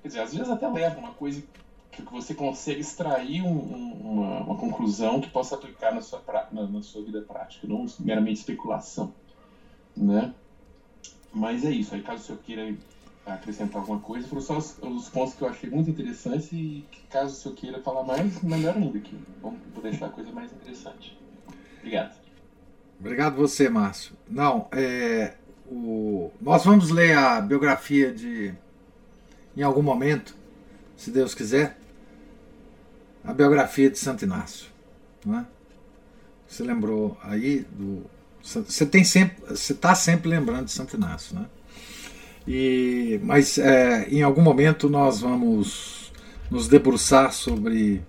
Quer 0.00 0.08
dizer, 0.08 0.20
às 0.20 0.32
vezes 0.32 0.48
até 0.48 0.68
leva 0.68 1.00
uma 1.00 1.10
coisa 1.10 1.42
que 2.04 2.12
você 2.12 2.34
consegue 2.34 2.80
extrair 2.80 3.42
um, 3.42 3.58
uma, 3.58 4.40
uma, 4.40 4.56
conclusão 4.56 5.20
que 5.20 5.30
possa 5.30 5.54
aplicar 5.54 5.94
na 5.94 6.00
sua, 6.00 6.22
na, 6.52 6.62
na, 6.66 6.82
sua 6.82 7.02
vida 7.02 7.22
prática, 7.22 7.66
não 7.66 7.86
meramente 8.00 8.40
especulação, 8.40 9.12
né? 9.96 10.34
Mas 11.32 11.64
é 11.64 11.70
isso. 11.70 11.94
Aí, 11.94 12.02
caso 12.02 12.22
o 12.22 12.26
senhor 12.26 12.38
queira 12.42 12.74
acrescentar 13.26 13.80
alguma 13.80 14.00
coisa, 14.00 14.26
foram 14.26 14.42
só 14.42 14.56
os, 14.56 14.78
os 14.80 15.08
pontos 15.08 15.34
que 15.34 15.42
eu 15.42 15.48
achei 15.48 15.68
muito 15.68 15.90
interessantes 15.90 16.50
e 16.52 16.84
caso 17.10 17.32
o 17.32 17.36
senhor 17.36 17.54
queira 17.54 17.82
falar 17.82 18.04
mais, 18.04 18.42
melhor 18.42 18.76
ainda, 18.76 18.98
que 18.98 19.14
vamos 19.42 19.60
deixar 19.82 20.06
a 20.06 20.10
coisa 20.10 20.32
mais 20.32 20.52
interessante. 20.52 21.18
Obrigado. 21.78 22.18
Obrigado 22.98 23.36
você, 23.36 23.68
Márcio. 23.68 24.16
Não, 24.28 24.66
é, 24.72 25.34
o, 25.70 26.30
nós 26.40 26.64
vamos 26.64 26.90
ler 26.90 27.16
a 27.16 27.40
biografia 27.40 28.12
de, 28.12 28.54
em 29.56 29.62
algum 29.62 29.82
momento, 29.82 30.34
se 30.96 31.10
Deus 31.10 31.34
quiser, 31.34 31.78
a 33.28 33.34
biografia 33.34 33.90
de 33.90 33.98
Santo 33.98 34.24
Inácio. 34.24 34.68
Não 35.24 35.40
é? 35.40 35.46
Você 36.48 36.62
lembrou 36.62 37.16
aí 37.22 37.66
do. 37.70 38.02
Você 38.42 38.86
tem 38.86 39.04
sempre, 39.04 39.54
você 39.54 39.74
está 39.74 39.94
sempre 39.94 40.30
lembrando 40.30 40.64
de 40.64 40.72
Santo 40.72 40.96
Inácio, 40.96 41.38
né? 41.38 41.44
E, 42.46 43.20
mas 43.22 43.58
é, 43.58 44.08
em 44.08 44.22
algum 44.22 44.40
momento 44.40 44.88
nós 44.88 45.20
vamos 45.20 46.10
nos 46.50 46.66
debruçar 46.66 47.30
sobre 47.34 48.02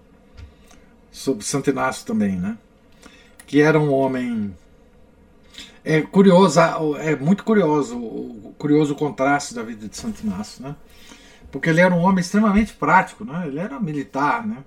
sobre 1.11 1.43
Santo 1.43 1.69
Inácio 1.69 2.05
também, 2.05 2.37
né? 2.37 2.57
Que 3.45 3.59
era 3.59 3.77
um 3.77 3.91
homem 3.91 4.55
é 5.83 6.01
curioso, 6.01 6.61
é 7.01 7.13
muito 7.17 7.43
curioso, 7.43 7.97
o 7.97 8.55
curioso 8.57 8.95
contraste 8.95 9.53
da 9.53 9.63
vida 9.63 9.89
de 9.89 9.97
Santo 9.97 10.21
Inácio, 10.23 10.63
né? 10.63 10.77
Porque 11.51 11.69
ele 11.69 11.81
era 11.81 11.93
um 11.93 11.99
homem 11.99 12.21
extremamente 12.21 12.71
prático, 12.73 13.25
né? 13.25 13.47
Ele 13.47 13.59
era 13.59 13.77
militar, 13.81 14.47
né? 14.47 14.63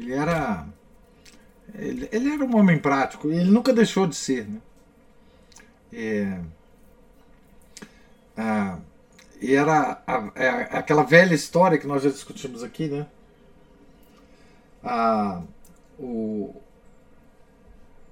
Ele 0.00 0.14
era. 0.14 0.66
Ele, 1.74 2.08
ele 2.10 2.32
era 2.32 2.44
um 2.44 2.56
homem 2.56 2.78
prático 2.78 3.28
ele 3.28 3.50
nunca 3.50 3.72
deixou 3.72 4.06
de 4.06 4.16
ser. 4.16 4.48
Né? 4.48 4.60
É, 5.92 6.40
a, 8.36 8.78
e 9.40 9.54
era 9.54 10.02
a, 10.06 10.16
a, 10.16 10.32
é 10.34 10.48
aquela 10.78 11.02
velha 11.02 11.34
história 11.34 11.78
que 11.78 11.86
nós 11.86 12.02
já 12.02 12.10
discutimos 12.10 12.62
aqui, 12.62 12.88
né? 12.88 13.06
A, 14.82 15.42
o, 15.98 16.54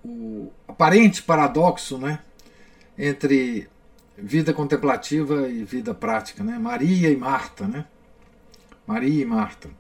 o 0.05 0.53
aparente 0.68 1.22
paradoxo 1.22 1.97
né? 1.97 2.20
entre 2.99 3.66
vida 4.16 4.53
contemplativa 4.53 5.49
e 5.49 5.64
vida 5.64 5.95
prática, 5.95 6.45
né? 6.45 6.59
Maria 6.59 7.11
e 7.11 7.16
Marta, 7.16 7.66
né? 7.66 7.86
Maria 8.86 9.22
e 9.22 9.24
Marta. 9.24 9.70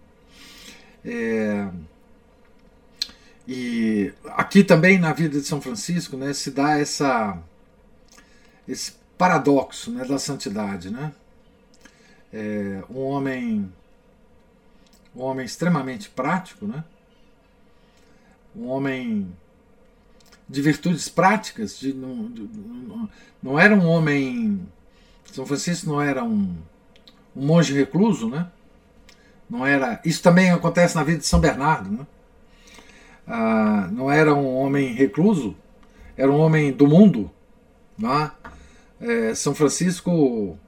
É, 1.04 1.68
e 3.48 4.12
aqui 4.36 4.62
também 4.62 4.98
na 4.98 5.14
vida 5.14 5.40
de 5.40 5.46
São 5.46 5.58
Francisco 5.58 6.18
né, 6.18 6.34
se 6.34 6.50
dá 6.50 6.78
essa, 6.78 7.38
esse 8.68 8.92
paradoxo 9.16 9.90
né, 9.90 10.04
da 10.04 10.18
santidade. 10.18 10.90
Né? 10.90 11.10
É, 12.30 12.84
um 12.90 12.98
homem 12.98 13.72
um 15.16 15.22
homem 15.22 15.46
extremamente 15.46 16.10
prático, 16.10 16.66
né? 16.66 16.84
um 18.54 18.66
homem 18.66 19.34
de 20.48 20.60
virtudes 20.60 21.08
práticas, 21.08 21.78
de, 21.78 21.94
não, 21.94 22.30
de, 22.30 22.42
não, 22.42 23.08
não 23.42 23.58
era 23.58 23.74
um 23.74 23.86
homem. 23.86 24.66
São 25.32 25.46
Francisco 25.46 25.88
não 25.88 26.00
era 26.00 26.22
um, 26.22 26.54
um 27.34 27.46
monge 27.46 27.72
recluso, 27.72 28.28
né? 28.28 28.50
Não 29.48 29.66
era. 29.66 30.00
Isso 30.04 30.22
também 30.22 30.50
acontece 30.50 30.94
na 30.94 31.02
vida 31.02 31.18
de 31.18 31.26
São 31.26 31.40
Bernardo, 31.40 31.90
né? 31.90 32.06
Ah, 33.28 33.88
não 33.92 34.10
era 34.10 34.34
um 34.34 34.56
homem 34.56 34.94
recluso, 34.94 35.54
era 36.16 36.30
um 36.32 36.38
homem 36.38 36.72
do 36.72 36.86
mundo. 36.86 37.30
Né? 37.96 38.30
É, 39.00 39.34
São 39.34 39.54
Francisco 39.54 40.58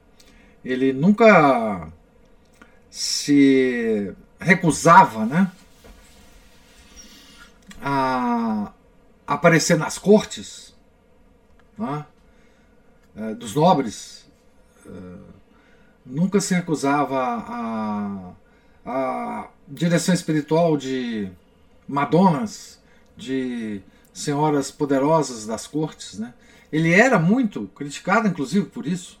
ele 0.63 0.93
nunca 0.93 1.91
se 2.89 4.13
recusava 4.39 5.25
né, 5.25 5.51
a 7.81 8.71
aparecer 9.25 9.77
nas 9.77 9.97
cortes 9.97 10.75
né, 11.77 12.05
dos 13.37 13.55
nobres, 13.55 14.27
é, 14.85 14.91
nunca 16.05 16.39
se 16.39 16.53
recusava 16.53 17.17
a, 17.17 18.31
a 18.85 19.49
direção 19.67 20.13
espiritual 20.13 20.77
de 20.77 21.31
madonas, 21.91 22.81
de 23.17 23.81
senhoras 24.13 24.71
poderosas 24.71 25.45
das 25.45 25.67
cortes. 25.67 26.17
Né? 26.17 26.33
Ele 26.71 26.93
era 26.93 27.19
muito 27.19 27.67
criticado, 27.75 28.27
inclusive, 28.27 28.65
por 28.67 28.87
isso. 28.87 29.19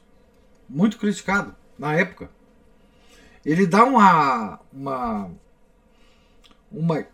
Muito 0.69 0.97
criticado 0.97 1.55
na 1.77 1.93
época. 1.93 2.29
Ele 3.45 3.67
dá 3.67 3.83
uma, 3.83 4.59
uma, 4.71 5.31
uma 6.71 7.07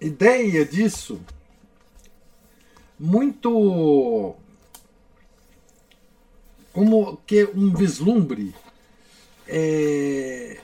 ideia 0.00 0.64
disso 0.64 1.20
muito 2.98 4.34
como 6.72 7.18
que 7.26 7.44
um 7.54 7.72
vislumbre 7.72 8.54
é, 9.46 10.60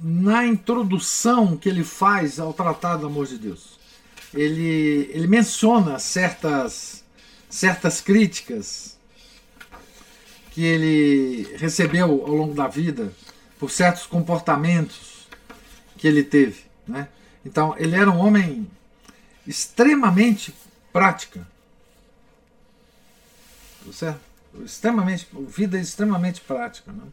na 0.00 0.46
introdução 0.46 1.56
que 1.56 1.68
ele 1.68 1.84
faz 1.84 2.38
ao 2.38 2.52
Tratado 2.52 3.02
do 3.02 3.06
Amor 3.06 3.26
de 3.26 3.38
Deus, 3.38 3.78
ele, 4.32 5.10
ele 5.12 5.26
menciona 5.26 5.98
certas, 5.98 7.04
certas 7.48 8.00
críticas 8.00 8.96
que 10.52 10.64
ele 10.64 11.56
recebeu 11.56 12.06
ao 12.06 12.34
longo 12.34 12.54
da 12.54 12.66
vida 12.66 13.12
por 13.58 13.70
certos 13.70 14.06
comportamentos 14.06 15.28
que 15.96 16.06
ele 16.06 16.22
teve. 16.22 16.64
Né? 16.86 17.08
Então, 17.44 17.74
ele 17.78 17.96
era 17.96 18.10
um 18.10 18.18
homem 18.18 18.68
extremamente 19.46 20.54
prática. 20.92 21.46
Certo? 23.92 24.20
Extremamente, 24.64 25.28
vida 25.48 25.78
extremamente 25.78 26.40
prática. 26.40 26.92
Né? 26.92 27.04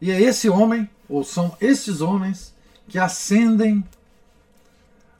E 0.00 0.10
é 0.10 0.20
esse 0.20 0.48
homem, 0.48 0.88
ou 1.10 1.24
são 1.24 1.56
estes 1.60 2.00
homens, 2.00 2.54
que 2.88 2.98
ascendem 2.98 3.84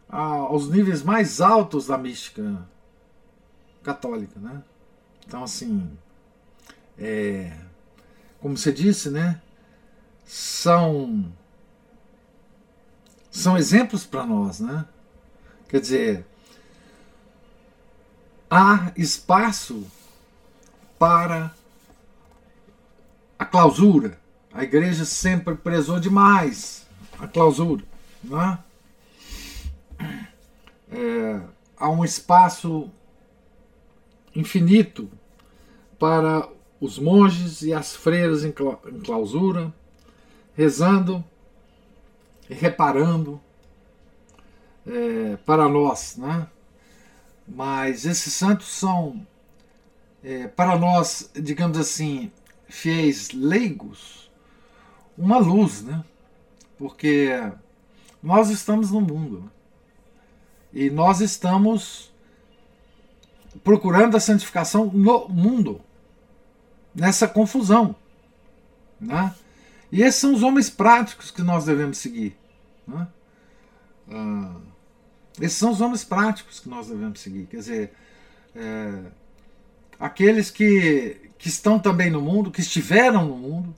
aos 0.09 0.69
níveis 0.69 1.03
mais 1.03 1.41
altos 1.41 1.89
da 1.89 1.99
mística 1.99 2.67
católica, 3.83 4.39
né? 4.39 4.63
Então, 5.27 5.43
assim, 5.43 5.91
é, 6.99 7.57
como 8.41 8.57
você 8.57 8.73
disse, 8.73 9.11
né? 9.11 9.41
São 10.25 11.33
são 13.31 13.57
exemplos 13.57 14.05
para 14.05 14.27
nós, 14.27 14.61
né? 14.61 14.85
Quer 15.69 15.81
dizer, 15.81 16.27
há 18.51 18.93
espaço 18.97 19.87
para 20.99 21.55
a 23.39 23.45
clausura. 23.45 24.19
A 24.53 24.65
igreja 24.65 25.05
sempre 25.05 25.55
prezou 25.55 26.01
demais 26.01 26.87
a 27.19 27.27
clausura. 27.27 27.85
Né? 28.23 28.59
É, 30.91 31.41
há 31.77 31.89
um 31.89 32.05
espaço 32.05 32.91
infinito 34.35 35.09
para 35.99 36.49
os 36.81 36.99
monges 36.99 37.63
e 37.63 37.73
as 37.73 37.95
freiras 37.95 38.45
em 38.45 38.53
clausura, 39.05 39.73
rezando 40.57 41.23
e 42.49 42.55
reparando 42.55 43.41
é, 44.87 45.37
para 45.45 45.69
nós, 45.69 46.17
né? 46.17 46.49
Mas 47.47 48.05
esses 48.05 48.33
santos 48.33 48.69
são, 48.69 49.27
é, 50.23 50.47
para 50.49 50.79
nós, 50.79 51.31
digamos 51.35 51.79
assim, 51.79 52.31
fiéis 52.69 53.31
leigos, 53.33 54.20
uma 55.21 55.39
luz, 55.39 55.83
né? 55.83 56.03
Porque 56.79 57.31
nós 58.23 58.49
estamos 58.49 58.91
no 58.91 59.01
mundo 59.01 59.41
né? 59.41 59.51
e 60.73 60.91
nós 60.91 61.21
estamos 61.21 62.11
procurando 63.63 64.17
a 64.17 64.21
santificação 64.21 64.87
no 64.87 65.29
mundo, 65.29 65.81
nessa 66.95 67.29
confusão, 67.29 67.95
né? 68.99 69.35
E 69.93 70.03
esses 70.03 70.21
são 70.21 70.33
os 70.33 70.43
homens 70.43 70.71
práticos 70.71 71.31
que 71.31 71.43
nós 71.43 71.65
devemos 71.65 71.99
seguir. 71.99 72.37
Né? 72.87 73.09
Ah, 74.11 74.55
esses 75.41 75.59
são 75.59 75.73
os 75.73 75.81
homens 75.81 76.05
práticos 76.05 76.61
que 76.61 76.69
nós 76.69 76.87
devemos 76.87 77.19
seguir. 77.21 77.47
Quer 77.47 77.57
dizer, 77.57 77.93
é, 78.55 79.03
aqueles 79.99 80.49
que, 80.49 81.31
que 81.37 81.49
estão 81.49 81.79
também 81.79 82.09
no 82.09 82.21
mundo, 82.21 82.53
que 82.53 82.61
estiveram 82.61 83.27
no 83.27 83.37
mundo, 83.37 83.75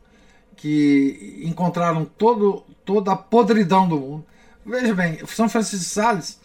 que 0.62 1.42
encontraram 1.44 2.04
todo, 2.04 2.62
toda 2.84 3.10
a 3.10 3.16
podridão 3.16 3.88
do 3.88 3.98
mundo. 3.98 4.26
Veja 4.64 4.94
bem, 4.94 5.18
São 5.26 5.48
Francisco 5.48 5.84
de 5.84 5.90
Sales, 5.90 6.40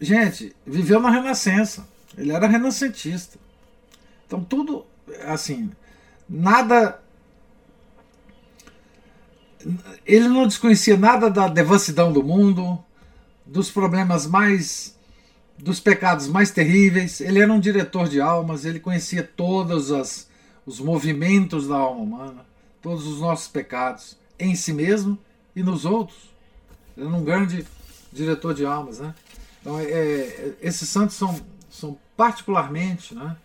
gente, 0.00 0.52
viveu 0.66 0.98
na 0.98 1.10
Renascença. 1.10 1.86
Ele 2.18 2.32
era 2.32 2.48
renascentista. 2.48 3.38
Então 4.26 4.42
tudo, 4.42 4.84
assim, 5.26 5.70
nada 6.28 7.00
ele 10.04 10.28
não 10.28 10.46
desconhecia 10.46 10.96
nada 10.96 11.30
da 11.30 11.46
devassidão 11.46 12.12
do 12.12 12.24
mundo, 12.24 12.82
dos 13.44 13.70
problemas 13.70 14.26
mais. 14.26 14.98
dos 15.56 15.78
pecados 15.78 16.26
mais 16.26 16.50
terríveis. 16.50 17.20
Ele 17.20 17.38
era 17.38 17.52
um 17.52 17.60
diretor 17.60 18.08
de 18.08 18.20
almas, 18.20 18.64
ele 18.64 18.80
conhecia 18.80 19.22
todos 19.22 19.92
as, 19.92 20.28
os 20.66 20.80
movimentos 20.80 21.68
da 21.68 21.76
alma 21.76 22.00
humana, 22.00 22.45
todos 22.86 23.04
os 23.04 23.20
nossos 23.20 23.48
pecados, 23.48 24.16
em 24.38 24.54
si 24.54 24.72
mesmo 24.72 25.18
e 25.56 25.60
nos 25.60 25.84
outros. 25.84 26.30
Ele 26.96 27.04
era 27.04 27.16
um 27.16 27.24
grande 27.24 27.66
diretor 28.12 28.54
de 28.54 28.64
almas. 28.64 29.00
Né? 29.00 29.12
Então, 29.60 29.76
é, 29.76 29.90
é 29.90 30.56
esses 30.60 30.88
santos 30.88 31.16
são, 31.16 31.36
são 31.68 31.98
particularmente 32.16 33.12
né, 33.12 33.36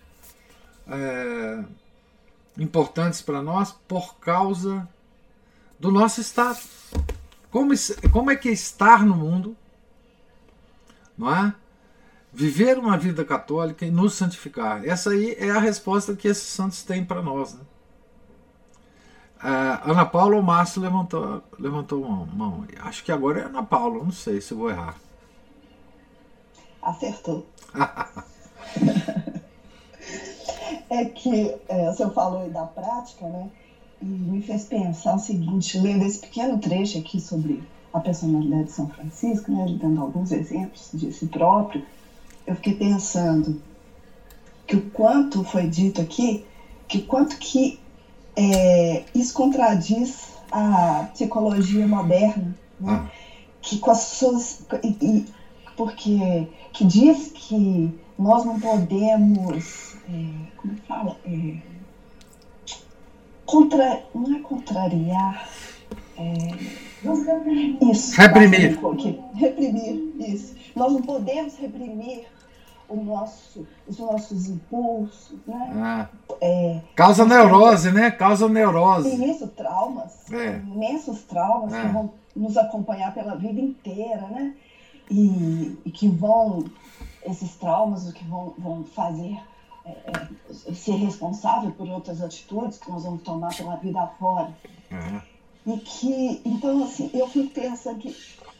é, 0.87 1.63
importantes 2.55 3.23
para 3.23 3.41
nós 3.41 3.71
por 3.87 4.19
causa 4.19 4.87
do 5.79 5.89
nosso 5.89 6.21
estado. 6.21 6.59
Como, 7.49 7.73
como 8.11 8.29
é 8.29 8.35
que 8.35 8.47
é 8.47 8.51
estar 8.51 9.03
no 9.03 9.15
mundo, 9.15 9.57
não 11.17 11.35
é? 11.35 11.51
Viver 12.31 12.77
uma 12.77 12.95
vida 12.95 13.25
católica 13.25 13.87
e 13.87 13.89
nos 13.89 14.13
santificar. 14.13 14.87
Essa 14.87 15.09
aí 15.09 15.35
é 15.39 15.49
a 15.49 15.59
resposta 15.59 16.15
que 16.15 16.27
esses 16.27 16.47
santos 16.47 16.83
têm 16.83 17.03
para 17.03 17.23
nós. 17.23 17.55
Né? 17.55 17.61
Uh, 19.43 19.89
Ana 19.89 20.05
Paula 20.05 20.35
ou 20.35 20.43
Márcio 20.43 20.81
levantou, 20.81 21.41
levantou 21.57 22.03
uma 22.03 22.25
mão. 22.25 22.65
Acho 22.81 23.03
que 23.03 23.11
agora 23.11 23.41
é 23.41 23.45
Ana 23.45 23.63
Paula, 23.63 24.03
não 24.03 24.11
sei 24.11 24.39
se 24.39 24.53
vou 24.53 24.69
errar. 24.69 24.95
Acertou. 26.81 27.45
é 30.89 31.05
que 31.05 31.55
é, 31.67 31.89
o 31.89 31.93
senhor 31.93 32.13
falou 32.13 32.49
da 32.49 32.65
prática, 32.65 33.27
né? 33.27 33.49
e 34.01 34.05
me 34.05 34.41
fez 34.41 34.63
pensar 34.63 35.15
o 35.15 35.19
seguinte, 35.19 35.79
lendo 35.79 36.03
esse 36.05 36.19
pequeno 36.19 36.57
trecho 36.57 36.97
aqui 36.97 37.19
sobre 37.19 37.63
a 37.93 37.99
personalidade 37.99 38.65
de 38.65 38.71
São 38.71 38.89
Francisco, 38.89 39.51
né, 39.51 39.77
dando 39.79 40.01
alguns 40.01 40.31
exemplos 40.31 40.89
de 40.93 41.11
si 41.13 41.27
próprio, 41.27 41.85
eu 42.47 42.55
fiquei 42.55 42.73
pensando 42.73 43.61
que 44.65 44.75
o 44.75 44.89
quanto 44.89 45.43
foi 45.43 45.67
dito 45.67 46.01
aqui, 46.01 46.45
que 46.87 46.99
o 46.99 47.05
quanto 47.05 47.37
que 47.37 47.79
é, 48.35 49.03
isso 49.13 49.33
contradiz 49.33 50.31
a 50.51 51.09
psicologia 51.13 51.87
moderna, 51.87 52.55
né, 52.79 52.91
ah. 52.91 53.11
que 53.61 53.77
com 53.79 53.91
as 53.91 53.99
suas, 53.99 54.65
e, 54.83 54.97
e, 55.01 55.25
porque 55.75 56.47
que 56.73 56.85
diz 56.85 57.31
que 57.33 57.93
nós 58.17 58.45
não 58.45 58.59
podemos, 58.59 59.95
é, 60.09 60.47
como 60.57 60.77
fala, 60.87 61.17
é, 61.25 61.57
contra, 63.45 64.03
não 64.13 64.35
é 64.35 64.39
contrariar, 64.39 65.49
é, 66.17 66.81
isso. 67.91 68.15
Reprimir. 68.15 68.79
Reprimir, 69.33 70.13
isso. 70.19 70.55
Nós 70.75 70.93
não 70.93 71.01
podemos 71.01 71.57
reprimir 71.57 72.25
o 72.91 73.03
nosso, 73.03 73.65
os 73.87 73.97
nossos 73.97 74.49
impulsos, 74.49 75.37
né? 75.47 75.71
Ah. 75.75 76.09
É, 76.41 76.81
Causa 76.95 77.25
neurose, 77.25 77.91
né? 77.91 78.11
Causa 78.11 78.47
neurose. 78.49 79.23
Isso, 79.25 79.47
traumas, 79.47 80.31
é. 80.31 80.57
imensos 80.57 81.23
traumas 81.23 81.73
é. 81.73 81.81
que 81.81 81.87
vão 81.87 82.11
nos 82.35 82.57
acompanhar 82.57 83.13
pela 83.13 83.35
vida 83.35 83.59
inteira, 83.59 84.27
né? 84.27 84.53
E, 85.09 85.77
e 85.85 85.91
que 85.91 86.07
vão, 86.07 86.65
esses 87.25 87.55
traumas, 87.55 88.07
o 88.07 88.13
que 88.13 88.23
vão, 88.25 88.53
vão 88.57 88.83
fazer 88.83 89.37
é, 89.85 89.91
é, 90.69 90.73
ser 90.73 90.95
responsável 90.95 91.71
por 91.71 91.87
outras 91.89 92.21
atitudes 92.21 92.77
que 92.77 92.89
nós 92.89 93.03
vamos 93.03 93.23
tomar 93.23 93.55
pela 93.55 93.75
vida 93.77 94.01
afora. 94.01 94.53
E 95.65 95.77
que, 95.77 96.41
então, 96.45 96.83
assim, 96.83 97.09
eu 97.13 97.27
fico 97.27 97.53
pensando 97.53 97.99
que 97.99 98.15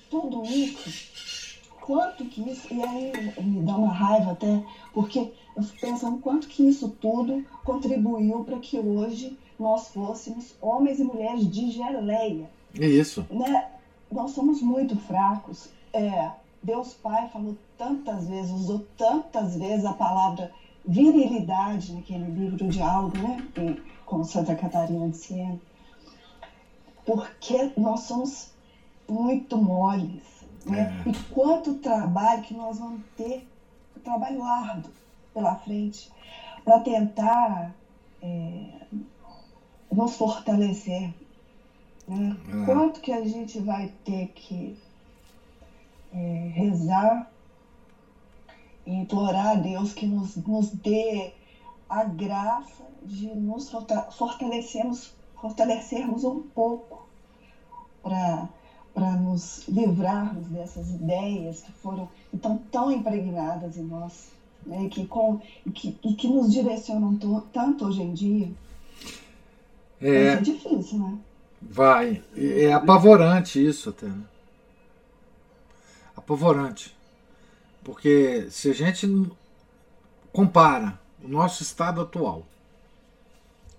tudo 0.10 0.44
isso, 0.44 1.41
quanto 1.82 2.26
que 2.26 2.50
isso, 2.50 2.74
e 2.74 2.82
aí 2.82 3.12
me 3.42 3.62
dá 3.62 3.76
uma 3.76 3.92
raiva 3.92 4.32
até, 4.32 4.64
porque 4.94 5.32
eu 5.56 5.64
fico 5.64 5.82
pensando 5.82 6.20
quanto 6.20 6.48
que 6.48 6.68
isso 6.68 6.90
tudo 7.02 7.44
contribuiu 7.64 8.44
para 8.44 8.60
que 8.60 8.80
hoje 8.80 9.38
nós 9.60 9.90
fôssemos 9.90 10.56
homens 10.62 11.00
e 11.00 11.04
mulheres 11.04 11.50
de 11.50 11.72
geleia. 11.72 12.50
É 12.80 12.88
isso. 12.88 13.26
Né? 13.30 13.70
Nós 14.12 14.32
somos 14.32 14.62
muito 14.62 14.96
fracos. 14.96 15.70
É, 15.94 16.32
Deus 16.64 16.94
Pai 16.94 17.30
falou 17.30 17.58
tantas 17.78 18.28
vezes, 18.28 18.52
usou 18.52 18.86
tantas 18.98 19.56
vezes 19.56 19.86
a 19.86 19.94
palavra 19.94 20.52
virilidade 20.86 21.94
naquele 21.94 22.26
livro 22.26 22.68
de 22.68 22.82
algo, 22.82 23.18
né? 23.18 23.48
com 24.06 24.24
Santa 24.24 24.56
Catarina 24.56 25.08
de 25.10 25.18
Siena, 25.18 25.60
porque 27.06 27.72
nós 27.78 28.02
somos 28.02 28.52
muito 29.08 29.58
moles, 29.58 30.22
né? 30.66 31.04
É. 31.06 31.10
E 31.10 31.14
quanto 31.34 31.76
trabalho 31.76 32.44
que 32.44 32.54
nós 32.54 32.80
vamos 32.80 33.02
ter, 33.18 33.48
trabalho 34.04 34.44
árduo 34.44 34.92
pela 35.34 35.56
frente, 35.56 36.12
para 36.64 36.80
tentar 36.80 37.74
é, 38.22 38.86
nos 39.92 40.16
fortalecer. 40.16 41.14
Né? 42.08 42.38
É. 42.48 42.66
Quanto 42.66 43.02
que 43.02 43.12
a 43.12 43.26
gente 43.26 43.60
vai 43.60 43.92
ter 44.04 44.28
que 44.30 44.78
é, 46.14 46.52
rezar 46.54 47.32
e 48.86 48.94
implorar 48.94 49.52
a 49.52 49.56
Deus 49.56 49.94
que 49.94 50.06
nos, 50.06 50.36
nos 50.36 50.70
dê 50.72 51.34
a 51.90 52.04
graça 52.04 52.84
de 53.04 53.28
nos 53.28 53.70
fortalecermos, 53.70 55.14
fortalecermos 55.40 56.24
um 56.24 56.42
pouco 56.42 57.08
para 58.02 58.48
nos 58.96 59.68
livrarmos 59.68 60.48
dessas 60.48 60.90
ideias 60.90 61.62
que 61.62 61.72
foram 61.72 62.10
estão 62.34 62.58
tão 62.72 62.92
impregnadas 62.92 63.78
em 63.78 63.84
nós 63.84 64.32
né, 64.66 64.84
e, 64.84 64.90
que 64.90 65.06
com, 65.06 65.40
que, 65.74 65.98
e 66.04 66.14
que 66.14 66.28
nos 66.28 66.52
direcionam 66.52 67.18
tanto 67.54 67.86
hoje 67.86 68.02
em 68.02 68.14
dia. 68.14 68.52
É, 70.00 70.28
é 70.28 70.36
difícil, 70.38 71.00
né? 71.00 71.18
Vai. 71.62 72.24
É 72.36 72.74
apavorante 72.74 73.64
isso 73.64 73.90
até. 73.90 74.08
Né? 74.08 74.24
Apavorante. 76.16 76.96
Porque 77.84 78.48
se 78.50 78.70
a 78.70 78.74
gente 78.74 79.08
compara 80.34 81.00
o 81.24 81.28
nosso 81.28 81.62
estado 81.62 82.02
atual, 82.02 82.46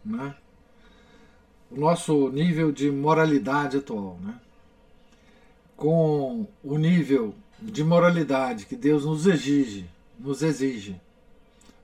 né? 0.05 0.35
o 1.71 1.81
nosso 1.81 2.29
nível 2.31 2.71
de 2.71 2.91
moralidade 2.91 3.79
atual, 3.79 4.19
né? 4.21 4.39
Com 5.77 6.47
o 6.63 6.79
nível 6.79 7.35
de 7.61 7.85
moralidade 7.85 8.67
que 8.67 8.77
Deus 8.77 9.05
nos 9.05 9.27
exige, 9.27 9.89
nos 10.19 10.43
exige 10.43 11.01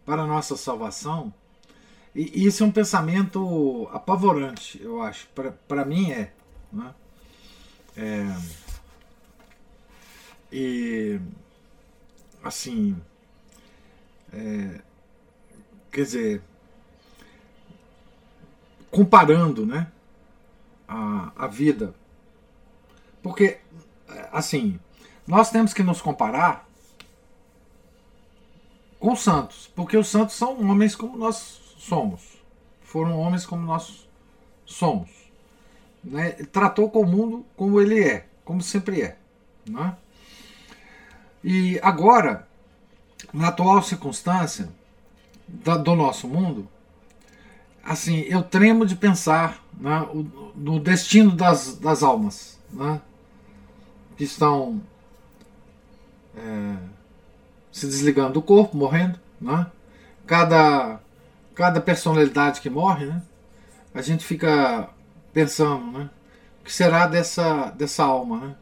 para 0.05 0.23
a 0.23 0.27
nossa 0.27 0.57
salvação, 0.57 1.33
e 2.15 2.47
isso 2.47 2.65
é 2.65 2.67
um 2.67 2.73
pensamento 2.73 3.89
apavorante, 3.93 4.81
eu 4.83 5.01
acho. 5.03 5.29
Para 5.69 5.85
mim 5.85 6.11
é, 6.11 6.33
né? 6.73 6.95
é. 7.97 8.37
E 10.51 11.21
assim, 12.43 12.97
é, 14.33 14.81
quer 15.93 16.03
dizer, 16.03 16.43
comparando, 18.91 19.67
né, 19.67 19.93
a, 20.89 21.33
a 21.37 21.47
vida, 21.47 21.95
porque 23.29 23.59
assim, 24.33 24.81
nós 25.27 25.51
temos 25.51 25.75
que 25.75 25.83
nos 25.83 26.01
comparar 26.01 26.67
com 28.99 29.13
os 29.13 29.21
santos, 29.21 29.71
porque 29.77 29.99
os 29.99 30.09
santos 30.09 30.35
são 30.35 30.59
homens 30.67 30.97
como 30.97 31.15
nós 31.15 31.61
somos. 31.77 32.39
Foram 32.81 33.21
homens 33.21 33.45
como 33.45 33.67
nós 33.67 34.09
somos. 34.65 35.11
Né? 36.03 36.31
Tratou 36.51 36.89
com 36.91 37.01
o 37.01 37.07
mundo 37.07 37.45
como 37.55 37.79
ele 37.83 38.03
é, 38.03 38.27
como 38.47 38.63
sempre 38.63 39.03
é. 39.03 39.19
Né? 39.69 39.95
E 41.45 41.79
agora, 41.83 42.49
na 43.31 43.49
atual 43.49 43.83
circunstância 43.83 44.71
do 45.47 45.95
nosso 45.95 46.27
mundo, 46.27 46.67
assim, 47.85 48.21
eu 48.21 48.43
tremo 48.43 48.87
de 48.87 48.97
pensar 48.97 49.63
né, 49.79 50.09
no 50.55 50.81
destino 50.81 51.33
das, 51.33 51.77
das 51.77 52.03
almas 52.03 52.59
né, 52.73 53.03
que 54.19 54.25
estão 54.25 54.83
é, 56.37 56.77
se 57.71 57.87
desligando 57.87 58.35
do 58.35 58.43
corpo, 58.43 58.77
morrendo. 58.77 59.19
Né? 59.41 59.67
Cada, 60.27 61.01
cada 61.55 61.81
personalidade 61.81 62.61
que 62.61 62.69
morre, 62.69 63.07
né, 63.07 63.23
a 63.95 64.03
gente 64.03 64.25
fica 64.25 64.91
pensando, 65.33 65.97
né, 65.97 66.11
o 66.61 66.65
que 66.65 66.73
será 66.73 67.07
dessa, 67.07 67.71
dessa 67.71 68.05
alma, 68.05 68.41
né? 68.41 68.57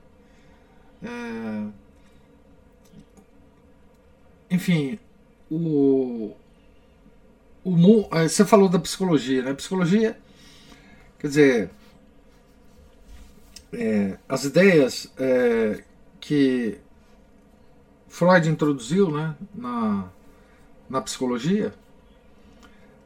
É, 1.03 1.67
enfim, 4.55 4.99
o, 5.51 6.35
o, 7.65 8.09
é, 8.13 8.29
você 8.29 8.45
falou 8.45 8.69
da 8.69 8.79
psicologia, 8.79 9.43
né? 9.43 9.53
Psicologia, 9.55 10.19
quer 11.19 11.27
dizer, 11.27 11.71
é, 13.73 14.19
as 14.29 14.45
ideias 14.45 15.13
é, 15.19 15.83
que 16.21 16.79
Freud 18.09 18.49
introduziu 18.49 19.11
né, 19.11 19.35
na, 19.55 20.09
na 20.89 21.01
psicologia 21.01 21.75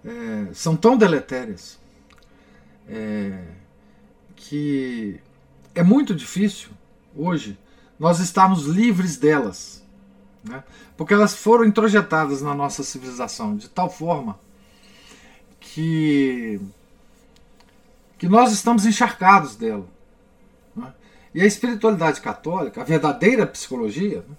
é, 0.04 0.52
são 0.54 0.76
tão 0.76 0.96
deletérias 0.96 1.78
é, 2.88 3.44
que 4.36 5.20
é 5.74 5.82
muito 5.82 6.14
difícil 6.14 6.70
hoje 7.16 7.58
nós 7.98 8.18
estarmos 8.18 8.64
livres 8.64 9.16
delas, 9.16 9.84
né? 10.42 10.64
porque 10.96 11.12
elas 11.12 11.34
foram 11.34 11.64
introjetadas 11.64 12.40
na 12.40 12.54
nossa 12.54 12.82
civilização 12.82 13.56
de 13.56 13.68
tal 13.68 13.90
forma 13.90 14.38
que, 15.60 16.60
que 18.18 18.28
nós 18.28 18.52
estamos 18.52 18.86
encharcados 18.86 19.54
dela. 19.54 19.86
E 21.34 21.42
a 21.42 21.46
espiritualidade 21.46 22.20
católica, 22.20 22.80
a 22.80 22.84
verdadeira 22.84 23.46
psicologia, 23.46 24.24
né? 24.28 24.36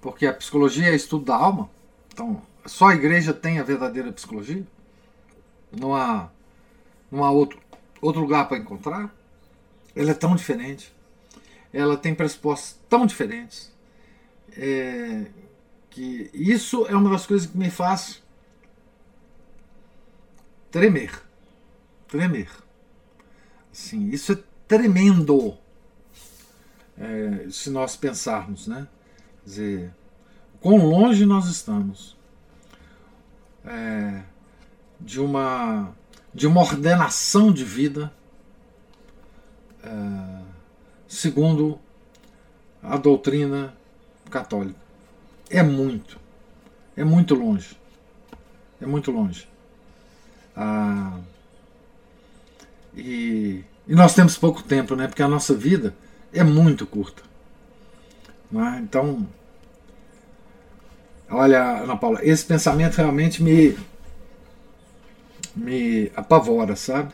porque 0.00 0.26
a 0.26 0.32
psicologia 0.32 0.88
é 0.90 0.94
estudo 0.94 1.24
da 1.24 1.34
alma, 1.34 1.70
então 2.12 2.42
só 2.66 2.88
a 2.88 2.94
igreja 2.94 3.32
tem 3.32 3.58
a 3.58 3.62
verdadeira 3.62 4.12
psicologia, 4.12 4.66
não 5.72 5.94
há, 5.94 6.28
não 7.10 7.24
há 7.24 7.30
outro, 7.30 7.58
outro 8.00 8.20
lugar 8.20 8.46
para 8.48 8.58
encontrar. 8.58 9.14
Ela 9.94 10.10
é 10.10 10.14
tão 10.14 10.36
diferente, 10.36 10.92
ela 11.72 11.96
tem 11.96 12.14
pressupostos 12.14 12.78
tão 12.88 13.06
diferentes, 13.06 13.72
é, 14.56 15.26
que 15.88 16.30
isso 16.34 16.86
é 16.86 16.94
uma 16.94 17.10
das 17.10 17.26
coisas 17.26 17.48
que 17.50 17.56
me 17.56 17.70
faz 17.70 18.22
tremer. 20.70 21.22
Tremer. 22.06 22.50
Assim, 23.72 24.10
isso 24.10 24.32
é 24.32 24.38
tremendo. 24.68 25.56
É, 26.98 27.46
se 27.50 27.70
nós 27.70 27.96
pensarmos, 27.96 28.66
né? 28.66 28.86
Quer 29.44 29.48
dizer, 29.48 29.94
quão 30.60 30.78
longe 30.78 31.26
nós 31.26 31.46
estamos 31.46 32.16
é, 33.64 34.22
de 35.00 35.20
uma 35.20 35.92
de 36.32 36.46
uma 36.46 36.60
ordenação 36.60 37.50
de 37.50 37.64
vida 37.64 38.12
é, 39.82 40.42
segundo 41.08 41.78
a 42.82 42.96
doutrina 42.96 43.74
católica. 44.30 44.78
É 45.48 45.62
muito, 45.62 46.18
é 46.96 47.04
muito 47.04 47.34
longe, 47.34 47.76
é 48.80 48.86
muito 48.86 49.10
longe. 49.10 49.48
Ah, 50.54 51.18
e, 52.94 53.64
e, 53.86 53.94
nós 53.94 54.14
temos 54.14 54.36
pouco 54.36 54.62
tempo, 54.62 54.96
né? 54.96 55.06
Porque 55.06 55.22
a 55.22 55.28
nossa 55.28 55.54
vida 55.54 55.94
é 56.38 56.44
muito 56.44 56.86
curta. 56.86 57.22
É? 58.54 58.78
Então, 58.78 59.26
olha, 61.28 61.82
Ana 61.82 61.96
Paula, 61.96 62.20
esse 62.22 62.44
pensamento 62.44 62.96
realmente 62.96 63.42
me, 63.42 63.76
me 65.54 66.10
apavora, 66.14 66.76
sabe? 66.76 67.12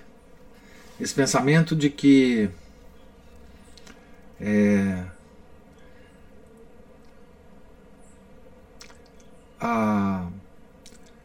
Esse 1.01 1.15
pensamento 1.15 1.75
de 1.75 1.89
que 1.89 2.51
é, 4.41 5.05
a, 9.61 10.29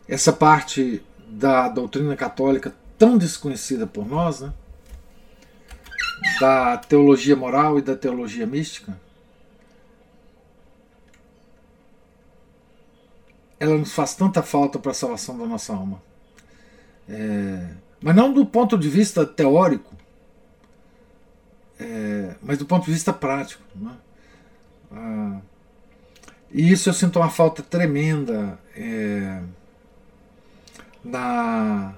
essa 0.07 0.31
parte 0.31 1.03
da 1.27 1.67
doutrina 1.67 2.15
católica 2.15 2.73
tão 2.97 3.17
desconhecida 3.17 3.85
por 3.85 4.07
nós, 4.07 4.39
né? 4.39 4.53
Da 6.39 6.77
teologia 6.77 7.35
moral 7.35 7.79
e 7.79 7.81
da 7.81 7.95
teologia 7.95 8.45
mística, 8.45 8.99
ela 13.59 13.77
nos 13.77 13.93
faz 13.93 14.15
tanta 14.15 14.43
falta 14.43 14.77
para 14.77 14.91
a 14.91 14.93
salvação 14.93 15.37
da 15.37 15.45
nossa 15.45 15.73
alma. 15.73 16.01
É, 17.09 17.69
mas 18.01 18.15
não 18.15 18.31
do 18.31 18.45
ponto 18.45 18.77
de 18.77 18.89
vista 18.89 19.25
teórico, 19.25 19.95
é, 21.79 22.35
mas 22.41 22.57
do 22.57 22.65
ponto 22.65 22.85
de 22.85 22.91
vista 22.91 23.11
prático. 23.11 23.63
Né? 23.75 23.97
Ah, 24.91 25.39
e 26.51 26.71
isso 26.71 26.89
eu 26.89 26.93
sinto 26.93 27.19
uma 27.19 27.29
falta 27.29 27.63
tremenda. 27.63 28.59
É, 28.75 29.41
na, 31.03 31.95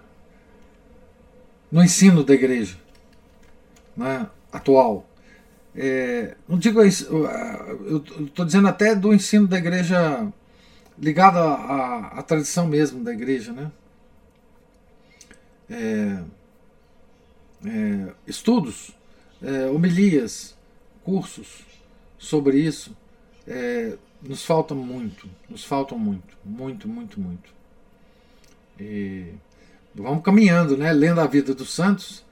no 1.71 1.83
ensino 1.83 2.23
da 2.23 2.33
igreja 2.33 2.77
né, 3.99 4.27
atual. 4.51 5.05
É, 5.75 6.35
não 6.47 6.57
digo 6.57 6.81
eu 6.81 6.87
estou 8.25 8.45
dizendo 8.45 8.67
até 8.67 8.95
do 8.95 9.13
ensino 9.13 9.47
da 9.47 9.57
igreja 9.57 10.27
ligado 10.97 11.37
à, 11.37 12.07
à 12.19 12.23
tradição 12.23 12.67
mesmo 12.67 13.03
da 13.03 13.13
igreja, 13.13 13.51
né? 13.53 13.71
É, 15.69 16.23
é, 17.65 18.13
estudos, 18.25 18.91
é, 19.41 19.67
homilias, 19.67 20.55
cursos 21.03 21.65
sobre 22.17 22.57
isso, 22.57 22.95
é, 23.47 23.95
nos 24.21 24.43
faltam 24.43 24.75
muito, 24.75 25.29
nos 25.47 25.63
faltam 25.63 25.97
muito, 25.97 26.37
muito, 26.43 26.87
muito, 26.87 27.19
muito. 27.19 27.53
E 28.79 29.33
vamos 29.93 30.23
caminhando, 30.23 30.75
né? 30.75 30.91
Lendo 30.91 31.21
a 31.21 31.27
vida 31.27 31.53
dos 31.53 31.73
santos 31.73 32.23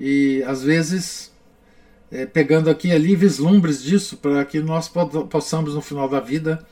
e 0.00 0.42
às 0.44 0.62
vezes 0.62 1.30
é, 2.10 2.26
pegando 2.26 2.70
aqui 2.70 2.90
ali 2.90 3.14
vislumbres 3.14 3.82
disso 3.82 4.16
para 4.16 4.44
que 4.44 4.58
nós 4.60 4.90
possamos 5.28 5.74
no 5.74 5.82
final 5.82 6.08
da 6.08 6.18
vida 6.18 6.66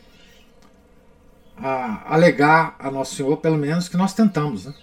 a, 1.56 2.14
alegar 2.14 2.74
a 2.78 2.90
Nosso 2.90 3.14
Senhor, 3.14 3.36
pelo 3.36 3.58
menos 3.58 3.88
que 3.88 3.96
nós 3.96 4.14
tentamos, 4.14 4.64
né? 4.64 4.74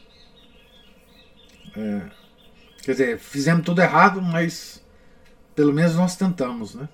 É, 1.75 2.01
Quer 2.85 2.91
dizer, 2.91 3.17
fizemos 3.17 3.65
tudo 3.65 3.81
errado, 3.81 4.21
mas 4.21 4.79
pelo 5.55 5.73
menos 5.73 5.95
nós 5.95 6.15
tentamos, 6.15 6.75
né? 6.75 6.87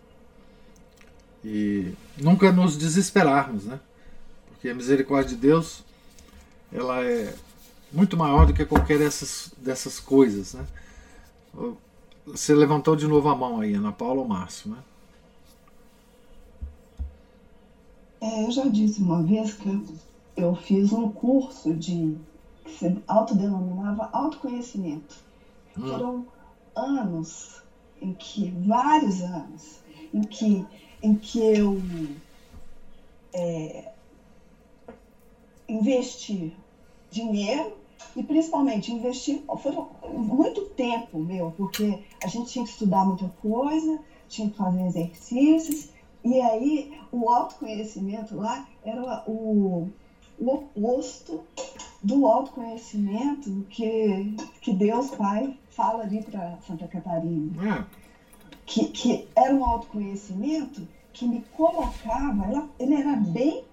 E 1.43 1.93
nunca 2.17 2.49
nos 2.49 2.77
desesperarmos, 2.77 3.65
né? 3.65 3.77
Porque 4.47 4.69
a 4.69 4.73
misericórdia 4.73 5.35
de 5.35 5.41
Deus, 5.41 5.83
ela 6.71 7.03
é 7.03 7.33
muito 7.91 8.15
maior 8.15 8.45
do 8.45 8.53
que 8.53 8.63
qualquer 8.63 8.99
dessas, 8.99 9.51
dessas 9.57 9.99
coisas, 9.99 10.53
né? 10.53 10.65
Você 12.25 12.53
levantou 12.53 12.95
de 12.95 13.07
novo 13.07 13.29
a 13.29 13.35
mão 13.35 13.59
aí, 13.59 13.73
Ana 13.73 13.91
Paula 13.91 14.21
ou 14.21 14.27
Márcio, 14.27 14.71
né? 14.71 14.77
É, 18.21 18.45
eu 18.45 18.51
já 18.51 18.65
disse 18.67 19.01
uma 19.01 19.23
vez 19.23 19.53
que 19.53 19.83
eu 20.37 20.55
fiz 20.55 20.93
um 20.93 21.11
curso 21.11 21.73
de 21.73 22.15
que 22.63 22.71
se 22.71 23.03
autodenominava 23.07 24.09
autoconhecimento. 24.13 25.15
Hum. 25.77 25.87
Foram 25.87 26.27
anos 26.75 27.61
em 28.01 28.13
que, 28.13 28.51
vários 28.65 29.21
anos, 29.21 29.79
em 30.13 30.21
que, 30.21 30.65
em 31.01 31.15
que 31.15 31.39
eu 31.39 31.81
é, 33.33 33.91
investi 35.67 36.55
dinheiro 37.09 37.80
e 38.15 38.23
principalmente 38.23 38.91
investir, 38.91 39.43
foram 39.61 39.89
muito 40.13 40.65
tempo 40.69 41.19
meu, 41.19 41.51
porque 41.51 41.99
a 42.23 42.27
gente 42.27 42.51
tinha 42.51 42.65
que 42.65 42.71
estudar 42.71 43.05
muita 43.05 43.29
coisa, 43.41 43.99
tinha 44.27 44.49
que 44.49 44.57
fazer 44.57 44.85
exercícios, 44.85 45.89
e 46.23 46.39
aí 46.39 46.93
o 47.11 47.29
autoconhecimento 47.29 48.35
lá 48.35 48.67
era 48.83 49.23
o, 49.27 49.89
o 50.39 50.47
oposto 50.47 51.41
do 52.03 52.25
autoconhecimento 52.27 53.65
que, 53.69 54.35
que 54.61 54.73
Deus 54.73 55.11
Pai 55.11 55.57
fala 55.69 56.03
ali 56.03 56.23
para 56.23 56.57
Santa 56.67 56.87
Catarina. 56.87 57.79
É. 57.79 58.01
Que, 58.65 58.85
que 58.85 59.27
era 59.35 59.53
um 59.53 59.65
autoconhecimento 59.65 60.87
que 61.11 61.25
me 61.27 61.43
colocava, 61.55 62.45
ela, 62.45 62.69
ele 62.79 62.95
era 62.95 63.15
bem 63.17 63.65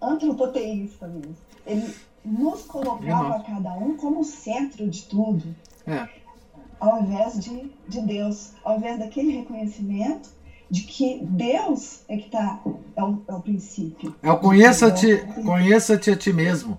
antropoteísta 0.00 1.06
mesmo. 1.06 1.36
Ele 1.66 1.94
nos 2.24 2.62
colocava 2.62 3.36
a 3.36 3.40
cada 3.42 3.72
um 3.72 3.96
como 3.96 4.24
centro 4.24 4.88
de 4.88 5.02
tudo. 5.04 5.54
É. 5.86 6.08
Ao 6.78 7.00
invés 7.00 7.38
de, 7.38 7.72
de 7.88 8.00
Deus, 8.00 8.52
ao 8.64 8.76
invés 8.76 8.98
daquele 8.98 9.38
reconhecimento 9.38 10.30
de 10.70 10.82
que 10.82 11.20
Deus 11.22 12.02
é 12.08 12.16
que 12.16 12.26
está 12.26 12.60
é, 12.96 13.02
o, 13.02 13.22
é 13.28 13.34
o 13.34 13.40
princípio. 13.40 14.14
É 14.22 14.32
o 14.32 14.38
conheça-te 14.38 15.18
conheça 15.44 15.98
-te 15.98 16.10
a 16.10 16.16
ti 16.16 16.32
mesmo, 16.32 16.78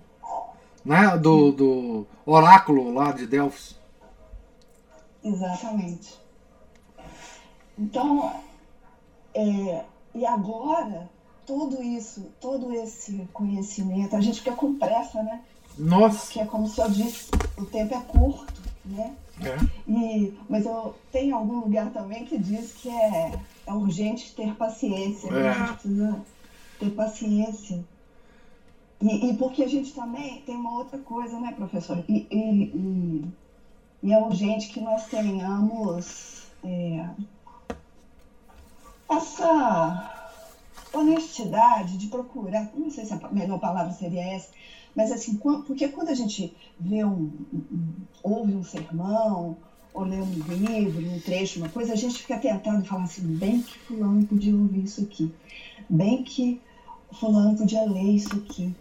né? 0.84 1.16
Do, 1.18 1.52
do 1.52 2.08
oráculo 2.26 2.94
lá 2.94 3.12
de 3.12 3.28
Delfos. 3.28 3.78
Exatamente. 5.24 6.20
Então, 7.78 8.34
é, 9.34 9.84
e 10.16 10.26
agora 10.26 11.10
tudo 11.46 11.82
isso, 11.82 12.32
todo 12.40 12.72
esse 12.74 13.28
conhecimento, 13.34 14.16
a 14.16 14.22
gente 14.22 14.40
fica 14.40 14.56
com 14.56 14.76
pressa, 14.76 15.22
né? 15.24 15.42
Nossa. 15.78 16.26
Porque 16.26 16.40
é 16.40 16.46
como 16.46 16.68
se 16.68 16.80
eu 16.80 16.90
disse, 16.90 17.30
o 17.58 17.66
tempo 17.66 17.96
é 17.96 18.02
curto, 18.02 18.62
né? 18.86 19.16
É. 19.42 19.92
E, 19.92 20.38
mas 20.48 20.66
eu 20.66 20.96
tenho 21.12 21.36
algum 21.36 21.60
lugar 21.60 21.92
também 21.92 22.26
que 22.26 22.38
diz 22.38 22.74
que 22.74 22.90
é, 22.90 23.34
é 23.66 23.74
urgente 23.74 24.34
ter 24.36 24.54
paciência. 24.56 25.32
Né? 25.32 25.42
É. 25.42 25.50
A 25.50 25.54
gente 25.54 25.74
precisa 25.74 26.22
ter 26.80 26.90
paciência. 26.92 27.86
E, 29.02 29.30
e, 29.30 29.38
porque 29.38 29.64
a 29.64 29.68
gente 29.68 29.94
também 29.94 30.42
tem 30.42 30.56
uma 30.56 30.78
outra 30.78 30.98
coisa, 31.00 31.40
né, 31.40 31.52
professor? 31.52 32.04
E, 32.08 32.28
e, 32.32 32.64
e, 32.74 33.26
e 34.04 34.14
é 34.14 34.18
urgente 34.18 34.70
que 34.70 34.80
nós 34.80 35.08
tenhamos 35.08 36.44
é, 36.64 37.10
essa 39.10 40.23
honestidade 40.94 41.98
de 41.98 42.08
procurar, 42.08 42.72
não 42.76 42.90
sei 42.90 43.06
se 43.06 43.14
a 43.14 43.30
melhor 43.32 43.60
palavra 43.60 43.92
seria 43.94 44.24
essa, 44.24 44.50
mas 44.96 45.12
assim, 45.12 45.36
porque 45.36 45.88
quando 45.88 46.10
a 46.10 46.14
gente 46.14 46.56
vê 46.80 47.04
um, 47.04 47.32
ouve 48.22 48.54
um 48.54 48.64
sermão, 48.64 49.58
ou 49.94 50.04
lê 50.04 50.18
um 50.18 50.32
livro, 50.32 51.08
um 51.12 51.20
trecho, 51.20 51.60
uma 51.60 51.70
coisa, 51.70 51.94
a 51.94 51.96
gente 51.96 52.20
fica 52.20 52.38
tentado 52.38 52.84
falar 52.86 53.04
assim, 53.04 53.24
bem 53.24 53.62
que 53.62 53.78
fulano 53.80 54.26
podia 54.26 54.56
ouvir 54.56 54.84
isso 54.84 55.02
aqui, 55.02 55.34
bem 55.90 56.24
que 56.24 56.62
fulano 57.12 57.58
podia 57.58 57.84
ler 57.84 58.16
isso 58.16 58.36
aqui. 58.36 58.74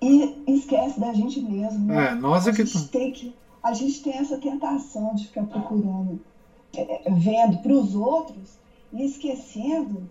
E 0.00 0.42
esquece 0.48 0.98
da 0.98 1.12
gente 1.12 1.40
mesmo. 1.40 1.86
Né? 1.86 2.08
É, 2.08 2.14
nós 2.14 2.46
é 2.46 2.52
que... 2.52 2.62
A 2.62 2.64
gente, 2.64 2.88
tem 2.88 3.12
que... 3.12 3.34
a 3.62 3.72
gente 3.72 4.02
tem 4.02 4.14
essa 4.14 4.36
tentação 4.36 5.14
de 5.14 5.28
ficar 5.28 5.44
procurando, 5.44 6.20
é, 6.76 7.10
vendo 7.10 7.58
para 7.58 7.72
os 7.72 7.94
outros 7.94 8.58
e 8.92 9.04
esquecendo 9.04 10.08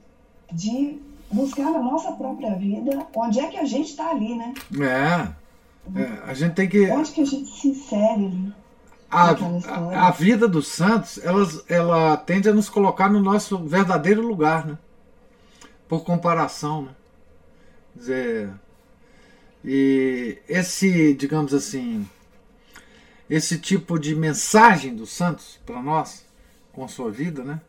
de 0.51 0.99
buscar 1.31 1.71
na 1.71 1.79
nossa 1.79 2.11
própria 2.11 2.55
vida 2.55 3.05
onde 3.15 3.39
é 3.39 3.47
que 3.47 3.57
a 3.57 3.65
gente 3.65 3.89
está 3.89 4.09
ali, 4.09 4.35
né? 4.35 4.53
É, 4.79 5.99
é, 5.99 6.21
a 6.25 6.33
gente 6.33 6.53
tem 6.53 6.69
que. 6.69 6.89
Onde 6.89 7.11
que 7.11 7.21
a 7.21 7.25
gente 7.25 7.49
se 7.49 7.69
insere 7.69 8.25
ali? 8.25 8.53
A, 9.09 9.31
a, 9.31 10.07
a, 10.07 10.11
vida 10.11 10.47
dos 10.47 10.69
santos, 10.69 11.19
elas, 11.21 11.65
ela 11.67 12.15
tende 12.15 12.47
a 12.47 12.53
nos 12.53 12.69
colocar 12.69 13.09
no 13.09 13.19
nosso 13.19 13.57
verdadeiro 13.57 14.21
lugar, 14.21 14.65
né? 14.65 14.77
Por 15.87 16.05
comparação, 16.05 16.83
né? 16.83 16.91
Quer 17.93 17.99
dizer, 17.99 18.49
e 19.65 20.37
esse, 20.47 21.13
digamos 21.13 21.53
assim, 21.53 22.07
esse 23.29 23.59
tipo 23.59 23.99
de 23.99 24.15
mensagem 24.15 24.95
dos 24.95 25.09
santos 25.11 25.59
para 25.65 25.81
nós, 25.81 26.25
com 26.71 26.85
a 26.85 26.87
sua 26.87 27.11
vida, 27.11 27.43
né? 27.43 27.59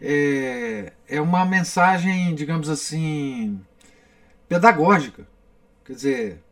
É, 0.00 0.92
é 1.06 1.20
uma 1.20 1.44
mensagem, 1.44 2.34
digamos 2.34 2.68
assim, 2.68 3.60
pedagógica. 4.48 5.26
Quer 5.84 5.92
dizer, 5.92 6.42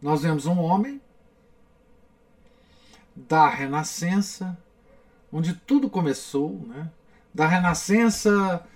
nós 0.00 0.22
vemos 0.22 0.46
um 0.46 0.58
homem 0.58 1.00
da 3.14 3.48
Renascença, 3.48 4.56
onde 5.32 5.54
tudo 5.54 5.90
começou, 5.90 6.64
né? 6.66 6.90
da 7.32 7.46
Renascença, 7.46 8.66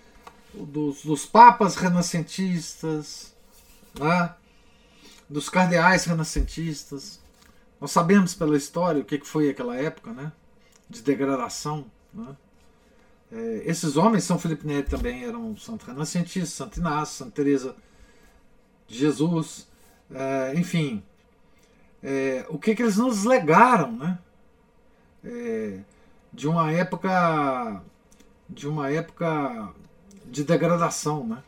dos, 0.52 1.02
dos 1.04 1.26
papas 1.26 1.76
renascentistas, 1.76 3.34
né? 3.98 4.34
dos 5.28 5.48
cardeais 5.48 6.04
renascentistas. 6.04 7.20
Nós 7.80 7.90
sabemos 7.90 8.34
pela 8.34 8.56
história 8.56 9.00
o 9.00 9.04
que 9.04 9.20
foi 9.24 9.48
aquela 9.48 9.76
época 9.76 10.12
né? 10.12 10.32
de 10.88 11.02
degradação. 11.02 11.86
Né? 12.12 12.36
É, 13.30 13.62
esses 13.66 13.96
homens, 13.96 14.24
São 14.24 14.38
Felipe 14.38 14.66
Neri 14.66 14.88
também 14.88 15.24
eram 15.24 15.56
santo 15.56 15.86
renascentista, 15.86 16.64
Santo 16.64 16.80
Inácio, 16.80 17.16
Santa 17.16 17.32
Teresa 17.32 17.76
de 18.86 18.98
Jesus, 18.98 19.68
é, 20.10 20.54
enfim, 20.56 21.02
é, 22.02 22.46
o 22.48 22.58
que, 22.58 22.74
que 22.74 22.82
eles 22.82 22.96
nos 22.96 23.24
legaram, 23.24 23.92
né? 23.92 24.18
É, 25.24 25.78
de 26.32 26.48
uma 26.48 26.70
época 26.72 27.82
de 28.48 28.66
uma 28.66 28.90
época 28.90 29.74
de 30.24 30.42
degradação, 30.42 31.26
né? 31.26 31.42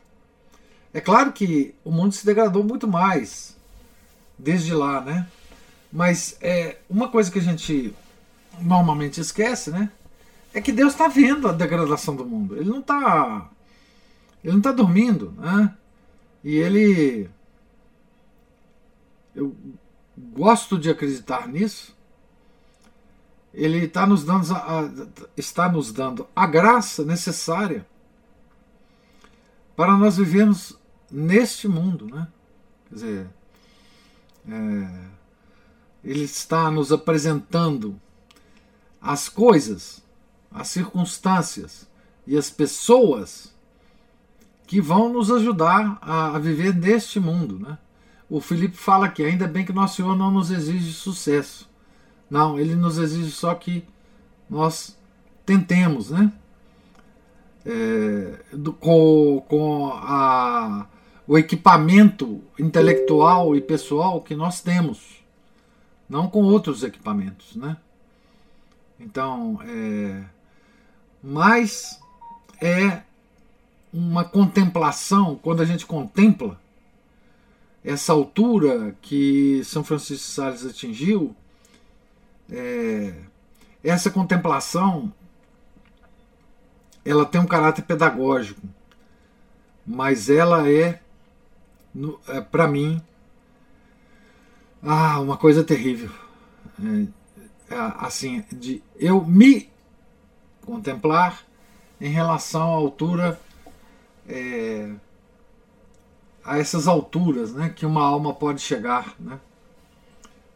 É 0.93 1.01
claro 1.01 1.31
que 1.31 1.73
o 1.83 1.91
mundo 1.91 2.13
se 2.13 2.25
degradou 2.25 2.63
muito 2.63 2.87
mais 2.87 3.57
desde 4.37 4.73
lá, 4.73 5.01
né? 5.01 5.27
Mas 5.91 6.37
é 6.41 6.77
uma 6.89 7.09
coisa 7.09 7.31
que 7.31 7.39
a 7.39 7.41
gente 7.41 7.95
normalmente 8.59 9.19
esquece, 9.19 9.71
né? 9.71 9.91
É 10.53 10.61
que 10.61 10.71
Deus 10.71 10.93
está 10.93 11.07
vendo 11.07 11.47
a 11.47 11.53
degradação 11.53 12.15
do 12.15 12.25
mundo. 12.25 12.57
Ele 12.57 12.69
não 12.69 12.79
está. 12.79 13.49
Ele 14.43 14.51
não 14.53 14.59
está 14.59 14.71
dormindo, 14.71 15.31
né? 15.37 15.75
E 16.43 16.55
ele. 16.57 17.29
Eu 19.33 19.55
gosto 20.17 20.77
de 20.77 20.89
acreditar 20.89 21.47
nisso. 21.47 21.95
Ele 23.53 23.85
está 23.85 24.05
nos 24.05 24.23
dando 24.23 24.53
a, 24.53 24.89
está 25.35 25.69
nos 25.69 25.91
dando 25.91 26.27
a 26.35 26.45
graça 26.47 27.03
necessária 27.03 27.85
para 29.75 29.97
nós 29.97 30.17
vivermos 30.17 30.77
neste 31.09 31.67
mundo, 31.67 32.05
né? 32.07 32.27
Quer 32.87 32.95
dizer, 32.95 33.29
é, 34.47 35.07
ele 36.03 36.23
está 36.23 36.71
nos 36.71 36.91
apresentando 36.91 37.99
as 39.01 39.27
coisas 39.27 40.01
as 40.51 40.67
circunstâncias 40.67 41.87
e 42.27 42.37
as 42.37 42.49
pessoas 42.49 43.53
que 44.67 44.79
vão 44.81 45.11
nos 45.11 45.31
ajudar 45.31 45.97
a, 46.01 46.35
a 46.35 46.39
viver 46.39 46.75
neste 46.75 47.19
mundo. 47.19 47.59
Né? 47.59 47.77
O 48.29 48.39
Felipe 48.39 48.77
fala 48.77 49.09
que 49.09 49.23
ainda 49.23 49.47
bem 49.47 49.65
que 49.65 49.73
Nosso 49.73 49.97
Senhor 49.97 50.15
não 50.15 50.31
nos 50.31 50.51
exige 50.51 50.93
sucesso. 50.93 51.69
Não, 52.29 52.57
ele 52.57 52.75
nos 52.75 52.97
exige 52.97 53.31
só 53.31 53.53
que 53.53 53.83
nós 54.49 54.97
tentemos, 55.45 56.09
né? 56.11 56.31
É, 57.65 58.39
do, 58.53 58.73
com, 58.73 59.43
com 59.47 59.91
a, 59.93 60.87
o 61.27 61.37
equipamento 61.37 62.41
intelectual 62.57 63.55
e 63.55 63.61
pessoal 63.61 64.21
que 64.21 64.33
nós 64.33 64.61
temos, 64.61 65.21
não 66.09 66.27
com 66.27 66.43
outros 66.43 66.83
equipamentos, 66.83 67.55
né? 67.55 67.77
Então, 68.99 69.59
é, 69.63 70.23
mas 71.21 71.99
é 72.61 73.01
uma 73.93 74.23
contemplação, 74.23 75.35
quando 75.35 75.61
a 75.61 75.65
gente 75.65 75.85
contempla 75.85 76.59
essa 77.83 78.13
altura 78.13 78.95
que 79.01 79.63
São 79.63 79.83
Francisco 79.83 80.25
de 80.25 80.31
Sales 80.31 80.65
atingiu, 80.65 81.35
é, 82.49 83.13
essa 83.83 84.09
contemplação 84.09 85.11
ela 87.03 87.25
tem 87.25 87.41
um 87.41 87.47
caráter 87.47 87.81
pedagógico, 87.83 88.61
mas 89.85 90.29
ela 90.29 90.69
é, 90.69 91.01
é 92.27 92.41
para 92.41 92.67
mim, 92.67 93.01
ah, 94.83 95.19
uma 95.19 95.35
coisa 95.35 95.63
terrível. 95.63 96.11
É, 96.79 97.73
é, 97.73 97.93
assim, 97.99 98.43
de 98.51 98.83
eu 98.99 99.23
me 99.25 99.70
contemplar 100.65 101.43
em 101.99 102.09
relação 102.09 102.61
à 102.61 102.75
altura, 102.75 103.39
é, 104.27 104.91
a 106.43 106.57
essas 106.57 106.87
alturas 106.87 107.53
né, 107.53 107.69
que 107.69 107.85
uma 107.85 108.03
alma 108.03 108.33
pode 108.33 108.61
chegar. 108.61 109.15
Né? 109.19 109.39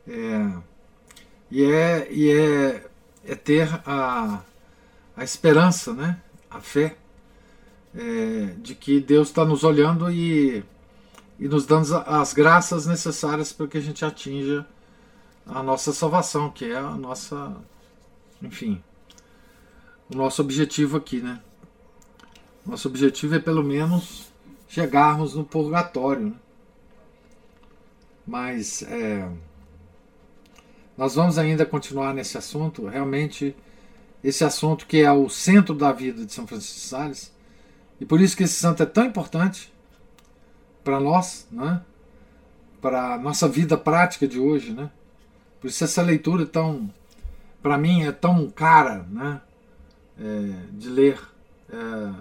É, 0.07 0.51
e 1.51 1.63
é, 1.63 2.07
e 2.11 2.31
é, 2.31 2.87
é 3.25 3.35
ter 3.35 3.69
a, 3.85 4.41
a 5.15 5.23
esperança, 5.23 5.93
né, 5.93 6.19
a 6.49 6.59
fé 6.59 6.97
é, 7.95 8.53
de 8.57 8.75
que 8.75 8.99
Deus 8.99 9.29
está 9.29 9.45
nos 9.45 9.63
olhando 9.63 10.11
e, 10.11 10.63
e 11.39 11.47
nos 11.47 11.65
dando 11.65 11.95
as 11.95 12.33
graças 12.33 12.85
necessárias 12.85 13.53
para 13.53 13.67
que 13.67 13.77
a 13.77 13.81
gente 13.81 14.03
atinja 14.03 14.65
a 15.45 15.61
nossa 15.61 15.93
salvação, 15.93 16.49
que 16.49 16.65
é 16.65 16.75
a 16.75 16.91
nossa, 16.91 17.55
enfim, 18.41 18.81
o 20.09 20.15
nosso 20.15 20.41
objetivo 20.41 20.97
aqui, 20.97 21.21
né? 21.21 21.41
Nosso 22.65 22.87
objetivo 22.87 23.35
é 23.35 23.39
pelo 23.39 23.63
menos 23.63 24.31
chegarmos 24.67 25.35
no 25.35 25.43
purgatório. 25.43 26.27
Né? 26.27 26.33
Mas 28.25 28.81
é, 28.83 29.29
nós 30.97 31.15
vamos 31.15 31.37
ainda 31.37 31.65
continuar 31.65 32.13
nesse 32.13 32.37
assunto. 32.37 32.87
Realmente, 32.87 33.55
esse 34.23 34.43
assunto 34.43 34.87
que 34.87 34.97
é 34.97 35.11
o 35.11 35.29
centro 35.29 35.75
da 35.75 35.91
vida 35.91 36.25
de 36.25 36.33
São 36.33 36.47
Francisco 36.47 36.75
de 36.75 36.85
Sales, 36.85 37.35
e 37.99 38.05
por 38.05 38.19
isso 38.19 38.35
que 38.35 38.43
esse 38.43 38.55
santo 38.55 38.83
é 38.83 38.85
tão 38.85 39.05
importante 39.05 39.71
para 40.83 40.99
nós, 40.99 41.47
né? 41.51 41.81
para 42.81 43.13
a 43.13 43.17
nossa 43.17 43.47
vida 43.47 43.77
prática 43.77 44.27
de 44.27 44.39
hoje. 44.39 44.73
Né? 44.73 44.89
Por 45.59 45.67
isso 45.67 45.83
essa 45.83 46.01
leitura 46.01 46.45
tão, 46.45 46.91
para 47.61 47.77
mim, 47.77 48.03
é 48.03 48.11
tão 48.11 48.49
cara 48.49 49.05
né? 49.09 49.41
É, 50.19 50.53
de 50.71 50.89
ler 50.89 51.19
é, 51.69 52.13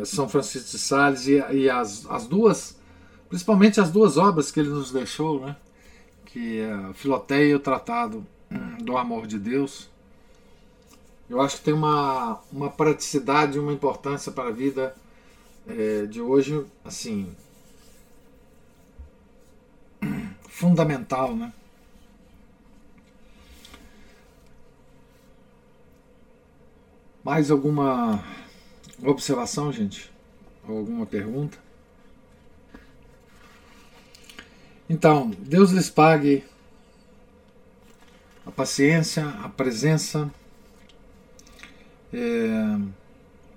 é, 0.00 0.04
São 0.04 0.28
Francisco 0.28 0.70
de 0.70 0.78
Sales 0.78 1.26
e, 1.26 1.42
e, 1.52 1.68
as, 1.68 2.06
as 2.08 2.26
duas, 2.26 2.78
principalmente 3.28 3.80
as 3.80 3.90
duas 3.90 4.16
obras 4.16 4.50
que 4.50 4.60
ele 4.60 4.68
nos 4.68 4.92
deixou, 4.92 5.40
né? 5.40 5.56
que 6.26 6.60
é 6.60 6.92
Filoteia 6.94 7.50
e 7.50 7.54
o 7.54 7.60
Tratado 7.60 8.26
do 8.80 8.96
Amor 8.96 9.26
de 9.26 9.38
Deus 9.38 9.90
eu 11.32 11.40
acho 11.40 11.56
que 11.56 11.62
tem 11.62 11.72
uma, 11.72 12.40
uma 12.52 12.68
praticidade 12.68 13.56
e 13.56 13.58
uma 13.58 13.72
importância 13.72 14.30
para 14.30 14.48
a 14.48 14.52
vida 14.52 14.94
é, 15.66 16.04
de 16.04 16.20
hoje, 16.20 16.62
assim, 16.84 17.34
fundamental, 20.46 21.34
né? 21.34 21.50
Mais 27.24 27.50
alguma 27.50 28.22
observação, 29.02 29.72
gente? 29.72 30.10
Ou 30.68 30.78
alguma 30.78 31.06
pergunta? 31.06 31.58
Então, 34.88 35.30
Deus 35.38 35.70
lhes 35.70 35.88
pague 35.88 36.44
a 38.44 38.50
paciência, 38.50 39.26
a 39.42 39.48
presença 39.48 40.30
é, 42.12 42.78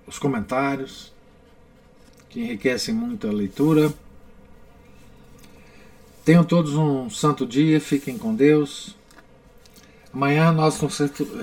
os 0.07 0.17
comentários, 0.17 1.11
que 2.29 2.39
enriquecem 2.41 2.93
muito 2.93 3.27
a 3.27 3.31
leitura. 3.31 3.93
Tenham 6.23 6.43
todos 6.43 6.73
um 6.75 7.09
santo 7.09 7.45
dia, 7.45 7.79
fiquem 7.81 8.17
com 8.17 8.33
Deus. 8.33 8.95
Amanhã 10.15 10.49
nós 10.53 10.79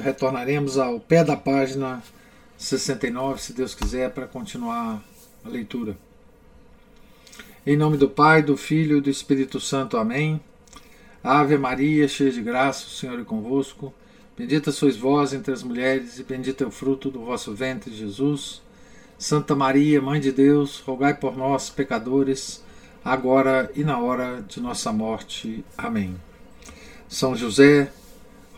retornaremos 0.03 0.79
ao 0.79 0.99
pé 0.99 1.23
da 1.23 1.37
página 1.37 2.03
69, 2.57 3.39
se 3.39 3.53
Deus 3.53 3.75
quiser, 3.75 4.11
para 4.13 4.27
continuar 4.27 5.05
a 5.45 5.49
leitura. 5.51 5.95
Em 7.67 7.77
nome 7.77 7.99
do 7.99 8.09
Pai, 8.09 8.43
do 8.43 8.57
Filho 8.57 8.97
e 8.97 9.01
do 9.03 9.11
Espírito 9.11 9.61
Santo. 9.61 9.99
Amém. 9.99 10.41
Ave 11.23 11.59
Maria, 11.59 12.09
cheia 12.09 12.33
de 12.33 12.41
graça, 12.41 12.87
o 12.87 12.89
Senhor 12.89 13.21
é 13.21 13.25
convosco. 13.25 13.93
Bendita 14.39 14.73
sois 14.73 14.97
vós 14.97 15.35
entre 15.35 15.53
as 15.53 15.63
mulheres, 15.63 16.19
e 16.19 16.25
bendito 16.25 16.65
é 16.65 16.67
o 16.67 16.71
fruto 16.71 17.11
do 17.11 17.27
vosso 17.27 17.55
ventre, 17.55 17.95
Jesus. 17.95 18.63
Santa 19.19 19.55
Maria, 19.55 20.01
Mãe 20.01 20.19
de 20.19 20.33
Deus, 20.33 20.81
rogai 20.81 21.13
por 21.13 21.37
nós, 21.37 21.69
pecadores, 21.69 22.65
agora 23.05 23.71
e 23.77 23.85
na 23.85 23.99
hora 23.99 24.43
de 24.49 24.63
nossa 24.63 24.91
morte. 24.91 25.63
Amém. 25.77 26.17
São 27.07 27.37
José, 27.37 27.93